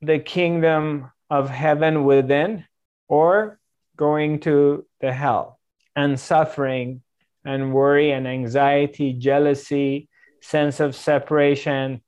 the 0.02 0.18
kingdom 0.18 1.10
of 1.28 1.48
heaven 1.48 2.04
within 2.04 2.64
or 3.08 3.58
going 3.96 4.40
to 4.40 4.86
the 5.00 5.12
hell 5.12 5.58
and 5.94 6.18
suffering 6.18 7.02
and 7.44 7.72
worry 7.72 8.10
and 8.12 8.26
anxiety, 8.26 9.12
jealousy, 9.12 10.08
sense 10.40 10.80
of 10.80 10.94
separation, 10.94 12.02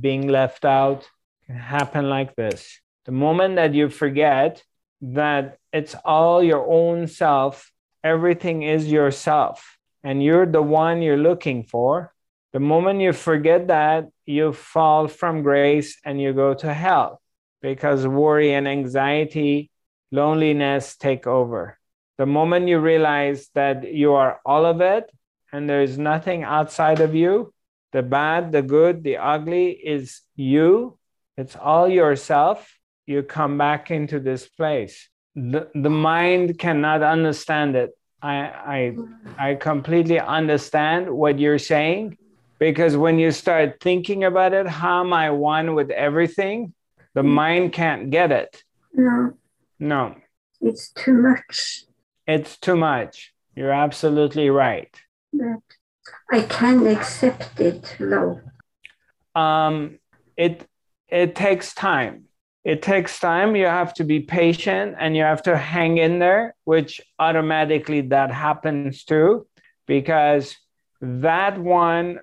being 0.00 0.28
left 0.28 0.64
out 0.64 1.08
can 1.46 1.56
happen 1.56 2.08
like 2.08 2.34
this. 2.36 2.80
The 3.04 3.12
moment 3.12 3.56
that 3.56 3.74
you 3.74 3.88
forget 3.88 4.62
that 5.00 5.58
it's 5.72 5.96
all 6.04 6.42
your 6.42 6.64
own 6.66 7.08
self, 7.08 7.72
everything 8.04 8.62
is 8.62 8.90
yourself, 8.90 9.78
and 10.04 10.22
you're 10.22 10.46
the 10.46 10.62
one 10.62 11.02
you're 11.02 11.16
looking 11.16 11.64
for, 11.64 12.12
the 12.52 12.60
moment 12.60 13.00
you 13.00 13.14
forget 13.14 13.68
that, 13.68 14.08
you 14.26 14.52
fall 14.52 15.08
from 15.08 15.42
grace 15.42 15.98
and 16.04 16.20
you 16.20 16.34
go 16.34 16.52
to 16.52 16.72
hell 16.72 17.22
because 17.62 18.06
worry 18.06 18.52
and 18.52 18.68
anxiety, 18.68 19.70
loneliness 20.10 20.96
take 20.96 21.26
over. 21.26 21.78
The 22.18 22.26
moment 22.26 22.68
you 22.68 22.78
realize 22.78 23.48
that 23.54 23.90
you 23.90 24.12
are 24.12 24.38
all 24.44 24.66
of 24.66 24.82
it 24.82 25.10
and 25.50 25.68
there 25.68 25.80
is 25.80 25.96
nothing 25.96 26.42
outside 26.42 27.00
of 27.00 27.14
you, 27.14 27.54
the 27.92 28.02
bad, 28.02 28.52
the 28.52 28.62
good, 28.62 29.02
the 29.02 29.16
ugly 29.16 29.70
is 29.70 30.20
you, 30.36 30.98
it's 31.38 31.56
all 31.56 31.88
yourself, 31.88 32.78
you 33.06 33.22
come 33.22 33.56
back 33.56 33.90
into 33.90 34.20
this 34.20 34.46
place. 34.46 35.08
The, 35.34 35.70
the 35.74 35.90
mind 35.90 36.58
cannot 36.58 37.02
understand 37.02 37.76
it. 37.76 37.96
I, 38.20 38.94
I, 39.38 39.50
I 39.50 39.54
completely 39.54 40.20
understand 40.20 41.10
what 41.10 41.38
you're 41.38 41.58
saying 41.58 42.18
because 42.62 42.96
when 42.96 43.18
you 43.18 43.32
start 43.32 43.78
thinking 43.80 44.22
about 44.22 44.52
it, 44.52 44.68
how 44.68 45.00
am 45.00 45.12
I 45.12 45.30
one 45.30 45.74
with 45.74 45.90
everything? 45.90 46.72
The 47.12 47.24
mind 47.24 47.72
can't 47.72 48.08
get 48.10 48.30
it. 48.30 48.62
No. 48.94 49.32
No. 49.80 50.14
It's 50.60 50.92
too 50.92 51.14
much. 51.14 51.82
It's 52.24 52.56
too 52.58 52.76
much. 52.76 53.32
You're 53.56 53.72
absolutely 53.72 54.48
right. 54.48 54.94
But 55.32 55.58
I 56.30 56.42
can 56.42 56.86
accept 56.86 57.58
it, 57.58 57.96
though. 57.98 58.40
Um, 59.34 59.98
it 60.36 60.64
it 61.08 61.34
takes 61.34 61.74
time. 61.74 62.26
It 62.62 62.80
takes 62.80 63.18
time. 63.18 63.56
You 63.56 63.66
have 63.66 63.92
to 63.94 64.04
be 64.04 64.20
patient 64.20 64.94
and 65.00 65.16
you 65.16 65.24
have 65.24 65.42
to 65.50 65.56
hang 65.56 65.98
in 65.98 66.20
there, 66.20 66.54
which 66.62 67.00
automatically 67.18 68.02
that 68.02 68.30
happens 68.30 69.02
too, 69.02 69.48
because 69.88 70.56
that 71.00 71.58
one 71.58 72.20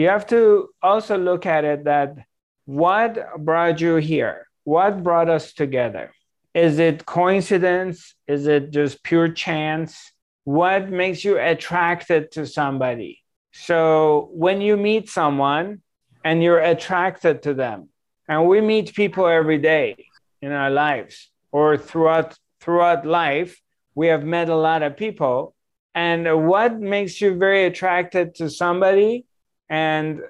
you 0.00 0.08
have 0.08 0.26
to 0.28 0.68
also 0.82 1.18
look 1.18 1.46
at 1.46 1.64
it 1.64 1.84
that 1.84 2.16
what 2.64 3.18
brought 3.38 3.80
you 3.80 3.96
here? 3.96 4.46
What 4.64 5.02
brought 5.02 5.28
us 5.28 5.52
together? 5.52 6.12
Is 6.54 6.78
it 6.78 7.06
coincidence? 7.06 8.14
Is 8.26 8.46
it 8.46 8.70
just 8.70 9.02
pure 9.02 9.28
chance? 9.28 10.12
What 10.44 10.88
makes 10.88 11.24
you 11.24 11.38
attracted 11.38 12.32
to 12.32 12.46
somebody? 12.46 13.22
So 13.52 14.30
when 14.32 14.60
you 14.60 14.76
meet 14.76 15.08
someone 15.08 15.82
and 16.24 16.42
you're 16.42 16.60
attracted 16.60 17.42
to 17.42 17.54
them, 17.54 17.88
and 18.28 18.46
we 18.46 18.60
meet 18.60 18.94
people 18.94 19.26
every 19.26 19.58
day 19.58 19.96
in 20.40 20.52
our 20.52 20.70
lives 20.70 21.30
or 21.50 21.76
throughout 21.76 22.38
throughout 22.60 23.04
life, 23.06 23.60
we 23.94 24.06
have 24.08 24.24
met 24.24 24.48
a 24.48 24.54
lot 24.54 24.82
of 24.82 24.96
people. 24.96 25.54
And 25.94 26.46
what 26.46 26.78
makes 26.78 27.20
you 27.20 27.36
very 27.36 27.64
attracted 27.64 28.36
to 28.36 28.48
somebody 28.48 29.26
and 29.70 30.20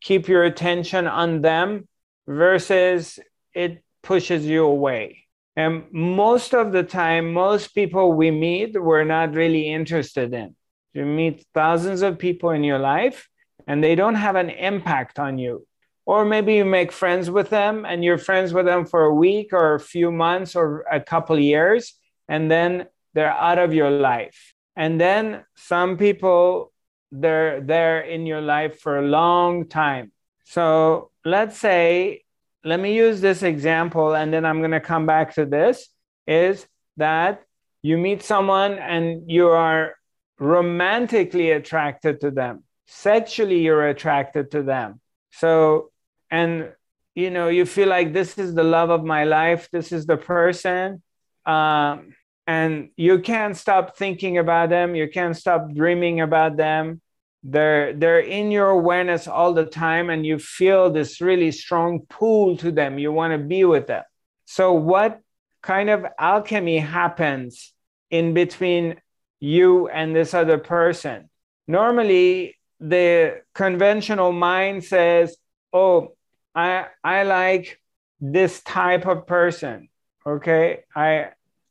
keep 0.00 0.26
your 0.26 0.42
attention 0.42 1.06
on 1.06 1.42
them 1.42 1.86
versus 2.26 3.20
it 3.54 3.84
pushes 4.02 4.44
you 4.46 4.64
away. 4.64 5.24
And 5.54 5.84
most 5.92 6.54
of 6.54 6.72
the 6.72 6.82
time, 6.82 7.32
most 7.32 7.74
people 7.74 8.12
we 8.12 8.30
meet, 8.30 8.80
we're 8.80 9.04
not 9.04 9.34
really 9.34 9.72
interested 9.72 10.34
in. 10.34 10.56
You 10.92 11.04
meet 11.04 11.44
thousands 11.54 12.02
of 12.02 12.18
people 12.18 12.50
in 12.50 12.64
your 12.64 12.78
life 12.78 13.28
and 13.66 13.82
they 13.82 13.94
don't 13.94 14.14
have 14.14 14.36
an 14.36 14.50
impact 14.50 15.18
on 15.18 15.38
you. 15.38 15.66
Or 16.04 16.24
maybe 16.24 16.54
you 16.54 16.64
make 16.64 16.92
friends 16.92 17.30
with 17.30 17.50
them 17.50 17.84
and 17.84 18.04
you're 18.04 18.18
friends 18.18 18.52
with 18.52 18.64
them 18.64 18.86
for 18.86 19.04
a 19.04 19.14
week 19.14 19.52
or 19.52 19.74
a 19.74 19.80
few 19.80 20.12
months 20.12 20.54
or 20.54 20.84
a 20.90 21.00
couple 21.00 21.38
years, 21.38 21.94
and 22.28 22.48
then 22.48 22.86
they're 23.12 23.32
out 23.32 23.58
of 23.58 23.74
your 23.74 23.90
life. 23.90 24.54
And 24.76 25.00
then 25.00 25.44
some 25.56 25.96
people 25.96 26.72
they're 27.20 27.60
there 27.60 28.00
in 28.00 28.26
your 28.26 28.40
life 28.40 28.80
for 28.80 28.98
a 28.98 29.02
long 29.02 29.68
time. 29.68 30.12
So 30.44 31.10
let's 31.24 31.58
say, 31.58 32.22
let 32.64 32.80
me 32.80 32.94
use 32.94 33.20
this 33.20 33.42
example 33.42 34.14
and 34.14 34.32
then 34.32 34.44
I'm 34.44 34.58
going 34.58 34.72
to 34.72 34.80
come 34.80 35.06
back 35.06 35.34
to 35.34 35.46
this 35.46 35.88
is 36.26 36.66
that 36.96 37.42
you 37.82 37.96
meet 37.96 38.22
someone 38.22 38.72
and 38.78 39.30
you 39.30 39.48
are 39.48 39.94
romantically 40.38 41.52
attracted 41.52 42.20
to 42.20 42.30
them 42.30 42.64
sexually 42.86 43.60
you're 43.60 43.88
attracted 43.88 44.50
to 44.50 44.62
them 44.62 45.00
so 45.30 45.90
and 46.30 46.72
you 47.14 47.30
know 47.30 47.48
you 47.48 47.64
feel 47.64 47.88
like 47.88 48.12
this 48.12 48.38
is 48.38 48.54
the 48.54 48.62
love 48.62 48.90
of 48.90 49.04
my 49.04 49.24
life 49.24 49.68
this 49.72 49.92
is 49.92 50.06
the 50.06 50.16
person 50.16 51.02
um, 51.46 52.14
and 52.46 52.90
you 52.96 53.20
can't 53.20 53.56
stop 53.56 53.96
thinking 53.96 54.38
about 54.38 54.68
them 54.68 54.94
you 54.94 55.08
can't 55.08 55.36
stop 55.36 55.72
dreaming 55.72 56.20
about 56.20 56.56
them 56.56 57.00
they're 57.48 57.92
they're 57.92 58.20
in 58.20 58.50
your 58.50 58.70
awareness 58.70 59.28
all 59.28 59.52
the 59.52 59.64
time 59.64 60.10
and 60.10 60.26
you 60.26 60.38
feel 60.38 60.90
this 60.90 61.20
really 61.20 61.52
strong 61.52 62.00
pull 62.08 62.56
to 62.58 62.72
them. 62.72 62.98
You 62.98 63.12
want 63.12 63.32
to 63.32 63.38
be 63.38 63.64
with 63.64 63.86
them. 63.86 64.02
So 64.46 64.72
what 64.72 65.20
kind 65.62 65.90
of 65.90 66.06
alchemy 66.18 66.78
happens 66.78 67.72
in 68.10 68.34
between 68.34 69.00
you 69.40 69.88
and 69.88 70.14
this 70.14 70.34
other 70.34 70.58
person? 70.58 71.30
Normally 71.68 72.56
the 72.80 73.42
conventional 73.54 74.32
mind 74.32 74.84
says 74.84 75.34
oh 75.72 76.14
i 76.54 76.84
i 77.02 77.22
like 77.22 77.80
this 78.20 78.62
type 78.62 79.06
of 79.06 79.26
person 79.26 79.88
okay? 80.26 80.80
I 80.94 81.28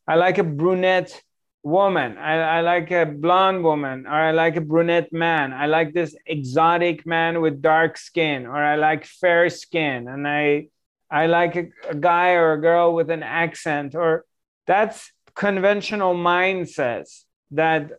i 0.07 0.15
like 0.15 0.38
a 0.38 0.43
brunette 0.43 1.21
woman. 1.66 2.18
I, 2.18 2.59
I 2.59 2.61
like 2.61 2.91
a 2.91 3.05
blonde 3.05 3.63
woman, 3.63 4.05
or 4.05 4.13
I 4.13 4.32
like 4.32 4.55
a 4.55 4.61
brunette 4.61 5.11
man. 5.11 5.51
I 5.51 5.66
like 5.66 5.93
this 5.93 6.16
exotic 6.26 7.05
man 7.05 7.41
with 7.41 7.61
dark 7.61 7.97
skin, 7.97 8.45
or 8.45 8.55
I 8.55 8.76
like 8.76 9.05
fair 9.05 9.49
skin, 9.49 10.07
and 10.07 10.28
I 10.28 10.68
I 11.09 11.26
like 11.26 11.55
a, 11.55 11.66
a 11.89 11.95
guy 11.95 12.34
or 12.34 12.53
a 12.53 12.61
girl 12.61 12.93
with 12.93 13.09
an 13.09 13.24
accent, 13.24 13.95
or 13.95 14.26
that's 14.68 15.11
conventional 15.34 16.13
mindsets 16.13 17.24
that 17.51 17.91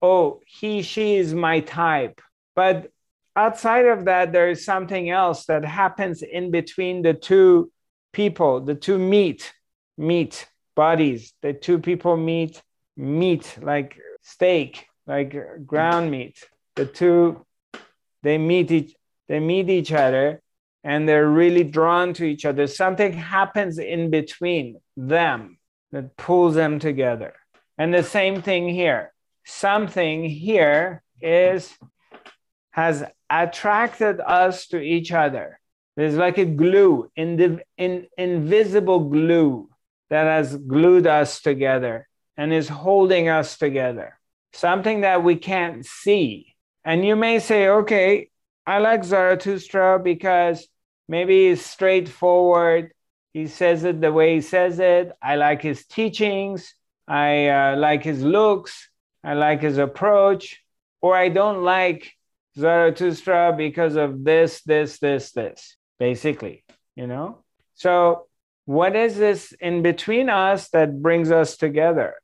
oh 0.00 0.40
he 0.46 0.82
she 0.82 1.16
is 1.16 1.34
my 1.34 1.60
type 1.60 2.20
but 2.54 2.90
outside 3.36 3.86
of 3.86 4.04
that 4.04 4.32
there 4.32 4.48
is 4.48 4.64
something 4.64 5.10
else 5.10 5.46
that 5.46 5.64
happens 5.64 6.22
in 6.22 6.50
between 6.52 7.02
the 7.02 7.12
two 7.12 7.70
people 8.12 8.60
the 8.60 8.76
two 8.76 8.96
meet 8.96 9.52
meet 9.98 10.46
bodies 10.76 11.32
the 11.42 11.52
two 11.52 11.78
people 11.78 12.16
meet 12.16 12.62
meat 12.96 13.58
like 13.60 13.98
steak 14.22 14.86
like 15.06 15.36
ground 15.66 16.10
meat. 16.10 16.38
The 16.76 16.86
two 16.86 17.44
they 18.22 18.38
meet 18.38 18.70
each 18.70 18.94
they 19.28 19.40
meet 19.40 19.68
each 19.68 19.92
other 19.92 20.42
and 20.82 21.08
they're 21.08 21.28
really 21.28 21.64
drawn 21.64 22.12
to 22.14 22.24
each 22.24 22.44
other. 22.44 22.66
Something 22.66 23.12
happens 23.12 23.78
in 23.78 24.10
between 24.10 24.80
them 24.96 25.58
that 25.92 26.16
pulls 26.16 26.54
them 26.54 26.78
together. 26.78 27.34
And 27.78 27.92
the 27.92 28.02
same 28.02 28.42
thing 28.42 28.68
here. 28.68 29.12
Something 29.44 30.24
here 30.24 31.02
is 31.20 31.72
has 32.70 33.04
attracted 33.30 34.20
us 34.20 34.66
to 34.68 34.80
each 34.80 35.12
other. 35.12 35.60
There's 35.96 36.16
like 36.16 36.38
a 36.38 36.44
glue 36.44 37.10
in 37.14 37.36
the 37.36 37.60
in, 37.76 38.06
invisible 38.18 39.08
glue 39.08 39.70
that 40.10 40.24
has 40.24 40.56
glued 40.56 41.06
us 41.06 41.40
together 41.40 42.08
and 42.36 42.52
is 42.52 42.68
holding 42.68 43.28
us 43.28 43.58
together, 43.58 44.18
something 44.52 45.02
that 45.02 45.22
we 45.22 45.36
can't 45.36 45.84
see. 45.86 46.54
And 46.84 47.04
you 47.04 47.16
may 47.16 47.38
say, 47.38 47.68
okay, 47.68 48.28
I 48.66 48.78
like 48.78 49.04
Zarathustra 49.04 50.00
because 50.02 50.66
maybe 51.08 51.48
he's 51.48 51.64
straightforward. 51.64 52.92
He 53.32 53.46
says 53.46 53.84
it 53.84 54.00
the 54.00 54.12
way 54.12 54.34
he 54.34 54.40
says 54.40 54.78
it. 54.78 55.12
I 55.22 55.36
like 55.36 55.62
his 55.62 55.86
teachings. 55.86 56.74
I 57.06 57.48
uh, 57.48 57.76
like 57.76 58.02
his 58.02 58.22
looks. 58.22 58.88
I 59.22 59.34
like 59.34 59.60
his 59.60 59.78
approach. 59.78 60.60
Or 61.00 61.16
I 61.16 61.28
don't 61.28 61.62
like 61.62 62.12
Zarathustra 62.56 63.54
because 63.56 63.96
of 63.96 64.24
this, 64.24 64.62
this, 64.62 64.98
this, 64.98 65.32
this, 65.32 65.76
basically, 65.98 66.64
you 66.94 67.06
know? 67.06 67.44
So, 67.74 68.26
what 68.66 68.96
is 68.96 69.16
this 69.16 69.52
in 69.60 69.82
between 69.82 70.30
us 70.30 70.70
that 70.70 71.02
brings 71.02 71.30
us 71.30 71.56
together? 71.58 72.14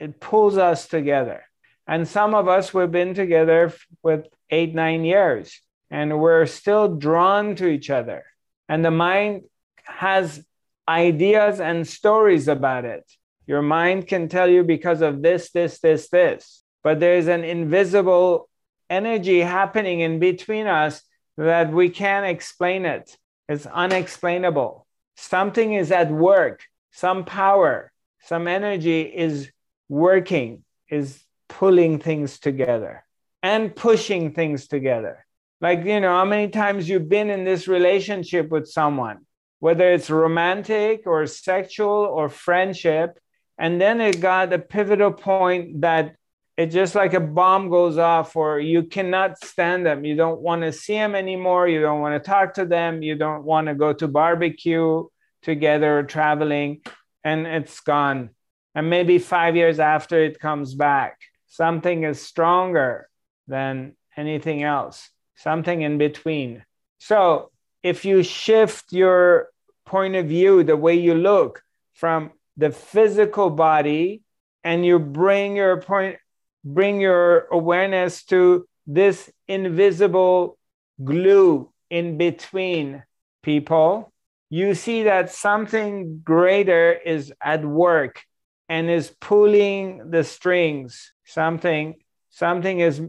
It 0.00 0.18
pulls 0.18 0.56
us 0.56 0.88
together. 0.88 1.44
And 1.86 2.08
some 2.08 2.34
of 2.34 2.48
us, 2.48 2.72
we've 2.72 2.90
been 2.90 3.14
together 3.14 3.72
with 4.02 4.26
eight, 4.48 4.74
nine 4.74 5.04
years, 5.04 5.60
and 5.90 6.18
we're 6.18 6.46
still 6.46 6.96
drawn 6.96 7.56
to 7.56 7.66
each 7.66 7.90
other. 7.90 8.24
And 8.68 8.84
the 8.84 8.90
mind 8.90 9.42
has 9.84 10.44
ideas 10.88 11.60
and 11.60 11.86
stories 11.86 12.48
about 12.48 12.84
it. 12.84 13.04
Your 13.46 13.62
mind 13.62 14.06
can 14.06 14.28
tell 14.28 14.48
you 14.48 14.62
because 14.62 15.02
of 15.02 15.22
this, 15.22 15.50
this, 15.50 15.80
this, 15.80 16.08
this. 16.08 16.62
But 16.82 17.00
there's 17.00 17.26
an 17.26 17.44
invisible 17.44 18.48
energy 18.88 19.40
happening 19.40 20.00
in 20.00 20.18
between 20.18 20.66
us 20.66 21.02
that 21.36 21.72
we 21.72 21.90
can't 21.90 22.26
explain 22.26 22.86
it. 22.86 23.16
It's 23.48 23.66
unexplainable. 23.66 24.86
Something 25.16 25.74
is 25.74 25.90
at 25.90 26.10
work, 26.10 26.64
some 26.92 27.24
power, 27.24 27.92
some 28.22 28.46
energy 28.46 29.02
is 29.02 29.50
working 29.90 30.64
is 30.88 31.20
pulling 31.48 31.98
things 31.98 32.38
together 32.38 33.04
and 33.42 33.74
pushing 33.74 34.32
things 34.32 34.68
together. 34.68 35.26
Like, 35.60 35.84
you 35.84 36.00
know, 36.00 36.14
how 36.14 36.24
many 36.24 36.48
times 36.48 36.88
you've 36.88 37.08
been 37.08 37.28
in 37.28 37.44
this 37.44 37.66
relationship 37.66 38.48
with 38.50 38.68
someone, 38.68 39.26
whether 39.58 39.92
it's 39.92 40.08
romantic 40.08 41.02
or 41.06 41.26
sexual 41.26 41.88
or 41.88 42.28
friendship, 42.28 43.18
and 43.58 43.80
then 43.80 44.00
it 44.00 44.20
got 44.20 44.52
a 44.52 44.58
pivotal 44.58 45.12
point 45.12 45.82
that 45.82 46.14
it 46.56 46.66
just 46.66 46.94
like 46.94 47.14
a 47.14 47.20
bomb 47.20 47.68
goes 47.68 47.98
off, 47.98 48.36
or 48.36 48.60
you 48.60 48.84
cannot 48.84 49.42
stand 49.44 49.84
them. 49.84 50.04
You 50.04 50.14
don't 50.14 50.40
want 50.40 50.62
to 50.62 50.72
see 50.72 50.94
them 50.94 51.14
anymore. 51.14 51.66
You 51.68 51.80
don't 51.80 52.00
want 52.00 52.22
to 52.22 52.30
talk 52.30 52.54
to 52.54 52.64
them. 52.64 53.02
You 53.02 53.16
don't 53.16 53.44
want 53.44 53.66
to 53.66 53.74
go 53.74 53.92
to 53.92 54.06
barbecue 54.08 55.06
together, 55.42 55.98
or 55.98 56.02
traveling, 56.04 56.82
and 57.24 57.46
it's 57.46 57.80
gone 57.80 58.30
and 58.74 58.88
maybe 58.88 59.18
five 59.18 59.56
years 59.56 59.78
after 59.80 60.22
it 60.22 60.40
comes 60.40 60.74
back 60.74 61.18
something 61.46 62.04
is 62.04 62.22
stronger 62.22 63.08
than 63.48 63.94
anything 64.16 64.62
else 64.62 65.10
something 65.40 65.82
in 65.82 65.98
between. 65.98 66.64
So 66.98 67.50
if 67.82 68.04
you 68.04 68.22
shift 68.22 68.92
your 68.92 69.48
point 69.86 70.14
of 70.14 70.26
view 70.26 70.62
the 70.62 70.76
way 70.76 70.94
you 70.94 71.14
look 71.14 71.62
from 71.94 72.32
the 72.56 72.70
physical 72.70 73.50
body 73.50 74.22
and 74.62 74.84
you 74.84 74.98
bring 74.98 75.56
your 75.56 75.80
point 75.80 76.16
bring 76.62 77.00
your 77.00 77.46
awareness 77.50 78.22
to 78.24 78.68
this 78.86 79.30
invisible 79.48 80.58
glue 81.02 81.72
in 81.88 82.18
between 82.18 83.02
people 83.42 84.12
you 84.50 84.74
see 84.74 85.04
that 85.04 85.32
something 85.32 86.20
greater 86.22 86.92
is 86.92 87.32
at 87.42 87.64
work 87.64 88.22
and 88.70 88.88
is 88.88 89.12
pulling 89.20 90.10
the 90.10 90.24
strings. 90.24 91.12
Something 91.24 91.96
something 92.30 92.80
is 92.80 93.02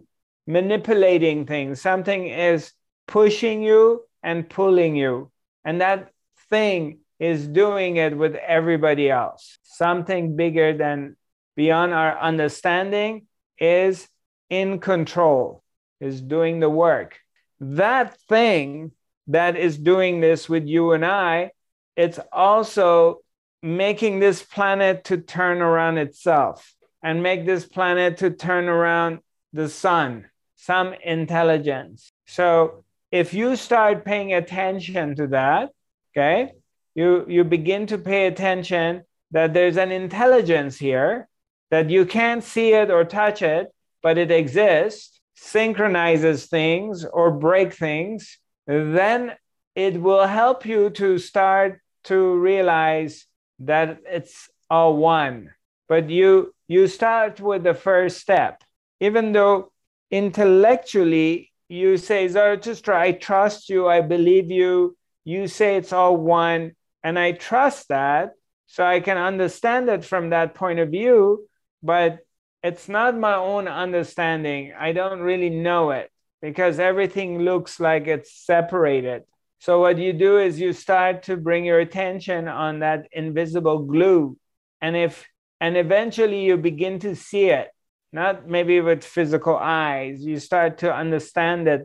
manipulating 0.47 1.45
things. 1.45 1.79
Something 1.79 2.27
is 2.27 2.73
pushing 3.07 3.61
you 3.61 4.03
and 4.23 4.49
pulling 4.49 4.95
you. 4.95 5.31
And 5.63 5.79
that 5.79 6.11
thing 6.49 6.99
is 7.19 7.47
doing 7.47 7.97
it 7.97 8.17
with 8.17 8.35
everybody 8.35 9.09
else. 9.09 9.59
Something 9.61 10.35
bigger 10.35 10.75
than 10.75 11.15
beyond 11.55 11.93
our 11.93 12.17
understanding 12.19 13.27
is 13.59 14.09
in 14.49 14.79
control 14.79 15.63
is 15.99 16.19
doing 16.19 16.59
the 16.59 16.69
work. 16.69 17.19
That 17.59 18.19
thing 18.21 18.91
that 19.27 19.55
is 19.55 19.77
doing 19.77 20.19
this 20.19 20.49
with 20.49 20.65
you 20.65 20.93
and 20.93 21.05
i 21.05 21.51
it's 21.95 22.19
also 22.31 23.19
making 23.63 24.19
this 24.19 24.41
planet 24.43 25.03
to 25.05 25.17
turn 25.17 25.61
around 25.61 25.97
itself 25.97 26.73
and 27.03 27.23
make 27.23 27.45
this 27.45 27.65
planet 27.65 28.17
to 28.17 28.29
turn 28.29 28.67
around 28.67 29.19
the 29.53 29.69
sun, 29.69 30.25
some 30.55 30.93
intelligence. 31.03 32.11
So 32.25 32.83
if 33.11 33.33
you 33.33 33.55
start 33.55 34.05
paying 34.05 34.33
attention 34.33 35.15
to 35.15 35.27
that, 35.27 35.71
okay, 36.11 36.53
you, 36.95 37.25
you 37.27 37.43
begin 37.43 37.85
to 37.87 37.97
pay 37.97 38.27
attention 38.27 39.03
that 39.31 39.53
there's 39.53 39.77
an 39.77 39.91
intelligence 39.91 40.77
here, 40.77 41.27
that 41.69 41.89
you 41.89 42.05
can't 42.05 42.43
see 42.43 42.73
it 42.73 42.91
or 42.91 43.05
touch 43.05 43.41
it, 43.41 43.67
but 44.03 44.17
it 44.17 44.31
exists, 44.31 45.21
synchronizes 45.35 46.47
things 46.47 47.05
or 47.05 47.31
break 47.31 47.73
things, 47.73 48.37
then 48.67 49.33
it 49.75 50.01
will 50.01 50.27
help 50.27 50.65
you 50.65 50.89
to 50.89 51.17
start 51.17 51.81
to 52.03 52.35
realize 52.35 53.25
that 53.65 54.01
it's 54.05 54.49
all 54.69 54.97
one. 54.97 55.53
But 55.87 56.09
you 56.09 56.53
you 56.67 56.87
start 56.87 57.39
with 57.39 57.63
the 57.63 57.73
first 57.73 58.19
step, 58.19 58.63
even 58.99 59.33
though 59.33 59.71
intellectually 60.09 61.51
you 61.67 61.97
say 61.97 62.27
Zarathustra, 62.27 62.99
I 62.99 63.13
trust 63.13 63.69
you, 63.69 63.87
I 63.87 64.01
believe 64.01 64.51
you. 64.51 64.97
You 65.23 65.47
say 65.47 65.77
it's 65.77 65.93
all 65.93 66.17
one, 66.17 66.75
and 67.03 67.17
I 67.17 67.31
trust 67.31 67.87
that, 67.89 68.31
so 68.67 68.85
I 68.85 68.99
can 68.99 69.17
understand 69.17 69.89
it 69.89 70.03
from 70.03 70.29
that 70.29 70.55
point 70.55 70.79
of 70.79 70.89
view. 70.89 71.47
But 71.83 72.19
it's 72.63 72.89
not 72.89 73.17
my 73.17 73.35
own 73.35 73.67
understanding. 73.67 74.73
I 74.77 74.91
don't 74.91 75.21
really 75.21 75.49
know 75.49 75.91
it 75.91 76.11
because 76.41 76.79
everything 76.79 77.39
looks 77.39 77.79
like 77.79 78.07
it's 78.07 78.33
separated. 78.33 79.23
So, 79.61 79.79
what 79.79 79.99
you 79.99 80.11
do 80.11 80.39
is 80.39 80.59
you 80.59 80.73
start 80.73 81.21
to 81.23 81.37
bring 81.37 81.65
your 81.65 81.79
attention 81.79 82.47
on 82.47 82.79
that 82.79 83.07
invisible 83.11 83.83
glue. 83.83 84.35
And 84.81 84.97
if 84.97 85.27
and 85.59 85.77
eventually 85.77 86.43
you 86.43 86.57
begin 86.57 86.97
to 87.01 87.15
see 87.15 87.49
it, 87.49 87.67
not 88.11 88.47
maybe 88.47 88.81
with 88.81 89.03
physical 89.03 89.55
eyes, 89.55 90.25
you 90.25 90.39
start 90.39 90.79
to 90.79 90.91
understand 90.91 91.67
it 91.67 91.81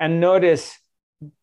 and 0.00 0.20
notice 0.20 0.76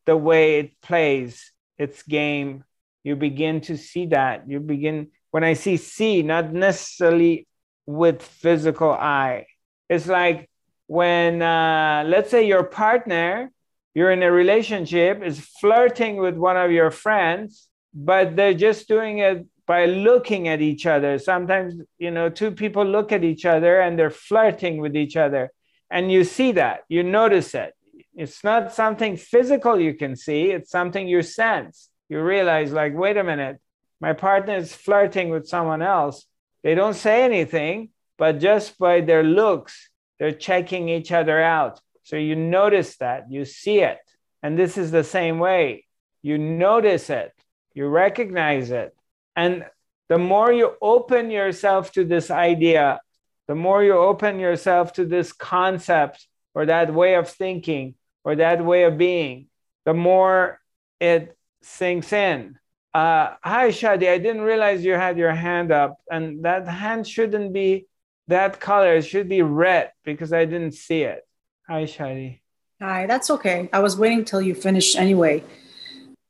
the 0.06 0.18
way 0.18 0.60
it 0.60 0.82
plays 0.82 1.54
its 1.78 2.04
game. 2.04 2.66
You 3.06 3.16
begin 3.16 3.62
to 3.62 3.78
see 3.78 4.08
that. 4.08 4.44
You 4.46 4.60
begin, 4.60 5.12
when 5.32 5.46
I 5.46 5.54
see 5.54 5.78
see, 5.78 6.22
not 6.22 6.52
necessarily 6.52 7.48
with 7.86 8.22
physical 8.22 8.92
eye. 8.92 9.46
It's 9.88 10.08
like 10.08 10.50
when, 10.88 11.42
uh, 11.42 12.04
let's 12.06 12.30
say, 12.30 12.46
your 12.46 12.64
partner, 12.66 13.54
you're 13.98 14.12
in 14.12 14.22
a 14.22 14.32
relationship, 14.32 15.24
is 15.24 15.40
flirting 15.60 16.18
with 16.18 16.36
one 16.38 16.56
of 16.56 16.70
your 16.72 16.92
friends, 16.92 17.68
but 17.96 18.36
they're 18.36 18.54
just 18.54 18.88
doing 18.88 19.18
it 19.18 19.44
by 19.66 19.88
looking 19.88 20.48
at 20.48 20.62
each 20.62 20.86
other. 20.86 21.18
Sometimes, 21.18 21.82
you 21.98 22.12
know, 22.12 22.30
two 22.30 22.52
people 22.52 22.86
look 22.86 23.12
at 23.12 23.24
each 23.24 23.44
other 23.44 23.82
and 23.82 23.98
they're 23.98 24.12
flirting 24.30 24.78
with 24.78 24.96
each 24.96 25.18
other. 25.18 25.50
And 25.90 26.12
you 26.12 26.26
see 26.26 26.52
that, 26.52 26.82
you 26.90 27.02
notice 27.02 27.56
it. 27.56 27.74
It's 28.14 28.44
not 28.44 28.72
something 28.72 29.18
physical 29.18 29.80
you 29.80 29.96
can 29.96 30.16
see, 30.16 30.52
it's 30.52 30.70
something 30.70 31.08
you 31.08 31.24
sense. 31.24 31.90
You 32.08 32.22
realize, 32.22 32.72
like, 32.72 32.94
wait 32.96 33.18
a 33.18 33.24
minute, 33.24 33.58
my 34.00 34.14
partner 34.14 34.58
is 34.58 34.76
flirting 34.76 35.30
with 35.30 35.48
someone 35.48 35.82
else. 35.82 36.28
They 36.64 36.76
don't 36.76 36.94
say 36.94 37.24
anything, 37.24 37.90
but 38.20 38.40
just 38.40 38.78
by 38.78 39.02
their 39.02 39.24
looks, 39.24 39.90
they're 40.20 40.44
checking 40.50 40.88
each 40.88 41.12
other 41.12 41.42
out. 41.42 41.82
So 42.08 42.16
you 42.16 42.38
notice 42.38 42.96
that, 43.00 43.30
you 43.30 43.44
see 43.44 43.82
it. 43.82 44.00
And 44.42 44.58
this 44.58 44.78
is 44.78 44.92
the 44.92 45.04
same 45.04 45.40
way. 45.40 45.88
You 46.22 46.38
notice 46.38 47.10
it, 47.10 47.34
you 47.74 47.86
recognize 47.88 48.72
it. 48.72 48.96
And 49.36 49.66
the 50.08 50.18
more 50.18 50.54
you 50.54 50.76
open 50.82 51.32
yourself 51.32 51.92
to 51.92 52.06
this 52.06 52.32
idea, 52.32 53.02
the 53.50 53.56
more 53.56 53.84
you 53.84 53.98
open 53.98 54.40
yourself 54.40 54.94
to 54.94 55.06
this 55.06 55.34
concept 55.34 56.26
or 56.56 56.68
that 56.68 56.94
way 56.94 57.16
of 57.16 57.28
thinking 57.28 57.96
or 58.24 58.38
that 58.38 58.64
way 58.64 58.86
of 58.86 58.98
being, 58.98 59.48
the 59.84 59.94
more 59.94 60.62
it 61.02 61.38
sinks 61.62 62.14
in. 62.14 62.58
Uh, 62.94 63.36
hi, 63.44 63.68
Shadi. 63.68 64.08
I 64.08 64.18
didn't 64.18 64.44
realize 64.44 64.86
you 64.86 64.94
had 64.94 65.18
your 65.18 65.36
hand 65.36 65.74
up, 65.74 65.98
and 66.10 66.46
that 66.46 66.70
hand 66.70 67.06
shouldn't 67.06 67.52
be 67.52 67.86
that 68.30 68.62
color. 68.62 68.96
It 68.96 69.02
should 69.02 69.28
be 69.28 69.42
red 69.42 69.92
because 70.06 70.32
I 70.32 70.46
didn't 70.46 70.72
see 70.72 71.02
it. 71.02 71.27
Hi, 71.70 71.84
Shadi. 71.84 72.40
Hi, 72.82 73.08
that's 73.08 73.30
okay. 73.30 73.70
I 73.74 73.80
was 73.80 73.98
waiting 73.98 74.24
till 74.24 74.42
you 74.42 74.56
finished 74.56 74.96
anyway. 74.96 75.44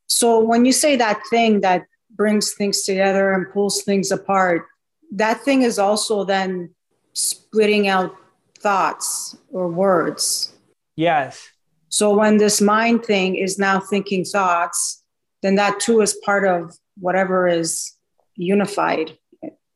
So 0.07 0.39
when 0.39 0.65
you 0.65 0.71
say 0.71 0.95
that 0.95 1.21
thing 1.29 1.61
that 1.61 1.83
brings 2.15 2.55
things 2.55 2.83
together 2.83 3.33
and 3.33 3.51
pulls 3.53 3.83
things 3.83 4.11
apart, 4.11 4.65
that 5.11 5.41
thing 5.41 5.61
is 5.61 5.77
also 5.77 6.23
then 6.23 6.73
splitting 7.13 7.87
out 7.87 8.15
thoughts 8.57 9.37
or 9.51 9.67
words. 9.67 10.53
Yes. 10.95 11.47
So 11.89 12.15
when 12.15 12.37
this 12.37 12.59
mind 12.59 13.05
thing 13.05 13.35
is 13.35 13.59
now 13.59 13.79
thinking 13.79 14.25
thoughts, 14.25 15.03
then 15.43 15.55
that 15.55 15.79
too 15.79 16.01
is 16.01 16.17
part 16.25 16.47
of 16.47 16.75
whatever 16.99 17.47
is 17.47 17.93
unified 18.35 19.17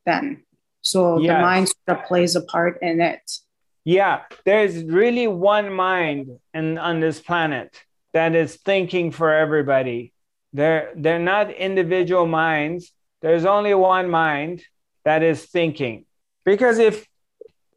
then. 0.06 0.44
So 0.82 1.20
yes. 1.20 1.30
the 1.30 1.42
mind 1.42 1.68
sort 1.68 2.00
of 2.00 2.06
plays 2.08 2.36
a 2.36 2.42
part 2.42 2.80
in 2.82 3.00
it. 3.00 3.22
Yeah, 3.84 4.22
there's 4.46 4.84
really 4.84 5.28
one 5.28 5.74
mind 5.74 6.40
in, 6.54 6.78
on 6.78 7.00
this 7.00 7.20
planet 7.20 7.84
that 8.14 8.36
is 8.36 8.58
thinking 8.58 9.12
for 9.12 9.34
everybody. 9.34 10.14
They're, 10.54 10.92
they're 10.96 11.20
not 11.20 11.52
individual 11.52 12.28
minds. 12.28 12.92
There's 13.22 13.46
only 13.46 13.74
one 13.74 14.10
mind 14.10 14.64
that 15.04 15.24
is 15.24 15.46
thinking. 15.46 16.06
Because 16.46 16.78
if, 16.78 17.08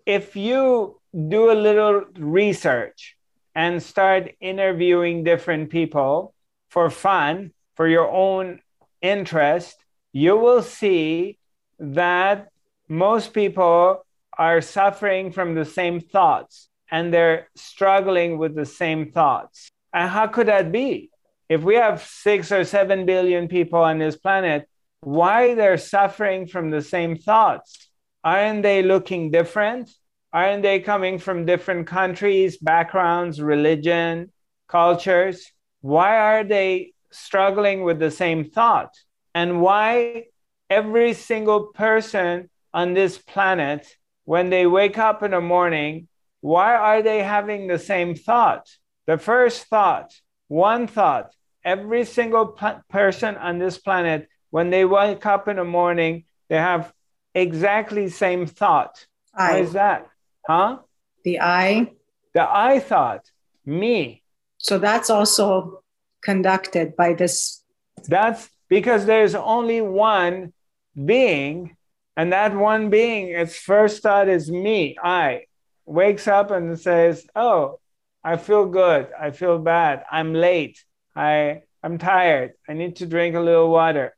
if 0.05 0.37
you 0.37 1.01
do 1.29 1.51
a 1.51 1.55
little 1.55 2.05
research 2.19 3.17
and 3.55 3.83
start 3.83 4.33
interviewing 4.41 5.25
different 5.25 5.71
people 5.71 6.35
for 6.69 6.91
fun, 6.91 7.53
for 7.77 7.89
your 7.89 8.11
own 8.11 8.61
interest, 9.01 9.77
you 10.13 10.37
will 10.37 10.63
see 10.63 11.39
that 11.79 12.49
most 12.89 13.33
people 13.33 14.04
are 14.39 14.61
suffering 14.61 15.33
from 15.33 15.55
the 15.55 15.65
same 15.65 16.01
thoughts 16.01 16.69
and 16.91 17.13
they're 17.13 17.49
struggling 17.55 18.39
with 18.39 18.55
the 18.55 18.67
same 18.67 19.11
thoughts. 19.11 19.71
And 19.93 20.09
how 20.09 20.27
could 20.27 20.49
that 20.49 20.73
be? 20.73 21.11
If 21.49 21.63
we 21.63 21.77
have 21.77 22.03
six 22.03 22.51
or 22.51 22.65
seven 22.65 23.07
billion 23.07 23.49
people 23.49 23.81
on 23.81 23.99
this 23.99 24.17
planet, 24.17 24.69
why 25.01 25.55
they're 25.55 25.79
suffering 25.79 26.47
from 26.47 26.71
the 26.71 26.83
same 26.83 27.17
thoughts? 27.17 27.91
Aren't 28.23 28.63
they 28.63 28.83
looking 28.83 29.31
different? 29.31 29.91
Aren't 30.33 30.63
they 30.63 30.81
coming 30.81 31.19
from 31.19 31.45
different 31.45 31.87
countries, 31.87 32.57
backgrounds, 32.57 33.41
religion, 33.41 34.33
cultures? 34.67 35.53
Why 35.83 36.17
are 36.17 36.45
they 36.45 36.95
struggling 37.13 37.85
with 37.85 37.99
the 37.99 38.11
same 38.11 38.51
thought? 38.51 38.95
And 39.35 39.61
why 39.61 40.25
every 40.71 41.13
single 41.13 41.67
person 41.67 42.49
on 42.73 42.95
this 42.95 43.19
planet, 43.19 43.87
when 44.25 44.51
they 44.51 44.67
wake 44.67 44.99
up 44.99 45.23
in 45.23 45.33
the 45.33 45.41
morning, 45.41 46.09
why 46.41 46.75
are 46.75 47.03
they 47.03 47.23
having 47.23 47.67
the 47.67 47.79
same 47.79 48.15
thought? 48.15 48.69
The 49.07 49.19
first 49.19 49.67
thought, 49.67 50.13
one 50.49 50.87
thought, 50.87 51.35
every 51.65 52.05
single 52.05 52.49
p- 52.49 52.81
person 52.89 53.37
on 53.37 53.59
this 53.59 53.79
planet, 53.79 54.29
when 54.51 54.71
they 54.71 54.85
wake 54.85 55.25
up 55.27 55.49
in 55.49 55.57
the 55.57 55.65
morning, 55.65 56.25
they 56.49 56.57
have 56.57 56.93
exactly 57.35 58.09
same 58.09 58.47
thought. 58.47 59.07
I. 59.35 59.53
Why 59.53 59.59
is 59.59 59.73
that? 59.73 60.07
Huh? 60.47 60.79
The 61.25 61.41
I. 61.41 61.93
The 62.35 62.43
I 62.49 62.81
thought, 62.81 63.31
me. 63.65 64.23
So 64.59 64.79
that's 64.79 65.11
also 65.11 65.83
conducted 66.23 66.97
by 66.97 67.15
this. 67.15 67.63
That's 68.09 68.49
because 68.69 69.07
there's 69.07 69.35
only 69.35 69.81
one 69.81 70.53
being 70.95 71.77
and 72.17 72.33
that 72.33 72.55
one 72.55 72.91
being, 72.91 73.29
its 73.29 73.57
first 73.57 74.03
thought 74.03 74.29
is 74.29 74.51
me, 74.51 74.97
I, 75.03 75.43
wakes 75.85 76.29
up 76.29 76.51
and 76.51 76.79
says, 76.79 77.27
Oh, 77.35 77.81
I 78.23 78.37
feel 78.37 78.67
good. 78.67 79.09
I 79.21 79.33
feel 79.33 79.59
bad. 79.59 80.05
I'm 80.11 80.33
late. 80.33 80.83
I, 81.15 81.63
I'm 81.83 81.99
tired. 81.99 82.53
I 82.69 82.73
need 82.73 82.97
to 82.97 83.07
drink 83.07 83.37
a 83.37 83.41
little 83.41 83.71
water. 83.71 84.15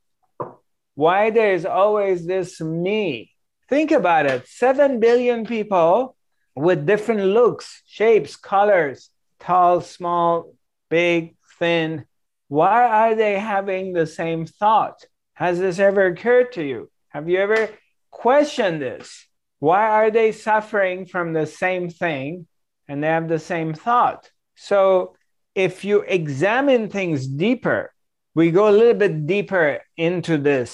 Why 0.95 1.31
there's 1.31 1.65
always 1.65 2.27
this 2.27 2.61
me? 2.61 3.33
Think 3.69 3.91
about 3.91 4.27
it 4.27 4.47
7 4.47 5.01
billion 5.01 5.45
people 5.45 6.17
with 6.55 6.87
different 6.87 7.23
looks, 7.23 7.83
shapes, 7.87 8.37
colors, 8.37 9.11
tall, 9.41 9.81
small, 9.81 10.55
big, 10.89 11.37
thin. 11.59 12.05
Why 12.49 12.87
are 12.87 13.15
they 13.15 13.39
having 13.39 13.93
the 13.93 14.07
same 14.07 14.47
thought? 14.47 15.05
Has 15.35 15.59
this 15.59 15.79
ever 15.79 16.07
occurred 16.07 16.53
to 16.53 16.63
you? 16.63 16.91
Have 17.09 17.29
you 17.29 17.39
ever 17.39 17.69
question 18.17 18.79
this. 18.79 19.27
Why 19.59 19.89
are 19.89 20.11
they 20.11 20.33
suffering 20.33 21.05
from 21.07 21.35
the 21.35 21.47
same 21.47 21.91
thing 21.91 22.47
and 22.89 23.03
they 23.03 23.09
have 23.09 23.29
the 23.29 23.39
same 23.39 23.75
thought? 23.75 24.31
So, 24.55 25.15
if 25.55 25.85
you 25.85 26.01
examine 26.01 26.89
things 26.89 27.27
deeper, 27.27 27.93
we 28.35 28.51
go 28.51 28.69
a 28.69 28.79
little 28.81 28.99
bit 29.05 29.27
deeper 29.27 29.81
into 29.97 30.39
this, 30.39 30.71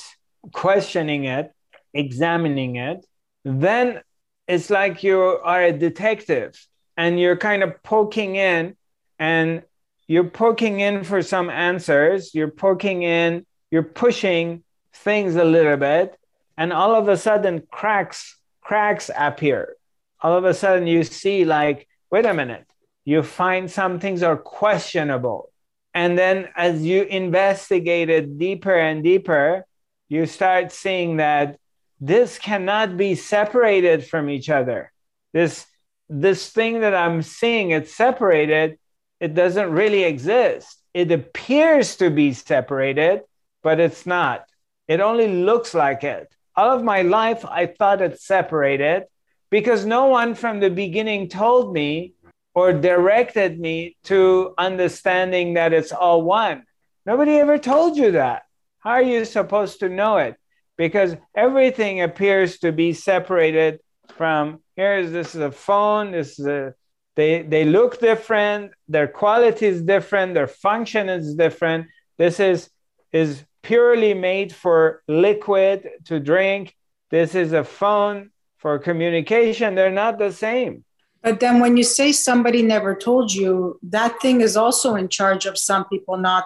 questioning 0.53 1.25
it, 1.25 1.53
examining 1.93 2.77
it, 2.77 3.05
then 3.45 4.01
it's 4.47 4.71
like 4.71 5.03
you 5.03 5.19
are 5.21 5.65
a 5.65 5.73
detective 5.73 6.51
and 6.97 7.19
you're 7.19 7.37
kind 7.37 7.63
of 7.63 7.83
poking 7.83 8.37
in 8.37 8.77
and 9.19 9.63
you're 10.07 10.31
poking 10.31 10.81
in 10.81 11.05
for 11.05 11.23
some 11.23 11.51
answers, 11.51 12.35
you're 12.35 12.57
poking 12.67 13.03
in, 13.03 13.47
you're 13.71 13.91
pushing 14.05 14.63
things 14.93 15.37
a 15.37 15.45
little 15.45 15.77
bit, 15.77 16.17
and 16.57 16.73
all 16.73 16.95
of 16.95 17.09
a 17.09 17.17
sudden 17.17 17.63
cracks 17.71 18.37
cracks 18.61 19.11
appear. 19.17 19.77
All 20.21 20.37
of 20.37 20.45
a 20.45 20.55
sudden 20.55 20.87
you 20.87 21.05
see 21.05 21.45
like 21.45 21.89
wait 22.11 22.27
a 22.27 22.35
minute. 22.35 22.67
You 23.05 23.23
find 23.23 23.71
some 23.71 23.99
things 23.99 24.23
are 24.23 24.37
questionable. 24.37 25.51
And 25.95 26.17
then 26.17 26.49
as 26.57 26.85
you 26.85 27.03
investigate 27.03 28.09
it 28.09 28.39
deeper 28.39 28.75
and 28.75 29.03
deeper 29.03 29.67
you 30.09 30.27
start 30.27 30.73
seeing 30.73 31.17
that 31.17 31.59
this 32.01 32.39
cannot 32.39 32.97
be 32.97 33.15
separated 33.15 34.07
from 34.07 34.29
each 34.29 34.51
other. 34.51 34.93
This 35.33 35.67
this 36.09 36.51
thing 36.51 36.81
that 36.81 36.95
i'm 36.95 37.23
seeing 37.23 37.71
it's 37.71 37.95
separated. 37.95 38.79
It 39.21 39.35
doesn't 39.35 39.71
really 39.71 40.05
exist. 40.05 40.83
It 40.93 41.11
appears 41.11 41.97
to 41.97 42.11
be 42.11 42.33
separated 42.33 43.23
but 43.63 43.81
it's 43.81 44.07
not. 44.07 44.45
It 44.89 45.01
only 45.01 45.29
looks 45.29 45.73
like 45.75 46.05
it 46.05 46.35
all 46.57 46.77
of 46.77 46.85
my 46.85 47.03
life, 47.03 47.45
I 47.45 47.67
thought 47.67 48.03
it 48.03 48.21
separated, 48.21 49.05
because 49.51 49.85
no 49.85 50.07
one 50.07 50.35
from 50.35 50.61
the 50.61 50.71
beginning 50.71 51.29
told 51.29 51.73
me 51.73 52.15
or 52.55 52.73
directed 52.73 53.59
me 53.59 53.97
to 54.05 54.55
understanding 54.59 55.55
that 55.55 55.73
it's 55.73 55.93
all 55.93 56.23
one. 56.23 56.65
Nobody 57.07 57.37
ever 57.39 57.59
told 57.59 57.97
you 57.97 58.13
that. 58.13 58.43
How 58.81 58.91
are 58.91 59.03
you 59.03 59.25
supposed 59.25 59.81
to 59.81 59.89
know 59.89 60.19
it? 60.19 60.37
Because 60.77 61.17
everything 61.37 62.03
appears 62.03 62.59
to 62.59 62.73
be 62.73 62.93
separated 62.93 63.81
from 64.17 64.61
here's 64.77 65.11
this 65.11 65.35
is 65.35 65.41
a 65.41 65.51
phone, 65.51 66.13
this 66.13 66.39
is 66.39 66.47
a 66.47 66.75
they 67.15 67.43
they 67.43 67.65
look 67.65 68.01
different, 68.01 68.73
their 68.89 69.07
quality 69.07 69.67
is 69.67 69.83
different, 69.83 70.35
their 70.35 70.47
function 70.47 71.09
is 71.09 71.35
different. 71.35 71.87
This 72.19 72.41
is 72.41 72.71
is 73.13 73.45
purely 73.63 74.15
made 74.15 74.55
for 74.55 75.03
liquid 75.09 75.89
to 76.05 76.21
drink. 76.21 76.75
This 77.11 77.35
is 77.35 77.53
a 77.53 77.65
phone 77.65 78.31
for 78.59 78.79
communication. 78.79 79.75
They're 79.75 79.91
not 79.91 80.19
the 80.19 80.33
same. 80.33 80.85
But 81.23 81.41
then 81.41 81.61
when 81.61 81.77
you 81.77 81.85
say 81.85 82.11
somebody 82.11 82.63
never 82.63 82.95
told 82.97 83.33
you, 83.33 83.79
that 83.85 84.21
thing 84.21 84.41
is 84.41 84.57
also 84.57 84.97
in 84.97 85.09
charge 85.09 85.47
of 85.47 85.57
some 85.57 85.85
people 85.85 86.17
not 86.17 86.45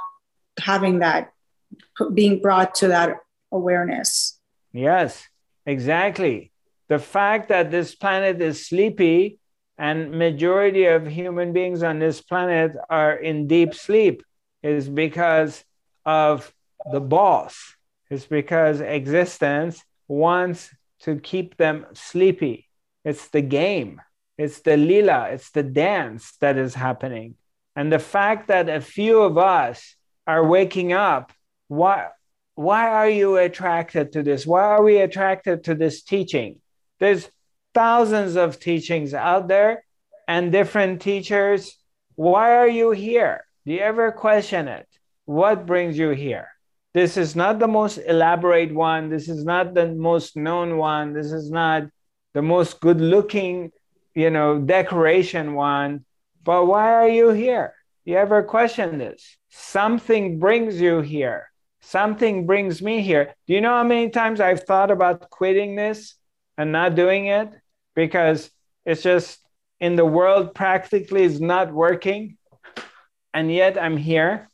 having 0.61 0.99
that, 0.99 1.33
being 2.13 2.41
brought 2.41 2.75
to 2.77 2.89
that 2.89 3.17
awareness. 3.51 4.39
Yes, 4.73 5.27
exactly. 5.65 6.53
The 6.89 6.99
fact 6.99 7.49
that 7.49 7.71
this 7.71 7.95
planet 7.95 8.41
is 8.41 8.67
sleepy 8.67 9.39
and 9.79 10.13
majority 10.13 10.87
of 10.87 11.07
human 11.07 11.53
beings 11.53 11.83
on 11.83 11.99
this 11.99 12.21
planet 12.21 12.73
are 12.89 13.15
in 13.15 13.47
deep 13.47 13.75
sleep 13.75 14.23
is 14.63 14.89
because 14.89 15.65
of 16.05 16.53
the 16.93 17.01
boss. 17.01 17.75
It's 18.11 18.27
because 18.27 18.81
existence 18.81 19.83
wants 20.09 20.71
to 21.01 21.17
keep 21.17 21.57
them 21.57 21.87
sleepy. 21.95 22.69
It's 23.05 23.29
the 23.29 23.43
game. 23.43 24.01
It's 24.39 24.61
the 24.61 24.77
lila, 24.77 25.31
it's 25.31 25.51
the 25.51 25.63
dance 25.63 26.37
that 26.41 26.59
is 26.59 26.75
happening. 26.75 27.37
And 27.75 27.91
the 27.91 27.99
fact 27.99 28.49
that 28.49 28.69
a 28.69 28.81
few 28.81 29.23
of 29.23 29.39
us 29.39 29.97
are 30.27 30.47
waking 30.47 30.93
up, 30.93 31.33
why, 31.69 32.09
why 32.55 32.89
are 32.89 33.09
you 33.09 33.37
attracted 33.37 34.13
to 34.13 34.23
this? 34.23 34.47
Why 34.47 34.63
are 34.63 34.83
we 34.83 34.99
attracted 34.99 35.65
to 35.65 35.75
this 35.75 36.03
teaching? 36.03 36.61
There's 37.01 37.31
thousands 37.75 38.37
of 38.37 38.61
teachings 38.61 39.15
out 39.15 39.49
there 39.49 39.85
and 40.29 40.53
different 40.53 41.01
teachers. 41.01 41.77
Why 42.15 42.57
are 42.57 42.69
you 42.69 42.91
here? 42.91 43.45
Do 43.65 43.73
you 43.73 43.81
ever 43.81 44.13
question 44.13 44.69
it? 44.69 44.87
What 45.25 45.67
brings 45.67 45.99
you 45.99 46.11
here? 46.11 46.49
This 46.97 47.19
is 47.19 47.37
not 47.37 47.59
the 47.59 47.69
most 47.69 47.99
elaborate 47.99 48.73
one. 48.73 49.11
This 49.11 49.29
is 49.29 49.45
not 49.45 49.75
the 49.75 49.89
most 50.09 50.35
known 50.35 50.79
one. 50.79 51.13
This 51.13 51.31
is 51.31 51.51
not 51.51 51.83
the 52.33 52.41
most 52.41 52.81
good 52.81 53.03
looking 53.03 53.71
you 54.17 54.31
know, 54.31 54.59
decoration 54.59 55.53
one. 55.53 56.07
But 56.43 56.65
why 56.65 56.95
are 56.95 57.09
you 57.09 57.31
here? 57.31 57.75
You 58.07 58.17
ever 58.17 58.43
question 58.43 58.99
this? 58.99 59.37
Something 59.51 60.39
brings 60.39 60.81
you 60.81 61.03
here. 61.03 61.51
Something 61.83 62.47
brings 62.47 62.81
me 62.81 63.03
here. 63.03 63.35
Do 63.47 63.53
you 63.53 63.61
know 63.61 63.77
how 63.77 63.85
many 63.85 64.09
times 64.09 64.41
I've 64.41 64.65
thought 64.65 64.91
about 64.91 65.29
quitting 65.29 65.77
this 65.77 66.15
and 66.57 66.73
not 66.73 66.95
doing 66.95 67.27
it? 67.27 67.51
Because 67.95 68.51
it's 68.87 69.03
just 69.03 69.39
in 69.81 69.97
the 69.97 70.07
world 70.07 70.55
practically 70.55 71.25
is 71.25 71.43
not 71.43 71.75
working. 71.75 72.39
And 73.35 73.53
yet 73.53 73.77
I'm 73.77 73.99
here. 73.99 74.49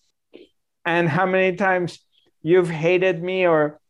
And 0.84 1.08
how 1.08 1.26
many 1.26 1.56
times 1.56 2.00
you've 2.42 2.70
hated 2.70 3.22
me 3.22 3.46
or 3.46 3.80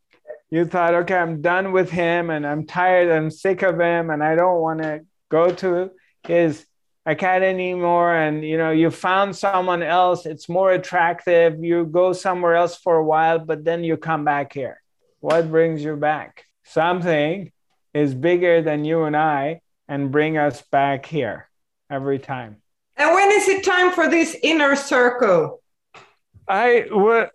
you 0.50 0.66
thought, 0.66 0.94
okay, 0.94 1.16
I'm 1.16 1.40
done 1.40 1.72
with 1.72 1.90
him 1.90 2.30
and 2.30 2.46
I'm 2.46 2.66
tired, 2.66 3.10
I'm 3.10 3.30
sick 3.30 3.62
of 3.62 3.80
him, 3.80 4.10
and 4.10 4.22
I 4.22 4.34
don't 4.34 4.60
want 4.60 4.82
to 4.82 5.00
go 5.30 5.50
to 5.50 5.90
his 6.26 6.66
academy 7.04 7.72
anymore 7.72 8.14
and 8.14 8.44
you 8.44 8.56
know 8.56 8.70
you 8.70 8.88
found 8.88 9.34
someone 9.34 9.82
else 9.82 10.24
it's 10.24 10.48
more 10.48 10.70
attractive 10.70 11.58
you 11.58 11.84
go 11.84 12.12
somewhere 12.12 12.54
else 12.54 12.76
for 12.76 12.96
a 12.96 13.04
while 13.04 13.40
but 13.40 13.64
then 13.64 13.82
you 13.82 13.96
come 13.96 14.24
back 14.24 14.52
here. 14.52 14.80
What 15.20 15.50
brings 15.50 15.82
you 15.82 15.96
back? 15.96 16.44
Something 16.64 17.50
is 17.94 18.14
bigger 18.14 18.62
than 18.62 18.84
you 18.84 19.04
and 19.04 19.16
i 19.16 19.60
and 19.88 20.10
bring 20.10 20.38
us 20.38 20.62
back 20.62 21.06
here 21.06 21.48
every 21.90 22.18
time. 22.18 22.56
And 22.96 23.14
when 23.14 23.30
is 23.32 23.48
it 23.48 23.64
time 23.64 23.92
for 23.92 24.08
this 24.08 24.36
inner 24.42 24.76
circle 24.76 25.61
i 26.48 26.84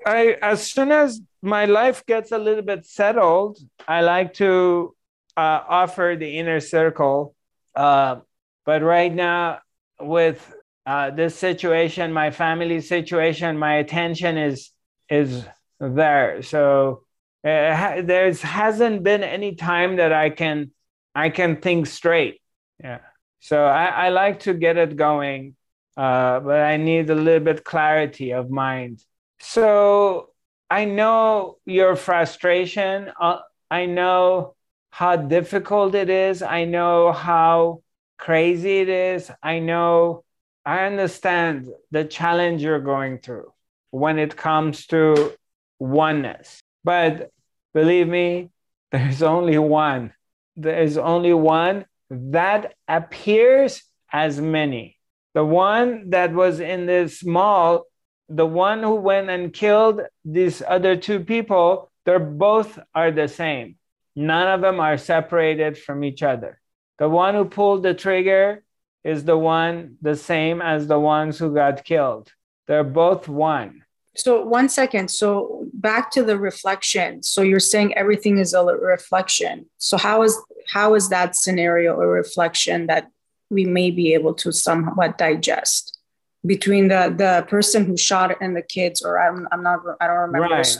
i 0.05 0.35
as 0.41 0.71
soon 0.71 0.91
as 0.91 1.21
my 1.41 1.65
life 1.65 2.05
gets 2.05 2.31
a 2.31 2.37
little 2.37 2.63
bit 2.63 2.85
settled 2.85 3.57
i 3.87 4.01
like 4.01 4.33
to 4.33 4.93
uh, 5.37 5.61
offer 5.69 6.15
the 6.19 6.37
inner 6.37 6.59
circle 6.59 7.35
uh, 7.77 8.21
but 8.65 8.81
right 8.81 9.13
now, 9.13 9.59
with 9.99 10.53
uh, 10.85 11.11
this 11.11 11.35
situation, 11.35 12.11
my 12.11 12.31
family 12.31 12.81
situation, 12.81 13.57
my 13.57 13.75
attention 13.75 14.37
is 14.37 14.71
is 15.09 15.45
there. 15.79 16.41
So 16.41 17.03
uh, 17.45 18.01
there 18.01 18.33
hasn't 18.33 19.03
been 19.03 19.23
any 19.23 19.55
time 19.55 19.95
that 19.97 20.11
I 20.11 20.31
can 20.31 20.71
I 21.15 21.29
can 21.29 21.61
think 21.61 21.85
straight. 21.87 22.41
Yeah. 22.83 22.99
So 23.39 23.63
I, 23.63 23.85
I 23.85 24.09
like 24.09 24.41
to 24.41 24.53
get 24.53 24.75
it 24.75 24.97
going, 24.97 25.55
uh, 25.97 26.39
but 26.39 26.61
I 26.61 26.77
need 26.77 27.09
a 27.09 27.15
little 27.15 27.43
bit 27.43 27.63
clarity 27.63 28.31
of 28.31 28.51
mind. 28.51 29.03
So 29.39 30.29
I 30.69 30.85
know 30.85 31.57
your 31.65 31.95
frustration. 31.95 33.11
Uh, 33.19 33.39
I 33.71 33.87
know 33.87 34.55
how 34.91 35.15
difficult 35.15 35.95
it 35.95 36.09
is. 36.09 36.41
I 36.41 36.65
know 36.65 37.11
how 37.11 37.81
crazy 38.17 38.79
it 38.79 38.89
is. 38.89 39.31
I 39.41 39.59
know, 39.59 40.23
I 40.65 40.85
understand 40.85 41.69
the 41.91 42.05
challenge 42.05 42.61
you're 42.61 42.79
going 42.79 43.19
through 43.19 43.51
when 43.91 44.19
it 44.19 44.35
comes 44.35 44.85
to 44.87 45.33
oneness. 45.79 46.59
But 46.83 47.31
believe 47.73 48.07
me, 48.07 48.49
there's 48.91 49.23
only 49.23 49.57
one. 49.57 50.13
There's 50.55 50.97
only 50.97 51.33
one 51.33 51.85
that 52.09 52.73
appears 52.87 53.83
as 54.11 54.39
many. 54.39 54.96
The 55.37 55.45
one 55.45 56.09
that 56.09 56.33
was 56.33 56.59
in 56.59 56.87
this 56.87 57.23
mall, 57.23 57.85
the 58.27 58.47
one 58.47 58.81
who 58.81 58.95
went 58.95 59.29
and 59.29 59.53
killed 59.53 60.01
these 60.25 60.63
other 60.67 60.95
two 60.95 61.19
people, 61.19 61.91
they're 62.05 62.17
both 62.17 62.79
are 62.95 63.11
the 63.11 63.27
same. 63.27 63.75
None 64.15 64.47
of 64.47 64.61
them 64.61 64.79
are 64.79 64.97
separated 64.97 65.77
from 65.77 66.03
each 66.03 66.23
other. 66.23 66.59
The 66.97 67.07
one 67.07 67.35
who 67.35 67.45
pulled 67.45 67.83
the 67.83 67.93
trigger 67.93 68.63
is 69.03 69.25
the 69.25 69.37
one 69.37 69.97
the 70.01 70.15
same 70.15 70.59
as 70.59 70.87
the 70.87 70.99
ones 70.99 71.37
who 71.37 71.53
got 71.53 71.85
killed. 71.85 72.33
They're 72.65 72.83
both 72.83 73.27
one. 73.27 73.83
So, 74.15 74.43
one 74.43 74.69
second. 74.69 75.11
So, 75.11 75.67
back 75.71 76.09
to 76.13 76.23
the 76.23 76.39
reflection. 76.39 77.21
So, 77.21 77.43
you're 77.43 77.59
saying 77.59 77.95
everything 77.95 78.39
is 78.39 78.55
a 78.55 78.65
reflection. 78.65 79.67
So, 79.77 79.97
how 79.97 80.23
is 80.23 80.35
how 80.65 80.95
is 80.95 81.09
that 81.09 81.35
scenario 81.35 82.01
a 82.01 82.07
reflection 82.07 82.87
that 82.87 83.11
we 83.49 83.65
may 83.65 83.91
be 83.91 84.13
able 84.13 84.33
to 84.35 84.51
somewhat 84.51 85.17
digest 85.17 85.99
between 86.45 86.87
the 86.87 87.13
the 87.15 87.45
person 87.49 87.85
who 87.85 87.97
shot 87.97 88.31
it 88.31 88.37
and 88.41 88.55
the 88.55 88.61
kids? 88.61 89.01
Or 89.01 89.19
I'm 89.19 89.47
I'm 89.51 89.63
not 89.63 89.79
I 89.99 90.07
don't 90.07 90.17
remember. 90.17 90.55
Right. 90.55 90.77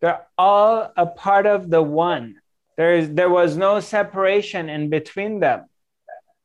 They're 0.00 0.26
all 0.36 0.92
a 0.96 1.06
part 1.06 1.46
of 1.46 1.70
the 1.70 1.82
one. 1.82 2.36
There, 2.76 2.94
is, 2.96 3.14
there 3.14 3.30
was 3.30 3.56
no 3.56 3.80
separation 3.80 4.68
in 4.68 4.90
between 4.90 5.40
them. 5.40 5.64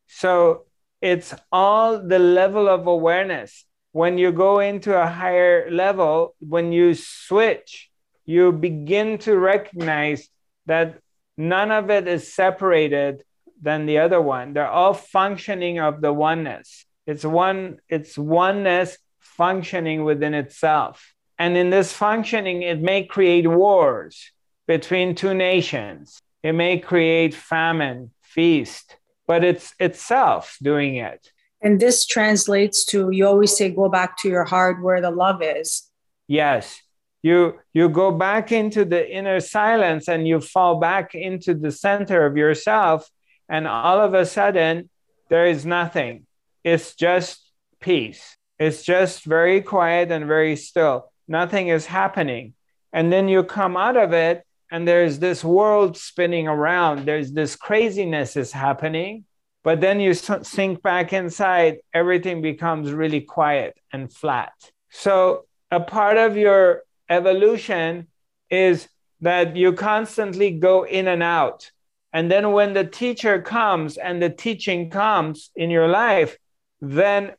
So 0.07 0.65
it's 1.01 1.33
all 1.51 1.99
the 1.99 2.19
level 2.19 2.69
of 2.69 2.87
awareness. 2.87 3.65
When 3.91 4.17
you 4.17 4.31
go 4.31 4.59
into 4.59 4.97
a 4.97 5.05
higher 5.05 5.69
level, 5.69 6.35
when 6.39 6.71
you 6.71 6.93
switch, 6.93 7.89
you 8.25 8.53
begin 8.53 9.17
to 9.19 9.37
recognize 9.37 10.29
that 10.67 10.99
none 11.37 11.71
of 11.71 11.89
it 11.89 12.07
is 12.07 12.33
separated 12.33 13.23
than 13.61 13.85
the 13.85 13.99
other 13.99 14.21
one. 14.21 14.53
They're 14.53 14.67
all 14.67 14.93
functioning 14.93 15.79
of 15.79 16.01
the 16.01 16.13
oneness. 16.13 16.85
It's 17.05 17.23
one, 17.23 17.77
it's 17.89 18.17
oneness 18.17 18.97
functioning 19.19 20.03
within 20.03 20.33
itself. 20.33 21.13
And 21.37 21.57
in 21.57 21.69
this 21.69 21.91
functioning, 21.91 22.61
it 22.61 22.79
may 22.81 23.03
create 23.03 23.47
wars 23.47 24.31
between 24.67 25.15
two 25.15 25.33
nations. 25.33 26.19
It 26.43 26.53
may 26.53 26.79
create 26.79 27.33
famine, 27.33 28.11
feast, 28.21 28.97
but 29.27 29.43
it's 29.43 29.73
itself 29.79 30.57
doing 30.61 30.95
it. 30.95 31.31
And 31.61 31.79
this 31.79 32.05
translates 32.05 32.85
to 32.85 33.09
you 33.11 33.27
always 33.27 33.55
say, 33.55 33.69
go 33.69 33.89
back 33.89 34.17
to 34.19 34.29
your 34.29 34.45
heart 34.45 34.81
where 34.81 35.01
the 35.01 35.11
love 35.11 35.41
is. 35.43 35.89
Yes. 36.27 36.81
You, 37.23 37.59
you 37.73 37.89
go 37.89 38.11
back 38.11 38.51
into 38.51 38.83
the 38.83 39.07
inner 39.07 39.39
silence 39.39 40.07
and 40.07 40.27
you 40.27 40.41
fall 40.41 40.79
back 40.79 41.13
into 41.13 41.53
the 41.53 41.71
center 41.71 42.25
of 42.25 42.35
yourself. 42.35 43.07
And 43.51 43.67
all 43.67 43.99
of 43.99 44.13
a 44.13 44.25
sudden, 44.25 44.89
there 45.29 45.45
is 45.45 45.65
nothing. 45.65 46.25
It's 46.63 46.95
just 46.95 47.51
peace. 47.81 48.37
It's 48.57 48.81
just 48.81 49.25
very 49.25 49.59
quiet 49.61 50.09
and 50.09 50.25
very 50.25 50.55
still. 50.55 51.11
Nothing 51.27 51.67
is 51.67 51.85
happening. 51.85 52.53
And 52.93 53.11
then 53.11 53.27
you 53.27 53.43
come 53.43 53.75
out 53.75 53.97
of 53.97 54.13
it 54.13 54.43
and 54.71 54.87
there's 54.87 55.19
this 55.19 55.43
world 55.43 55.97
spinning 55.97 56.47
around. 56.47 57.05
There's 57.05 57.33
this 57.33 57.57
craziness 57.57 58.37
is 58.37 58.53
happening. 58.53 59.25
but 59.63 59.79
then 59.79 59.99
you 59.99 60.13
sink 60.13 60.81
back 60.81 61.13
inside, 61.13 61.73
everything 61.93 62.41
becomes 62.41 62.91
really 62.91 63.21
quiet 63.21 63.77
and 63.93 64.11
flat. 64.11 64.53
So, 64.89 65.45
a 65.69 65.79
part 65.79 66.17
of 66.17 66.35
your 66.35 66.81
evolution 67.09 68.07
is 68.49 68.87
that 69.19 69.55
you 69.55 69.73
constantly 69.73 70.49
go 70.51 70.83
in 70.83 71.07
and 71.07 71.21
out. 71.21 71.69
And 72.13 72.29
then 72.29 72.51
when 72.51 72.73
the 72.73 72.83
teacher 72.83 73.41
comes 73.41 73.97
and 73.97 74.21
the 74.21 74.29
teaching 74.29 74.89
comes 74.89 75.49
in 75.55 75.69
your 75.69 75.87
life, 75.87 76.37
then 76.81 77.33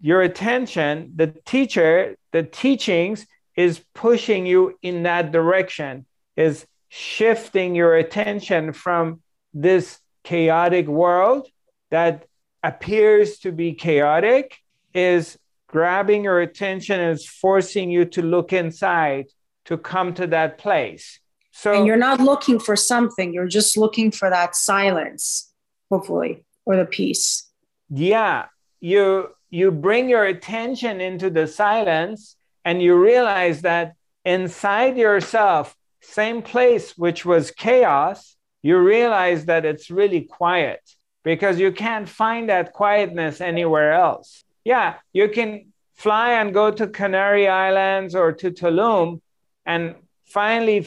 your 0.00 0.22
attention, 0.22 1.12
the 1.14 1.28
teacher, 1.44 2.16
the 2.32 2.42
teachings 2.42 3.26
is 3.56 3.80
pushing 3.94 4.44
you 4.44 4.78
in 4.82 5.04
that 5.04 5.32
direction, 5.32 6.04
is 6.36 6.66
shifting 6.88 7.74
your 7.74 7.96
attention 7.96 8.72
from 8.72 9.22
this 9.54 9.98
chaotic 10.24 10.86
world 10.86 11.48
that 11.90 12.26
appears 12.62 13.38
to 13.38 13.52
be 13.52 13.72
chaotic, 13.72 14.58
is 14.92 15.38
grabbing 15.68 16.24
your 16.24 16.40
attention 16.40 17.00
is 17.00 17.26
forcing 17.26 17.90
you 17.90 18.04
to 18.04 18.22
look 18.22 18.52
inside 18.52 19.26
to 19.64 19.76
come 19.76 20.14
to 20.14 20.26
that 20.28 20.58
place. 20.58 21.20
So 21.58 21.72
and 21.72 21.86
you're 21.86 21.96
not 21.96 22.20
looking 22.20 22.58
for 22.58 22.76
something, 22.76 23.32
you're 23.32 23.48
just 23.48 23.78
looking 23.78 24.10
for 24.10 24.28
that 24.28 24.54
silence, 24.54 25.50
hopefully, 25.90 26.44
or 26.66 26.76
the 26.76 26.84
peace. 26.84 27.48
Yeah, 27.88 28.46
you 28.80 29.30
you 29.48 29.70
bring 29.70 30.10
your 30.10 30.24
attention 30.24 31.00
into 31.00 31.30
the 31.30 31.46
silence 31.46 32.36
and 32.66 32.82
you 32.82 33.02
realize 33.02 33.62
that 33.62 33.94
inside 34.26 34.98
yourself, 34.98 35.74
same 36.02 36.42
place 36.42 36.98
which 36.98 37.24
was 37.24 37.50
chaos, 37.50 38.36
you 38.62 38.76
realize 38.76 39.46
that 39.46 39.64
it's 39.64 39.90
really 39.90 40.22
quiet 40.22 40.82
because 41.24 41.58
you 41.58 41.72
can't 41.72 42.06
find 42.08 42.50
that 42.50 42.74
quietness 42.74 43.40
anywhere 43.40 43.94
else. 43.94 44.44
Yeah, 44.62 44.96
you 45.14 45.30
can 45.30 45.72
fly 45.94 46.32
and 46.32 46.52
go 46.52 46.70
to 46.70 46.86
Canary 46.86 47.48
Islands 47.48 48.14
or 48.14 48.32
to 48.32 48.50
Tulum 48.50 49.22
and 49.64 49.94
finally 50.26 50.86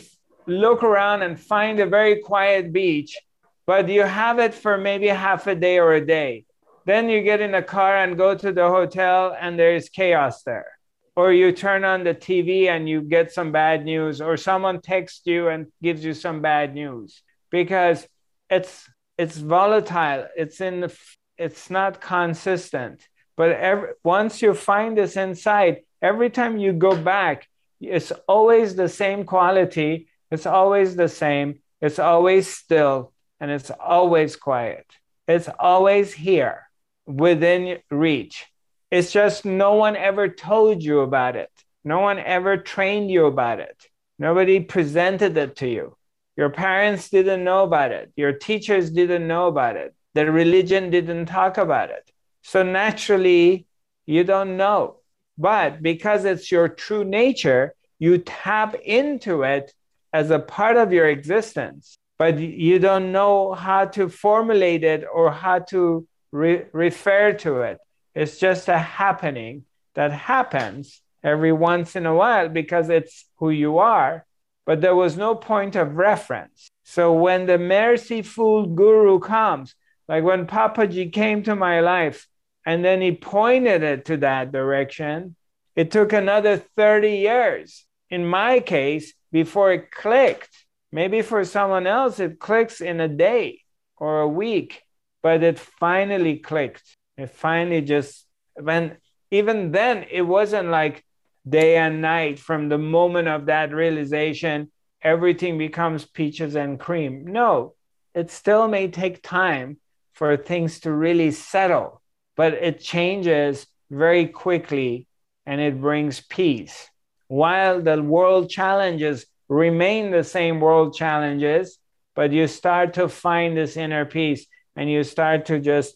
look 0.50 0.84
around 0.84 1.22
and 1.22 1.40
find 1.40 1.80
a 1.80 1.86
very 1.86 2.20
quiet 2.20 2.74
beach, 2.74 3.18
but 3.66 3.88
you 3.88 4.04
have 4.04 4.40
it 4.40 4.54
for 4.54 4.78
maybe 4.78 5.08
half 5.08 5.48
a 5.48 5.56
day 5.56 5.80
or 5.80 5.94
a 5.94 6.06
day. 6.06 6.46
Then 6.86 7.10
you 7.10 7.22
get 7.22 7.42
in 7.42 7.54
a 7.54 7.62
car 7.62 7.98
and 7.98 8.18
go 8.18 8.36
to 8.36 8.52
the 8.52 8.68
hotel, 8.68 9.36
and 9.40 9.58
there's 9.60 9.90
chaos 9.90 10.44
there. 10.44 10.72
Or 11.16 11.32
you 11.32 11.52
turn 11.52 11.84
on 11.84 12.04
the 12.04 12.16
TV 12.16 12.68
and 12.68 12.88
you 12.88 13.02
get 13.02 13.32
some 13.32 13.52
bad 13.52 13.86
news, 13.86 14.22
or 14.22 14.38
someone 14.38 14.82
texts 14.82 15.22
you 15.26 15.50
and 15.50 15.68
gives 15.84 16.04
you 16.04 16.14
some 16.14 16.42
bad 16.42 16.74
news 16.74 17.22
because 17.52 18.08
it's 18.50 18.90
it's 19.20 19.38
volatile. 19.38 20.28
It's 20.38 20.62
in 20.62 20.80
the, 20.80 20.98
it's 21.38 21.70
not 21.70 22.00
consistent. 22.00 23.06
But 23.36 23.52
every, 23.52 23.90
once 24.04 24.42
you 24.42 24.54
find 24.54 24.98
this 24.98 25.18
inside, 25.18 25.82
every 26.02 26.30
time 26.30 26.58
you 26.58 26.72
go 26.72 26.96
back, 26.96 27.48
it's 27.82 28.12
always 28.28 28.76
the 28.76 28.90
same 28.90 29.26
quality 29.26 30.09
it's 30.32 30.46
always 30.46 30.96
the 30.96 31.10
same. 31.10 31.60
It's 31.82 32.00
always 32.00 32.48
still 32.48 33.14
and 33.40 33.52
it's 33.52 33.72
always 33.72 34.36
quiet. 34.36 34.86
It's 35.28 35.50
always 35.60 36.14
here 36.14 36.70
within 37.06 37.80
reach. 37.90 38.46
It's 38.92 39.12
just 39.12 39.46
no 39.46 39.76
one 39.76 39.96
ever 39.96 40.28
told 40.28 40.84
you 40.84 41.02
about 41.02 41.36
it. 41.36 41.52
No 41.84 42.00
one 42.00 42.20
ever 42.20 42.58
trained 42.58 43.10
you 43.10 43.26
about 43.26 43.60
it. 43.60 43.86
Nobody 44.18 44.60
presented 44.60 45.38
it 45.38 45.56
to 45.58 45.68
you. 45.68 45.96
Your 46.36 46.50
parents 46.50 47.10
didn't 47.10 47.44
know 47.44 47.64
about 47.64 47.92
it. 47.92 48.12
Your 48.16 48.34
teachers 48.34 48.90
didn't 48.90 49.28
know 49.28 49.48
about 49.48 49.76
it. 49.76 49.94
The 50.14 50.32
religion 50.32 50.90
didn't 50.90 51.28
talk 51.28 51.58
about 51.58 51.90
it. 51.90 52.10
So 52.44 52.64
naturally, 52.64 53.68
you 54.06 54.24
don't 54.24 54.58
know. 54.58 54.98
But 55.38 55.82
because 55.82 56.26
it's 56.26 56.52
your 56.52 56.68
true 56.68 57.04
nature, 57.04 57.76
you 58.00 58.18
tap 58.18 58.76
into 58.76 59.44
it 59.44 59.74
as 60.14 60.32
a 60.32 60.40
part 60.40 60.78
of 60.78 60.92
your 60.92 61.08
existence, 61.08 61.98
but 62.18 62.40
you 62.40 62.80
don't 62.80 63.12
know 63.12 63.54
how 63.54 63.86
to 63.86 64.10
formulate 64.10 64.84
it 64.84 65.06
or 65.12 65.32
how 65.32 65.60
to 65.60 66.08
re- 66.32 66.66
refer 66.74 67.34
to 67.34 67.62
it. 67.62 67.78
It's 68.16 68.38
just 68.38 68.68
a 68.68 68.78
happening 68.78 69.64
that 69.96 70.12
happens 70.12 71.02
every 71.24 71.52
once 71.52 71.96
in 71.96 72.06
a 72.06 72.16
while 72.16 72.50
because 72.50 72.90
it's 72.90 73.26
who 73.38 73.50
you 73.50 73.78
are, 73.78 74.26
but 74.66 74.82
there 74.82 74.96
was 74.96 75.18
no 75.18 75.36
point 75.36 75.76
of 75.76 75.96
reference. 75.96 76.70
So 76.84 77.14
when 77.14 77.46
the 77.46 77.58
merciful 77.58 78.66
guru 78.66 79.20
comes, 79.20 79.76
like 80.08 80.24
when 80.24 80.48
Papaji 80.48 81.14
came 81.14 81.44
to 81.44 81.56
my 81.56 81.82
life 81.82 82.28
and 82.66 82.84
then 82.84 83.02
he 83.02 83.12
pointed 83.14 83.84
it 83.84 84.06
to 84.06 84.18
that 84.18 84.52
direction, 84.52 85.36
it 85.76 85.92
took 85.92 86.14
another 86.14 86.58
30 86.58 87.12
years. 87.18 87.86
In 88.10 88.26
my 88.26 88.60
case, 88.60 89.14
before 89.32 89.72
it 89.72 89.92
clicked. 89.92 90.66
Maybe 90.92 91.22
for 91.22 91.44
someone 91.46 91.86
else, 91.86 92.20
it 92.20 92.40
clicks 92.40 92.82
in 92.82 93.00
a 93.00 93.08
day 93.08 93.62
or 93.98 94.22
a 94.22 94.28
week, 94.28 94.82
but 95.22 95.44
it 95.44 95.60
finally 95.60 96.38
clicked. 96.38 96.98
It 97.18 97.30
finally 97.30 97.82
just, 97.82 98.26
when 98.56 98.98
even 99.32 99.72
then, 99.72 100.06
it 100.10 100.24
wasn't 100.24 100.70
like 100.70 101.04
day 101.48 101.78
and 101.78 102.02
night 102.02 102.40
from 102.40 102.70
the 102.70 102.78
moment 102.78 103.28
of 103.28 103.46
that 103.46 103.74
realization, 103.74 104.72
everything 105.02 105.58
becomes 105.58 106.06
peaches 106.06 106.56
and 106.56 106.80
cream. 106.80 107.26
No, 107.28 107.76
it 108.16 108.32
still 108.32 108.68
may 108.68 108.88
take 108.88 109.22
time 109.22 109.78
for 110.14 110.36
things 110.36 110.82
to 110.82 110.92
really 110.92 111.32
settle, 111.32 112.02
but 112.36 112.54
it 112.54 112.82
changes 112.82 113.68
very 113.92 114.28
quickly 114.28 115.08
and 115.46 115.62
it 115.62 115.80
brings 115.80 116.20
peace 116.20 116.90
while 117.30 117.82
the 117.82 118.02
world 118.02 118.50
challenges 118.50 119.26
remain 119.48 120.12
the 120.12 120.24
same 120.24 120.60
world 120.60 120.96
challenges, 120.96 121.78
but 122.16 122.34
you 122.34 122.48
start 122.48 122.96
to 122.96 123.08
find 123.08 123.56
this 123.56 123.78
inner 123.78 124.04
peace 124.04 124.46
and 124.76 124.90
you 124.90 125.04
start 125.04 125.46
to 125.46 125.60
just, 125.60 125.96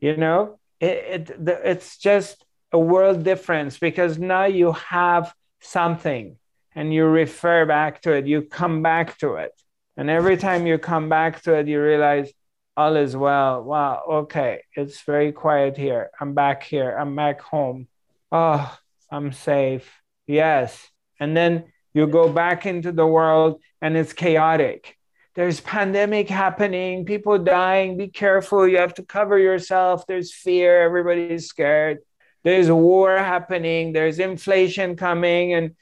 you 0.00 0.16
know, 0.16 0.58
it, 0.80 1.30
it, 1.30 1.60
it's 1.64 1.98
just 1.98 2.44
a 2.72 2.78
world 2.78 3.24
difference 3.24 3.78
because 3.78 4.16
now 4.16 4.44
you 4.44 4.72
have 4.72 5.34
something 5.60 6.36
and 6.74 6.94
you 6.94 7.04
refer 7.04 7.66
back 7.66 8.00
to 8.02 8.12
it, 8.12 8.26
you 8.26 8.42
come 8.42 8.80
back 8.80 9.18
to 9.18 9.34
it. 9.34 9.52
And 9.96 10.08
every 10.08 10.36
time 10.36 10.66
you 10.66 10.78
come 10.78 11.08
back 11.08 11.42
to 11.42 11.54
it, 11.54 11.66
you 11.66 11.82
realize 11.82 12.32
all 12.76 12.96
is 12.96 13.16
well. 13.16 13.62
Wow, 13.62 14.02
okay, 14.22 14.62
it's 14.74 15.02
very 15.02 15.32
quiet 15.32 15.76
here. 15.76 16.10
I'm 16.20 16.34
back 16.34 16.62
here. 16.62 16.96
I'm 16.96 17.14
back 17.14 17.40
home. 17.40 17.88
Oh, 18.32 18.76
I'm 19.10 19.32
safe. 19.32 20.03
Yes. 20.26 20.90
And 21.20 21.36
then 21.36 21.64
you 21.92 22.06
go 22.06 22.28
back 22.28 22.66
into 22.66 22.92
the 22.92 23.06
world 23.06 23.60
and 23.80 23.96
it's 23.96 24.12
chaotic. 24.12 24.96
There's 25.34 25.60
pandemic 25.60 26.28
happening, 26.28 27.04
people 27.04 27.38
dying, 27.38 27.96
be 27.96 28.08
careful, 28.08 28.68
you 28.68 28.78
have 28.78 28.94
to 28.94 29.02
cover 29.02 29.38
yourself. 29.38 30.06
There's 30.06 30.32
fear, 30.32 30.82
everybody's 30.82 31.48
scared. 31.48 31.98
There's 32.44 32.70
war 32.70 33.16
happening, 33.16 33.92
there's 33.92 34.18
inflation 34.18 34.96
coming 34.96 35.54
and 35.54 35.74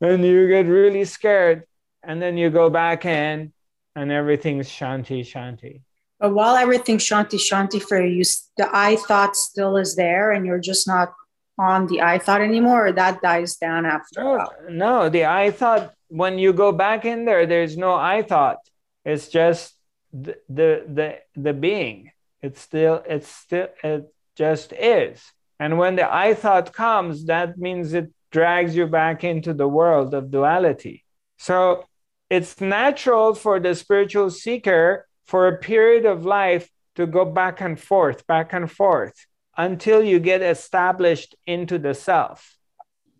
and 0.00 0.24
you 0.24 0.48
get 0.48 0.66
really 0.66 1.04
scared 1.04 1.64
and 2.02 2.20
then 2.20 2.36
you 2.36 2.50
go 2.50 2.68
back 2.68 3.04
in 3.04 3.52
and 3.96 4.12
everything's 4.12 4.68
shanti 4.68 5.20
shanti. 5.20 5.82
But 6.20 6.34
while 6.34 6.56
everything's 6.56 7.02
shanti 7.02 7.38
shanti 7.38 7.82
for 7.82 8.04
you, 8.04 8.22
the 8.56 8.68
I 8.72 8.96
thought 8.96 9.36
still 9.36 9.76
is 9.76 9.96
there 9.96 10.32
and 10.32 10.46
you're 10.46 10.60
just 10.60 10.86
not 10.86 11.12
on 11.58 11.86
the 11.86 12.02
I 12.02 12.18
thought 12.18 12.40
anymore, 12.40 12.88
or 12.88 12.92
that 12.92 13.22
dies 13.22 13.56
down 13.56 13.86
after 13.86 14.22
no, 14.22 14.48
No, 14.68 15.08
the 15.08 15.26
I 15.26 15.50
thought 15.50 15.94
when 16.08 16.38
you 16.38 16.52
go 16.52 16.72
back 16.72 17.04
in 17.04 17.24
there, 17.24 17.46
there's 17.46 17.76
no 17.76 17.94
I 17.94 18.22
thought. 18.22 18.58
It's 19.04 19.28
just 19.28 19.74
the 20.12 20.36
the 20.48 20.84
the, 20.86 21.18
the 21.40 21.52
being. 21.52 22.10
It's 22.42 22.60
still 22.60 23.02
it's 23.06 23.28
still 23.28 23.68
it 23.82 24.12
just 24.36 24.72
is. 24.72 25.22
And 25.60 25.78
when 25.78 25.96
the 25.96 26.12
I 26.12 26.34
thought 26.34 26.72
comes, 26.72 27.26
that 27.26 27.56
means 27.58 27.94
it 27.94 28.10
drags 28.32 28.74
you 28.74 28.86
back 28.86 29.22
into 29.22 29.54
the 29.54 29.68
world 29.68 30.12
of 30.12 30.30
duality. 30.30 31.04
So 31.38 31.86
it's 32.28 32.60
natural 32.60 33.34
for 33.34 33.60
the 33.60 33.74
spiritual 33.74 34.30
seeker 34.30 35.06
for 35.26 35.46
a 35.46 35.58
period 35.58 36.04
of 36.04 36.26
life 36.26 36.68
to 36.96 37.06
go 37.06 37.24
back 37.24 37.60
and 37.60 37.78
forth, 37.78 38.26
back 38.26 38.52
and 38.52 38.70
forth 38.70 39.14
until 39.56 40.02
you 40.02 40.18
get 40.18 40.42
established 40.42 41.34
into 41.46 41.78
the 41.78 41.94
self. 41.94 42.56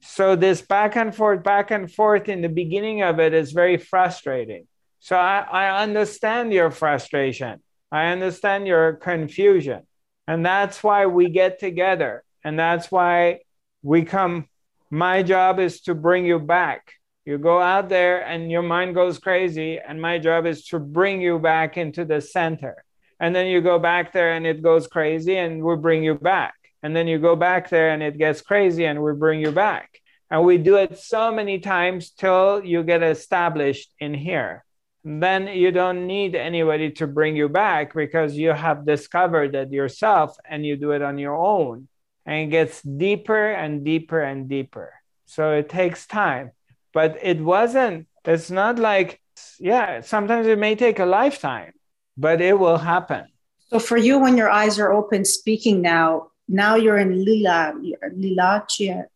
So, 0.01 0.36
this 0.36 0.61
back 0.61 0.97
and 0.97 1.15
forth, 1.15 1.43
back 1.43 1.70
and 1.70 1.90
forth 1.90 2.28
in 2.28 2.43
the 2.43 2.48
beginning 2.48 3.02
of 3.02 3.19
it 3.20 3.32
is 3.32 3.52
very 3.52 3.78
frustrating. 3.78 4.66
So, 5.01 5.16
I, 5.16 5.47
I 5.51 5.82
understand 5.82 6.52
your 6.52 6.70
frustration. 6.70 7.62
I 7.90 8.06
understand 8.06 8.66
your 8.66 8.94
confusion. 8.94 9.86
And 10.27 10.44
that's 10.44 10.82
why 10.82 11.06
we 11.06 11.31
get 11.31 11.59
together. 11.59 12.24
And 12.43 12.59
that's 12.59 12.90
why 12.90 13.40
we 13.82 14.05
come. 14.05 14.48
My 14.90 15.23
job 15.23 15.59
is 15.59 15.81
to 15.82 15.94
bring 15.94 16.27
you 16.27 16.39
back. 16.39 16.93
You 17.24 17.39
go 17.39 17.61
out 17.61 17.89
there 17.89 18.27
and 18.27 18.51
your 18.51 18.62
mind 18.62 18.94
goes 18.94 19.19
crazy. 19.19 19.78
And 19.78 20.01
my 20.01 20.19
job 20.19 20.44
is 20.44 20.66
to 20.66 20.78
bring 20.78 21.20
you 21.20 21.39
back 21.39 21.77
into 21.77 22.05
the 22.05 22.20
center. 22.20 22.85
And 23.20 23.34
then 23.34 23.46
you 23.46 23.60
go 23.60 23.78
back 23.78 24.12
there 24.12 24.32
and 24.32 24.46
it 24.46 24.62
goes 24.62 24.86
crazy 24.86 25.36
and 25.36 25.62
we 25.62 25.76
bring 25.76 26.02
you 26.02 26.14
back. 26.14 26.54
And 26.82 26.94
then 26.94 27.06
you 27.06 27.18
go 27.18 27.34
back 27.36 27.70
there 27.70 27.90
and 27.90 28.02
it 28.02 28.18
gets 28.18 28.42
crazy 28.42 28.84
and 28.84 29.02
we 29.02 29.12
bring 29.12 29.40
you 29.40 29.50
back. 29.50 30.00
And 30.30 30.44
we 30.44 30.58
do 30.58 30.76
it 30.76 30.98
so 30.98 31.32
many 31.32 31.58
times 31.58 32.10
till 32.10 32.64
you 32.64 32.82
get 32.82 33.02
established 33.02 33.94
in 33.98 34.14
here. 34.14 34.64
Then 35.04 35.48
you 35.48 35.70
don't 35.70 36.06
need 36.06 36.34
anybody 36.34 36.90
to 36.92 37.06
bring 37.06 37.36
you 37.36 37.48
back 37.48 37.94
because 37.94 38.36
you 38.36 38.50
have 38.50 38.86
discovered 38.86 39.54
it 39.54 39.70
yourself 39.70 40.36
and 40.48 40.64
you 40.64 40.76
do 40.76 40.92
it 40.92 41.02
on 41.02 41.18
your 41.18 41.36
own. 41.36 41.88
And 42.26 42.36
it 42.36 42.50
gets 42.50 42.82
deeper 42.82 43.52
and 43.52 43.84
deeper 43.84 44.20
and 44.20 44.48
deeper. 44.48 44.92
So 45.26 45.52
it 45.52 45.68
takes 45.68 46.06
time. 46.06 46.52
But 46.92 47.18
it 47.22 47.40
wasn't 47.40 48.06
it's 48.24 48.50
not 48.50 48.78
like 48.78 49.20
yeah 49.58 50.00
sometimes 50.00 50.46
it 50.46 50.58
may 50.58 50.74
take 50.74 50.98
a 50.98 51.06
lifetime 51.06 51.72
but 52.16 52.40
it 52.40 52.58
will 52.58 52.78
happen 52.78 53.24
So 53.70 53.78
for 53.78 53.96
you, 53.96 54.18
when 54.18 54.36
your 54.36 54.50
eyes 54.50 54.78
are 54.78 54.92
open, 54.92 55.24
speaking 55.24 55.80
now, 55.82 56.30
now 56.46 56.76
you're 56.76 56.98
in 56.98 57.24
lila, 57.24 57.74
lila, 58.14 58.66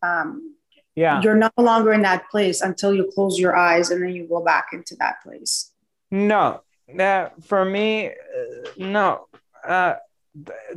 um, 0.01 0.55
yeah 0.95 1.21
you're 1.21 1.35
no 1.35 1.49
longer 1.57 1.93
in 1.93 2.01
that 2.01 2.27
place 2.29 2.61
until 2.61 2.93
you 2.93 3.09
close 3.15 3.39
your 3.39 3.55
eyes 3.55 3.89
and 3.91 4.03
then 4.03 4.09
you 4.09 4.27
go 4.27 4.43
back 4.43 4.67
into 4.73 4.95
that 4.99 5.21
place. 5.23 5.71
No, 6.11 6.61
uh, 6.99 7.29
for 7.45 7.63
me, 7.63 8.07
uh, 8.07 8.11
no. 8.77 9.27
Uh, 9.65 9.95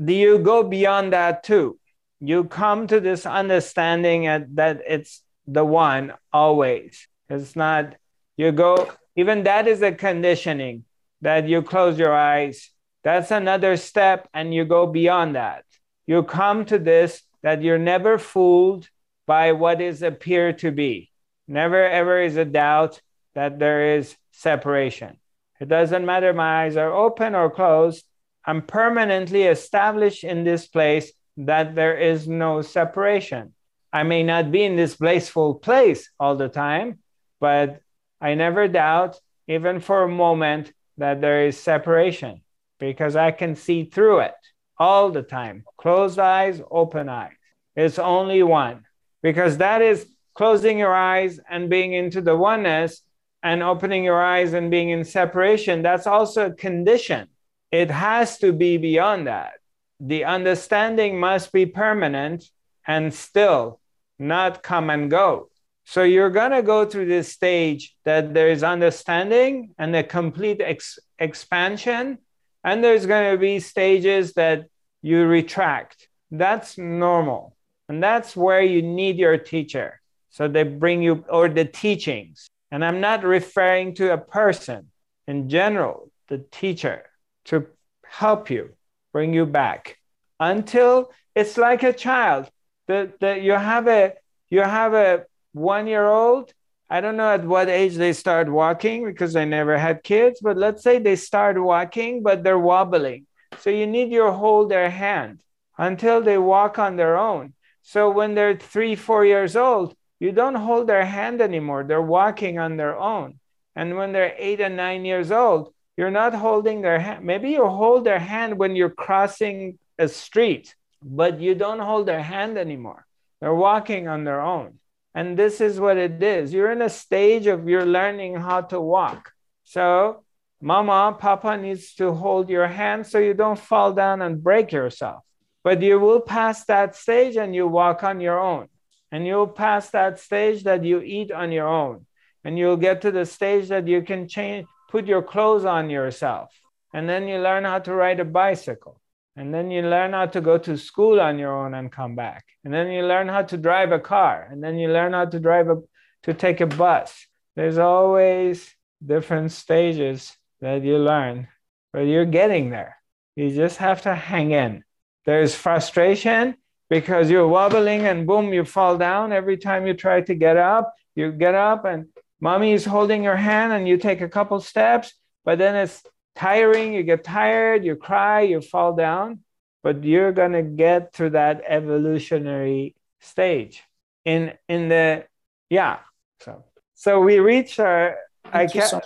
do 0.05 0.13
you 0.13 0.39
go 0.39 0.63
beyond 0.63 1.13
that 1.13 1.43
too? 1.43 1.79
You 2.21 2.45
come 2.45 2.87
to 2.87 3.01
this 3.01 3.27
understanding 3.27 4.27
at, 4.27 4.55
that 4.57 4.83
it's 4.87 5.23
the 5.47 5.65
one 5.65 6.13
always. 6.33 7.09
It's 7.29 7.57
not, 7.57 7.97
you 8.37 8.53
go, 8.53 8.93
even 9.17 9.45
that 9.45 9.67
is 9.67 9.83
a 9.83 9.93
conditioning 9.93 10.85
that 11.23 11.49
you 11.49 11.63
close 11.63 11.99
your 11.99 12.15
eyes. 12.15 12.71
That's 13.05 13.31
another 13.31 13.77
step, 13.77 14.29
and 14.35 14.53
you 14.53 14.65
go 14.65 14.87
beyond 14.87 15.35
that. 15.37 15.65
You 16.07 16.23
come 16.23 16.65
to 16.67 16.79
this 16.79 17.23
that 17.43 17.63
you're 17.63 17.79
never 17.79 18.19
fooled 18.19 18.89
by 19.27 19.53
what 19.53 19.81
is 19.81 20.03
appear 20.03 20.53
to 20.55 20.71
be. 20.71 21.11
Never 21.49 21.85
ever 21.85 22.21
is 22.21 22.37
a 22.37 22.45
doubt 22.45 23.01
that 23.35 23.59
there 23.59 23.97
is 23.97 24.17
separation. 24.31 25.19
It 25.61 25.69
doesn't 25.69 26.07
matter 26.07 26.33
my 26.33 26.65
eyes 26.65 26.77
are 26.77 26.93
open 26.93 27.35
or 27.35 27.51
closed. 27.51 28.05
I'm 28.45 28.63
permanently 28.63 29.45
established 29.45 30.25
in 30.25 30.45
this 30.45 30.67
place 30.67 31.13
that 31.37 31.75
there 31.75 31.97
is 31.97 32.27
no 32.27 32.63
separation. 32.63 33.55
I 33.93 34.03
may 34.03 34.23
not 34.23 34.51
be 34.51 34.65
in 34.65 34.77
this 34.77 34.97
blissful 34.97 35.57
place 35.57 36.11
all 36.19 36.37
the 36.37 36.49
time, 36.49 36.99
but 37.41 37.81
I 38.21 38.35
never 38.35 38.67
doubt, 38.69 39.21
even 39.47 39.81
for 39.81 40.03
a 40.03 40.09
moment, 40.09 40.73
that 41.03 41.21
there 41.21 41.47
is 41.47 41.59
separation 41.59 42.43
because 42.79 43.17
I 43.17 43.33
can 43.33 43.57
see 43.57 43.85
through 43.85 44.21
it 44.21 44.35
all 44.79 45.11
the 45.11 45.23
time. 45.23 45.65
Closed 45.77 46.21
eyes, 46.21 46.63
open 46.71 47.09
eyes. 47.09 47.33
It's 47.75 47.99
only 47.99 48.43
one 48.45 48.85
because 49.21 49.59
that 49.59 49.83
is 49.83 50.07
closing 50.35 50.79
your 50.79 50.95
eyes 50.95 51.41
and 51.51 51.69
being 51.69 51.93
into 51.93 52.21
the 52.21 52.37
oneness 52.37 53.03
and 53.43 53.65
opening 53.65 54.05
your 54.05 54.23
eyes 54.23 54.53
and 54.53 54.71
being 54.71 54.91
in 54.91 55.05
separation. 55.05 55.83
That's 55.83 56.07
also 56.07 56.47
a 56.47 56.55
condition. 56.55 57.29
It 57.73 57.91
has 57.91 58.39
to 58.39 58.53
be 58.53 58.77
beyond 58.77 59.27
that. 59.27 59.55
The 59.99 60.25
understanding 60.25 61.19
must 61.19 61.53
be 61.53 61.67
permanent 61.67 62.45
and 62.87 63.13
still 63.13 63.81
not 64.21 64.63
come 64.63 64.89
and 64.89 65.11
go. 65.11 65.49
So 65.93 66.05
you're 66.05 66.31
going 66.31 66.53
to 66.53 66.63
go 66.63 66.87
through 66.87 67.05
this 67.05 67.31
stage 67.31 67.95
that 68.07 68.33
there 68.33 68.49
is 68.49 68.63
understanding 68.63 69.75
and 69.77 69.95
a 69.95 70.03
complete 70.03 70.63
ex- 70.63 70.99
expansion. 71.19 72.17
And 72.65 72.83
there's 72.83 73.05
going 73.05 73.31
to 73.31 73.37
be 73.37 73.61
stages 73.61 74.33
that 74.33 74.69
you 75.03 75.27
retract. 75.27 76.09
That's 76.31 76.79
normal. 76.79 77.55
And 77.91 78.03
that's 78.03 78.35
where 78.35 78.63
you 78.63 78.81
need 78.81 79.19
your 79.19 79.37
teacher. 79.37 80.01
So 80.31 80.49
they 80.49 80.63
bring 80.63 81.03
you, 81.03 81.27
or 81.29 81.51
the 81.51 81.67
teachings. 81.67 82.47
And 82.71 82.83
I'm 82.83 83.03
not 83.03 83.23
referring 83.23 83.95
to 83.97 84.15
a 84.15 84.17
person 84.19 84.91
in 85.29 85.51
general, 85.51 86.11
the 86.29 86.39
teacher, 86.39 87.05
to 87.45 87.67
help 88.07 88.49
you, 88.49 88.71
bring 89.13 89.35
you 89.35 89.45
back 89.45 89.99
until 90.41 91.11
it's 91.35 91.59
like 91.59 91.83
a 91.83 91.93
child 91.93 92.49
that, 92.89 93.21
that 93.21 93.43
you 93.43 93.53
have 93.53 93.89
a 93.89 94.15
you 94.49 94.61
have 94.61 94.93
a 94.93 95.25
one 95.53 95.87
year 95.87 96.07
old 96.07 96.53
i 96.89 97.01
don't 97.01 97.17
know 97.17 97.31
at 97.31 97.45
what 97.45 97.69
age 97.69 97.95
they 97.97 98.13
start 98.13 98.49
walking 98.49 99.05
because 99.05 99.37
i 99.37 99.45
never 99.45 99.79
had 99.79 100.03
kids 100.03 100.41
but 100.41 100.57
let's 100.57 100.83
say 100.83 100.99
they 100.99 101.17
start 101.17 101.61
walking 101.61 102.23
but 102.23 102.43
they're 102.43 102.59
wobbling. 102.59 103.27
So 103.59 103.71
you 103.71 103.87
need 103.87 104.11
you 104.11 104.31
hold 104.31 104.71
their 104.71 104.91
hand 104.91 105.43
until 105.79 106.23
they 106.23 106.39
walk 106.39 106.79
on 106.79 106.97
their 106.97 107.17
own. 107.17 107.55
So 107.83 108.11
when 108.11 108.35
they're 108.35 108.57
three 108.57 108.97
four 108.97 109.25
years 109.25 109.57
old 109.57 109.95
you 110.21 110.33
don't 110.33 110.55
hold 110.55 110.87
their 110.87 111.05
hand 111.05 111.41
anymore. 111.43 111.85
They're 111.85 112.01
walking 112.01 112.59
on 112.59 112.77
their 112.77 112.97
own. 112.97 113.41
And 113.75 113.97
when 113.97 114.13
they're 114.13 114.35
eight 114.39 114.61
and 114.61 114.77
nine 114.77 115.05
years 115.05 115.31
old 115.31 115.73
you're 115.97 116.11
not 116.11 116.35
holding 116.35 116.81
their 116.81 116.99
hand. 116.99 117.25
Maybe 117.25 117.51
you 117.51 117.67
hold 117.67 118.05
their 118.05 118.19
hand 118.19 118.59
when 118.59 118.77
you're 118.77 118.91
crossing 118.91 119.79
a 119.99 120.09
street 120.09 120.75
but 121.03 121.41
you 121.41 121.55
don't 121.55 121.81
hold 121.81 122.07
their 122.07 122.23
hand 122.23 122.57
anymore. 122.57 123.05
They're 123.41 123.55
walking 123.55 124.07
on 124.07 124.25
their 124.25 124.41
own. 124.41 124.79
And 125.15 125.39
this 125.39 125.61
is 125.61 125.79
what 125.79 125.99
it 125.99 126.23
is. 126.23 126.53
You're 126.53 126.73
in 126.73 126.83
a 126.83 126.89
stage 126.89 127.47
of 127.47 127.69
you're 127.69 127.87
learning 127.87 128.37
how 128.37 128.63
to 128.63 128.81
walk. 128.81 129.33
So, 129.65 130.25
mama, 130.61 131.17
papa 131.19 131.57
needs 131.57 131.95
to 131.97 132.13
hold 132.13 132.49
your 132.49 132.67
hand 132.67 133.07
so 133.07 133.19
you 133.19 133.35
don't 133.35 133.59
fall 133.59 133.93
down 133.93 134.23
and 134.23 134.43
break 134.43 134.73
yourself. 134.73 135.23
But 135.65 135.83
you 135.83 136.01
will 136.01 136.21
pass 136.21 136.65
that 136.65 136.97
stage 136.97 137.37
and 137.37 137.55
you 137.55 137.67
walk 137.69 138.03
on 138.03 138.21
your 138.21 138.41
own. 138.41 138.69
And 139.11 139.27
you'll 139.27 139.49
pass 139.49 139.91
that 139.91 140.19
stage 140.19 140.65
that 140.65 140.83
you 140.83 141.01
eat 141.03 141.31
on 141.31 141.53
your 141.53 141.69
own. 141.69 142.07
And 142.45 142.59
you'll 142.59 142.79
get 142.79 143.03
to 143.03 143.11
the 143.11 143.27
stage 143.27 143.69
that 143.69 143.87
you 143.87 144.03
can 144.03 144.27
change, 144.27 144.67
put 144.89 145.07
your 145.07 145.23
clothes 145.23 145.67
on 145.67 145.91
yourself. 145.91 146.51
And 146.95 147.09
then 147.09 147.29
you 147.29 147.39
learn 147.39 147.65
how 147.65 147.79
to 147.81 147.95
ride 147.95 148.21
a 148.21 148.25
bicycle. 148.25 149.02
And 149.37 149.53
then 149.53 149.71
you 149.71 149.83
learn 149.83 150.13
how 150.13 150.27
to 150.27 150.41
go 150.41 150.59
to 150.59 150.77
school 150.77 151.21
on 151.21 151.39
your 151.39 151.57
own 151.57 151.75
and 151.75 151.91
come 151.91 152.15
back. 152.15 152.45
And 152.65 152.73
then 152.73 152.91
you 152.91 153.03
learn 153.03 153.29
how 153.29 153.43
to 153.43 153.57
drive 153.57 153.91
a 153.93 153.99
car. 153.99 154.47
And 154.51 154.63
then 154.63 154.77
you 154.77 154.89
learn 154.89 155.15
how 155.15 155.25
to 155.25 155.41
drive 155.41 155.69
a 155.69 155.77
to 156.25 156.35
take 156.35 156.61
a 156.61 156.67
bus. 156.67 157.27
There's 157.57 157.79
always 157.79 158.75
different 159.05 159.53
stages 159.53 160.37
that 160.61 160.83
you 160.83 160.99
learn, 160.99 161.49
but 161.93 162.01
you're 162.01 162.25
getting 162.25 162.71
there. 162.71 162.97
You 163.37 163.51
just 163.51 163.79
have 163.79 164.03
to 164.03 164.15
hang 164.15 164.53
in. 164.53 164.85
There's 165.25 165.55
frustration 165.55 166.57
because 166.89 167.31
you're 167.31 167.49
wobbling 167.49 168.03
and 168.03 168.27
boom, 168.27 168.53
you 168.53 168.65
fall 168.65 168.99
down 168.99 169.33
every 169.33 169.57
time 169.57 169.87
you 169.87 169.95
try 169.95 170.21
to 170.21 170.35
get 170.35 170.57
up. 170.57 170.95
You 171.15 171.33
get 171.33 171.55
up 171.55 171.85
and 171.85 172.07
mommy 172.41 172.73
is 172.73 172.85
holding 172.85 173.23
your 173.23 173.37
hand 173.37 173.73
and 173.73 173.89
you 173.89 173.97
take 173.97 174.21
a 174.21 174.29
couple 174.29 174.61
steps, 174.61 175.13
but 175.45 175.59
then 175.59 175.75
it's 175.77 176.03
tiring, 176.35 176.93
you 176.95 177.03
get 177.03 177.25
tired, 177.25 177.85
you 177.85 177.97
cry, 177.97 178.43
you 178.43 178.61
fall 178.61 178.95
down, 178.95 179.41
but 179.83 180.05
you're 180.05 180.33
going 180.33 180.53
to 180.53 180.63
get 180.63 181.15
to 181.15 181.31
that 181.31 181.63
evolutionary 181.67 182.95
stage. 183.21 183.83
In 184.25 184.53
in 184.69 184.89
the 184.89 185.25
yeah, 185.69 185.99
so 186.41 186.65
so 186.95 187.21
we 187.21 187.39
reach 187.39 187.79
our 187.81 188.17
Thank 188.45 188.71
I 188.71 188.73
can 188.73 188.89
so 188.89 189.01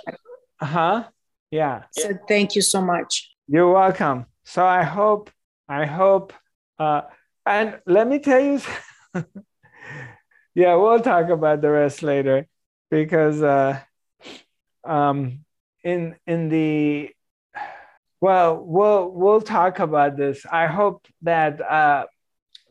huh 0.60 1.04
yeah 1.50 1.84
so 1.90 2.18
thank 2.28 2.54
you 2.54 2.62
so 2.62 2.80
much. 2.80 3.30
you're 3.48 3.70
welcome. 3.72 4.26
So 4.44 4.66
I 4.66 4.82
hope 4.82 5.30
I 5.68 5.86
hope 5.86 6.32
uh, 6.78 7.02
and 7.46 7.80
let 7.86 8.06
me 8.08 8.18
tell 8.18 8.40
you 8.40 8.60
yeah 10.54 10.74
we'll 10.74 11.00
talk 11.00 11.30
about 11.30 11.62
the 11.62 11.70
rest 11.70 12.02
later 12.02 12.46
because 12.90 13.42
uh, 13.42 13.80
um, 14.84 15.44
in 15.82 16.16
in 16.26 16.48
the 16.48 17.10
well 18.20 18.62
we'll 18.64 19.10
we'll 19.10 19.40
talk 19.40 19.78
about 19.78 20.16
this. 20.16 20.44
I 20.50 20.66
hope 20.66 21.06
that 21.22 21.60
uh, 21.60 22.06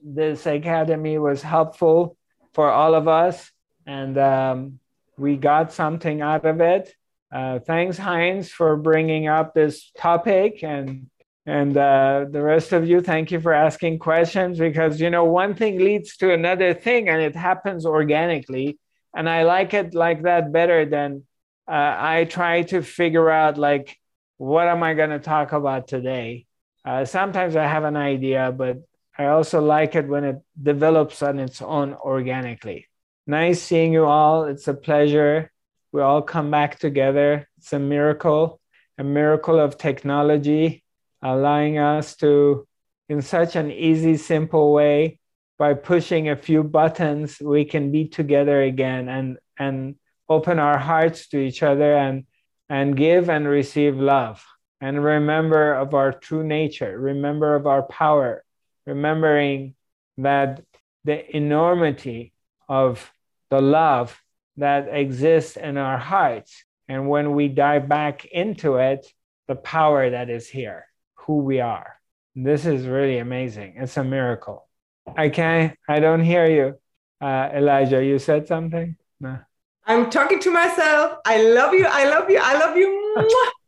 this 0.04 0.46
academy 0.46 1.18
was 1.18 1.42
helpful 1.42 2.18
for 2.54 2.70
all 2.70 2.96
of 2.96 3.08
us 3.08 3.52
and 3.86 4.18
um, 4.18 4.80
we 5.18 5.38
got 5.38 5.72
something 5.72 6.22
out 6.22 6.46
of 6.46 6.62
it. 6.62 6.94
Uh, 7.34 7.60
thanks 7.60 7.98
heinz 7.98 8.50
for 8.50 8.78
bringing 8.78 9.28
up 9.28 9.54
this 9.54 9.92
topic 9.98 10.64
and 10.64 11.10
and 11.48 11.78
uh, 11.78 12.26
the 12.30 12.42
rest 12.42 12.74
of 12.74 12.88
you 12.88 13.02
thank 13.02 13.30
you 13.30 13.40
for 13.40 13.54
asking 13.54 14.00
questions 14.00 14.58
because 14.58 15.00
you 15.00 15.10
know 15.10 15.26
one 15.26 15.54
thing 15.54 15.78
leads 15.78 16.18
to 16.18 16.34
another 16.34 16.74
thing 16.74 17.10
and 17.10 17.22
it 17.22 17.36
happens 17.36 17.86
organically. 17.86 18.80
And 19.18 19.30
i 19.30 19.44
like 19.44 19.74
it 19.74 19.94
like 19.94 20.24
that 20.24 20.52
better 20.52 20.86
than 20.86 21.24
uh, 21.68 21.96
I 21.98 22.26
try 22.26 22.62
to 22.64 22.82
figure 22.82 23.30
out 23.30 23.58
like 23.58 23.98
what 24.38 24.68
am 24.68 24.84
I 24.84 24.94
going 24.94 25.12
to 25.12 25.20
talk 25.20 25.54
about 25.54 25.88
today. 25.88 26.46
Uh, 26.84 27.06
sometimes 27.06 27.56
I 27.56 27.66
have 27.66 27.84
an 27.84 27.96
idea, 27.96 28.52
but 28.52 28.78
I 29.18 29.28
also 29.28 29.62
like 29.62 29.96
it 29.96 30.08
when 30.08 30.24
it 30.24 30.38
develops 30.62 31.24
on 31.24 31.40
its 31.40 31.62
own 31.62 31.94
organically. 31.94 32.88
Nice 33.26 33.62
seeing 33.62 33.94
you 33.94 34.06
all. 34.06 34.44
It's 34.44 34.68
a 34.68 34.74
pleasure. 34.74 35.52
We 35.92 36.02
all 36.02 36.22
come 36.22 36.52
back 36.52 36.78
together. 36.80 37.48
It's 37.58 37.74
a 37.74 37.80
miracle, 37.80 38.60
a 38.98 39.04
miracle 39.04 39.60
of 39.60 39.78
technology. 39.78 40.84
allowing 41.22 41.80
us 41.80 42.16
to, 42.18 42.68
in 43.10 43.22
such 43.22 43.56
an 43.56 43.72
easy, 43.72 44.18
simple 44.18 44.74
way, 44.74 45.20
by 45.58 45.74
pushing 45.74 46.30
a 46.30 46.36
few 46.36 46.64
buttons, 46.64 47.40
we 47.42 47.66
can 47.66 47.92
be 47.92 48.08
together 48.08 48.62
again 48.62 49.10
and, 49.10 49.38
and 49.58 49.96
open 50.30 50.60
our 50.60 50.78
hearts 50.78 51.30
to 51.30 51.40
each 51.40 51.64
other 51.64 51.96
and, 51.96 52.26
and 52.70 52.98
give 52.98 53.30
and 53.30 53.48
receive 53.48 53.98
love 53.98 54.46
and 54.82 55.04
remember 55.04 55.74
of 55.74 55.94
our 55.94 56.12
true 56.12 56.44
nature, 56.44 57.00
remember 57.00 57.56
of 57.56 57.68
our 57.68 57.84
power, 57.84 58.44
remembering 58.86 59.76
that 60.18 60.62
the 61.04 61.36
enormity 61.36 62.34
of 62.68 63.12
the 63.50 63.62
love 63.62 64.20
that 64.58 64.88
exists 64.90 65.58
in 65.58 65.78
our 65.78 65.98
hearts. 65.98 66.64
And 66.88 67.10
when 67.10 67.34
we 67.34 67.48
dive 67.48 67.88
back 67.88 68.26
into 68.26 68.76
it, 68.76 69.08
the 69.48 69.56
power 69.56 70.10
that 70.10 70.30
is 70.30 70.48
here, 70.48 70.86
who 71.16 71.38
we 71.40 71.60
are. 71.60 72.00
This 72.36 72.66
is 72.66 72.86
really 72.86 73.20
amazing. 73.20 73.76
It's 73.78 73.98
a 73.98 74.04
miracle. 74.04 74.68
I 75.16 75.30
can't, 75.30 75.78
I 75.88 76.00
don't 76.00 76.24
hear 76.24 76.46
you. 76.50 76.80
Uh, 77.22 77.50
Elijah, 77.54 78.04
you 78.04 78.20
said 78.20 78.48
something? 78.48 78.98
No. 79.20 79.40
I'm 79.88 80.10
talking 80.10 80.40
to 80.40 80.52
myself. 80.52 81.20
I 81.26 81.44
love 81.44 81.74
you. 81.74 81.86
I 81.88 82.10
love 82.10 82.30
you. 82.30 82.40
I 82.42 82.58
love 82.58 82.76
you. 82.76 82.90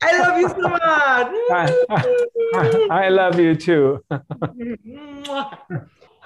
I 0.02 0.18
love 0.18 0.40
you 0.40 0.50
so 0.50 0.70
much. 0.70 0.82
I, 1.52 2.88
I 2.90 3.10
love 3.10 3.40
you 3.40 3.56
too. 3.56 4.04
I 4.10 4.18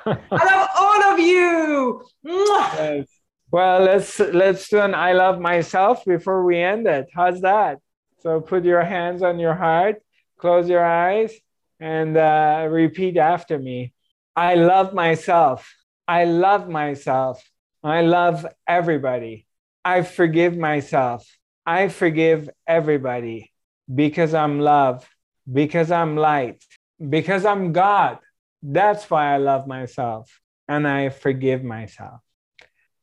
love 0.05 0.68
all 0.76 1.03
of 1.13 1.19
you. 1.19 2.03
Yes. 2.23 3.07
Well, 3.51 3.81
let's 3.81 4.18
let's 4.19 4.69
do 4.69 4.80
an 4.80 4.95
I 4.95 5.11
love 5.11 5.41
myself 5.41 6.05
before 6.05 6.45
we 6.45 6.57
end 6.61 6.88
it. 6.88 7.09
How's 7.13 7.41
that? 7.41 7.80
So 8.19 8.39
put 8.39 8.63
your 8.63 8.84
hands 8.84 9.23
on 9.23 9.39
your 9.39 9.55
heart, 9.55 10.01
close 10.38 10.69
your 10.69 10.85
eyes, 10.85 11.34
and 11.81 12.15
uh, 12.15 12.68
repeat 12.69 13.18
after 13.18 13.59
me. 13.59 13.93
I 14.38 14.55
love 14.55 14.93
myself. 14.93 15.69
I 16.07 16.23
love 16.23 16.69
myself. 16.69 17.43
I 17.84 18.01
love 18.01 18.45
everybody. 18.68 19.47
I 19.83 20.03
forgive 20.03 20.57
myself. 20.57 21.25
I 21.65 21.87
forgive 21.87 22.49
everybody 22.67 23.51
because 23.93 24.33
I'm 24.33 24.59
love, 24.59 25.07
because 25.51 25.91
I'm 25.91 26.15
light, 26.15 26.63
because 26.97 27.45
I'm 27.45 27.71
God. 27.71 28.19
That's 28.61 29.09
why 29.09 29.33
I 29.33 29.37
love 29.37 29.67
myself 29.67 30.39
and 30.67 30.87
I 30.87 31.09
forgive 31.09 31.63
myself. 31.63 32.21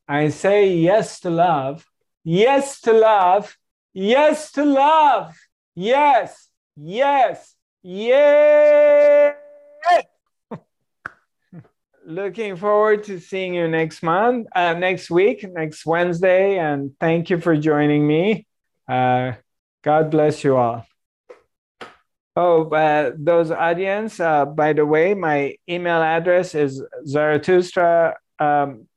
I 0.07 0.29
say 0.29 0.75
yes 0.75 1.21
to 1.21 1.31
love, 1.31 1.85
yes 2.25 2.81
to 2.83 2.93
love, 2.93 3.57
yes 3.93 4.53
to 4.53 4.65
love, 4.65 5.37
yes, 5.75 6.49
yes, 6.77 7.55
yes. 7.83 9.35
Looking 12.09 12.57
forward 12.57 13.05
to 13.05 13.21
seeing 13.21 13.53
you 13.53 13.69
next 13.69 14.03
month, 14.03 14.47
uh, 14.57 14.73
next 14.73 15.11
week, 15.11 15.45
next 15.47 15.85
Wednesday, 15.85 16.59
and 16.59 16.93
thank 16.99 17.29
you 17.29 17.39
for 17.39 17.55
joining 17.55 18.07
me. 18.07 18.47
Uh, 18.89 19.33
God 19.85 20.11
bless 20.11 20.43
you 20.43 20.57
all. 20.57 20.87
Oh, 22.35 22.67
uh, 22.71 23.13
those 23.15 23.51
audience, 23.51 24.21
uh, 24.21 24.47
by 24.47 24.73
the 24.73 24.87
way, 24.87 25.13
my 25.13 25.57
email 25.69 26.01
address 26.01 26.55
is 26.55 26.83
Zarathustra. 27.07 28.17
Um, 28.39 28.89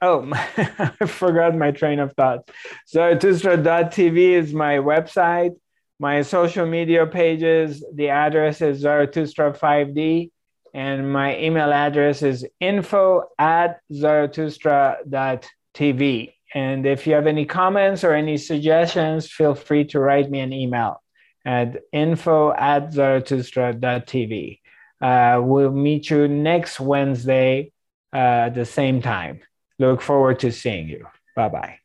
oh, 0.00 0.30
I 0.56 1.06
forgot 1.06 1.56
my 1.56 1.72
train 1.72 1.98
of 1.98 2.12
thought. 2.12 2.48
Zarathustra.tv 2.88 4.16
is 4.16 4.54
my 4.54 4.76
website. 4.76 5.56
My 5.98 6.22
social 6.22 6.66
media 6.66 7.04
pages, 7.04 7.84
the 7.92 8.10
address 8.10 8.62
is 8.62 8.84
Zarathustra5D 8.84 10.30
and 10.74 11.12
my 11.12 11.38
email 11.38 11.72
address 11.72 12.22
is 12.22 12.46
info 12.60 13.24
at 13.38 13.80
zarathustra.tv. 13.92 16.32
And 16.54 16.86
if 16.86 17.06
you 17.06 17.14
have 17.14 17.26
any 17.26 17.46
comments 17.46 18.04
or 18.04 18.12
any 18.14 18.36
suggestions, 18.36 19.30
feel 19.30 19.54
free 19.54 19.84
to 19.86 20.00
write 20.00 20.30
me 20.30 20.40
an 20.40 20.52
email 20.52 21.02
at 21.44 21.82
info 21.92 22.52
at 22.52 22.92
zarathustra.tv. 22.92 24.60
Uh, 25.00 25.40
we'll 25.42 25.72
meet 25.72 26.10
you 26.10 26.28
next 26.28 26.78
Wednesday 26.78 27.72
uh, 28.12 28.46
at 28.46 28.54
the 28.54 28.64
same 28.64 29.02
time. 29.02 29.40
Look 29.78 30.00
forward 30.00 30.38
to 30.40 30.52
seeing 30.52 30.88
you. 30.88 31.06
Bye 31.34 31.48
bye. 31.48 31.81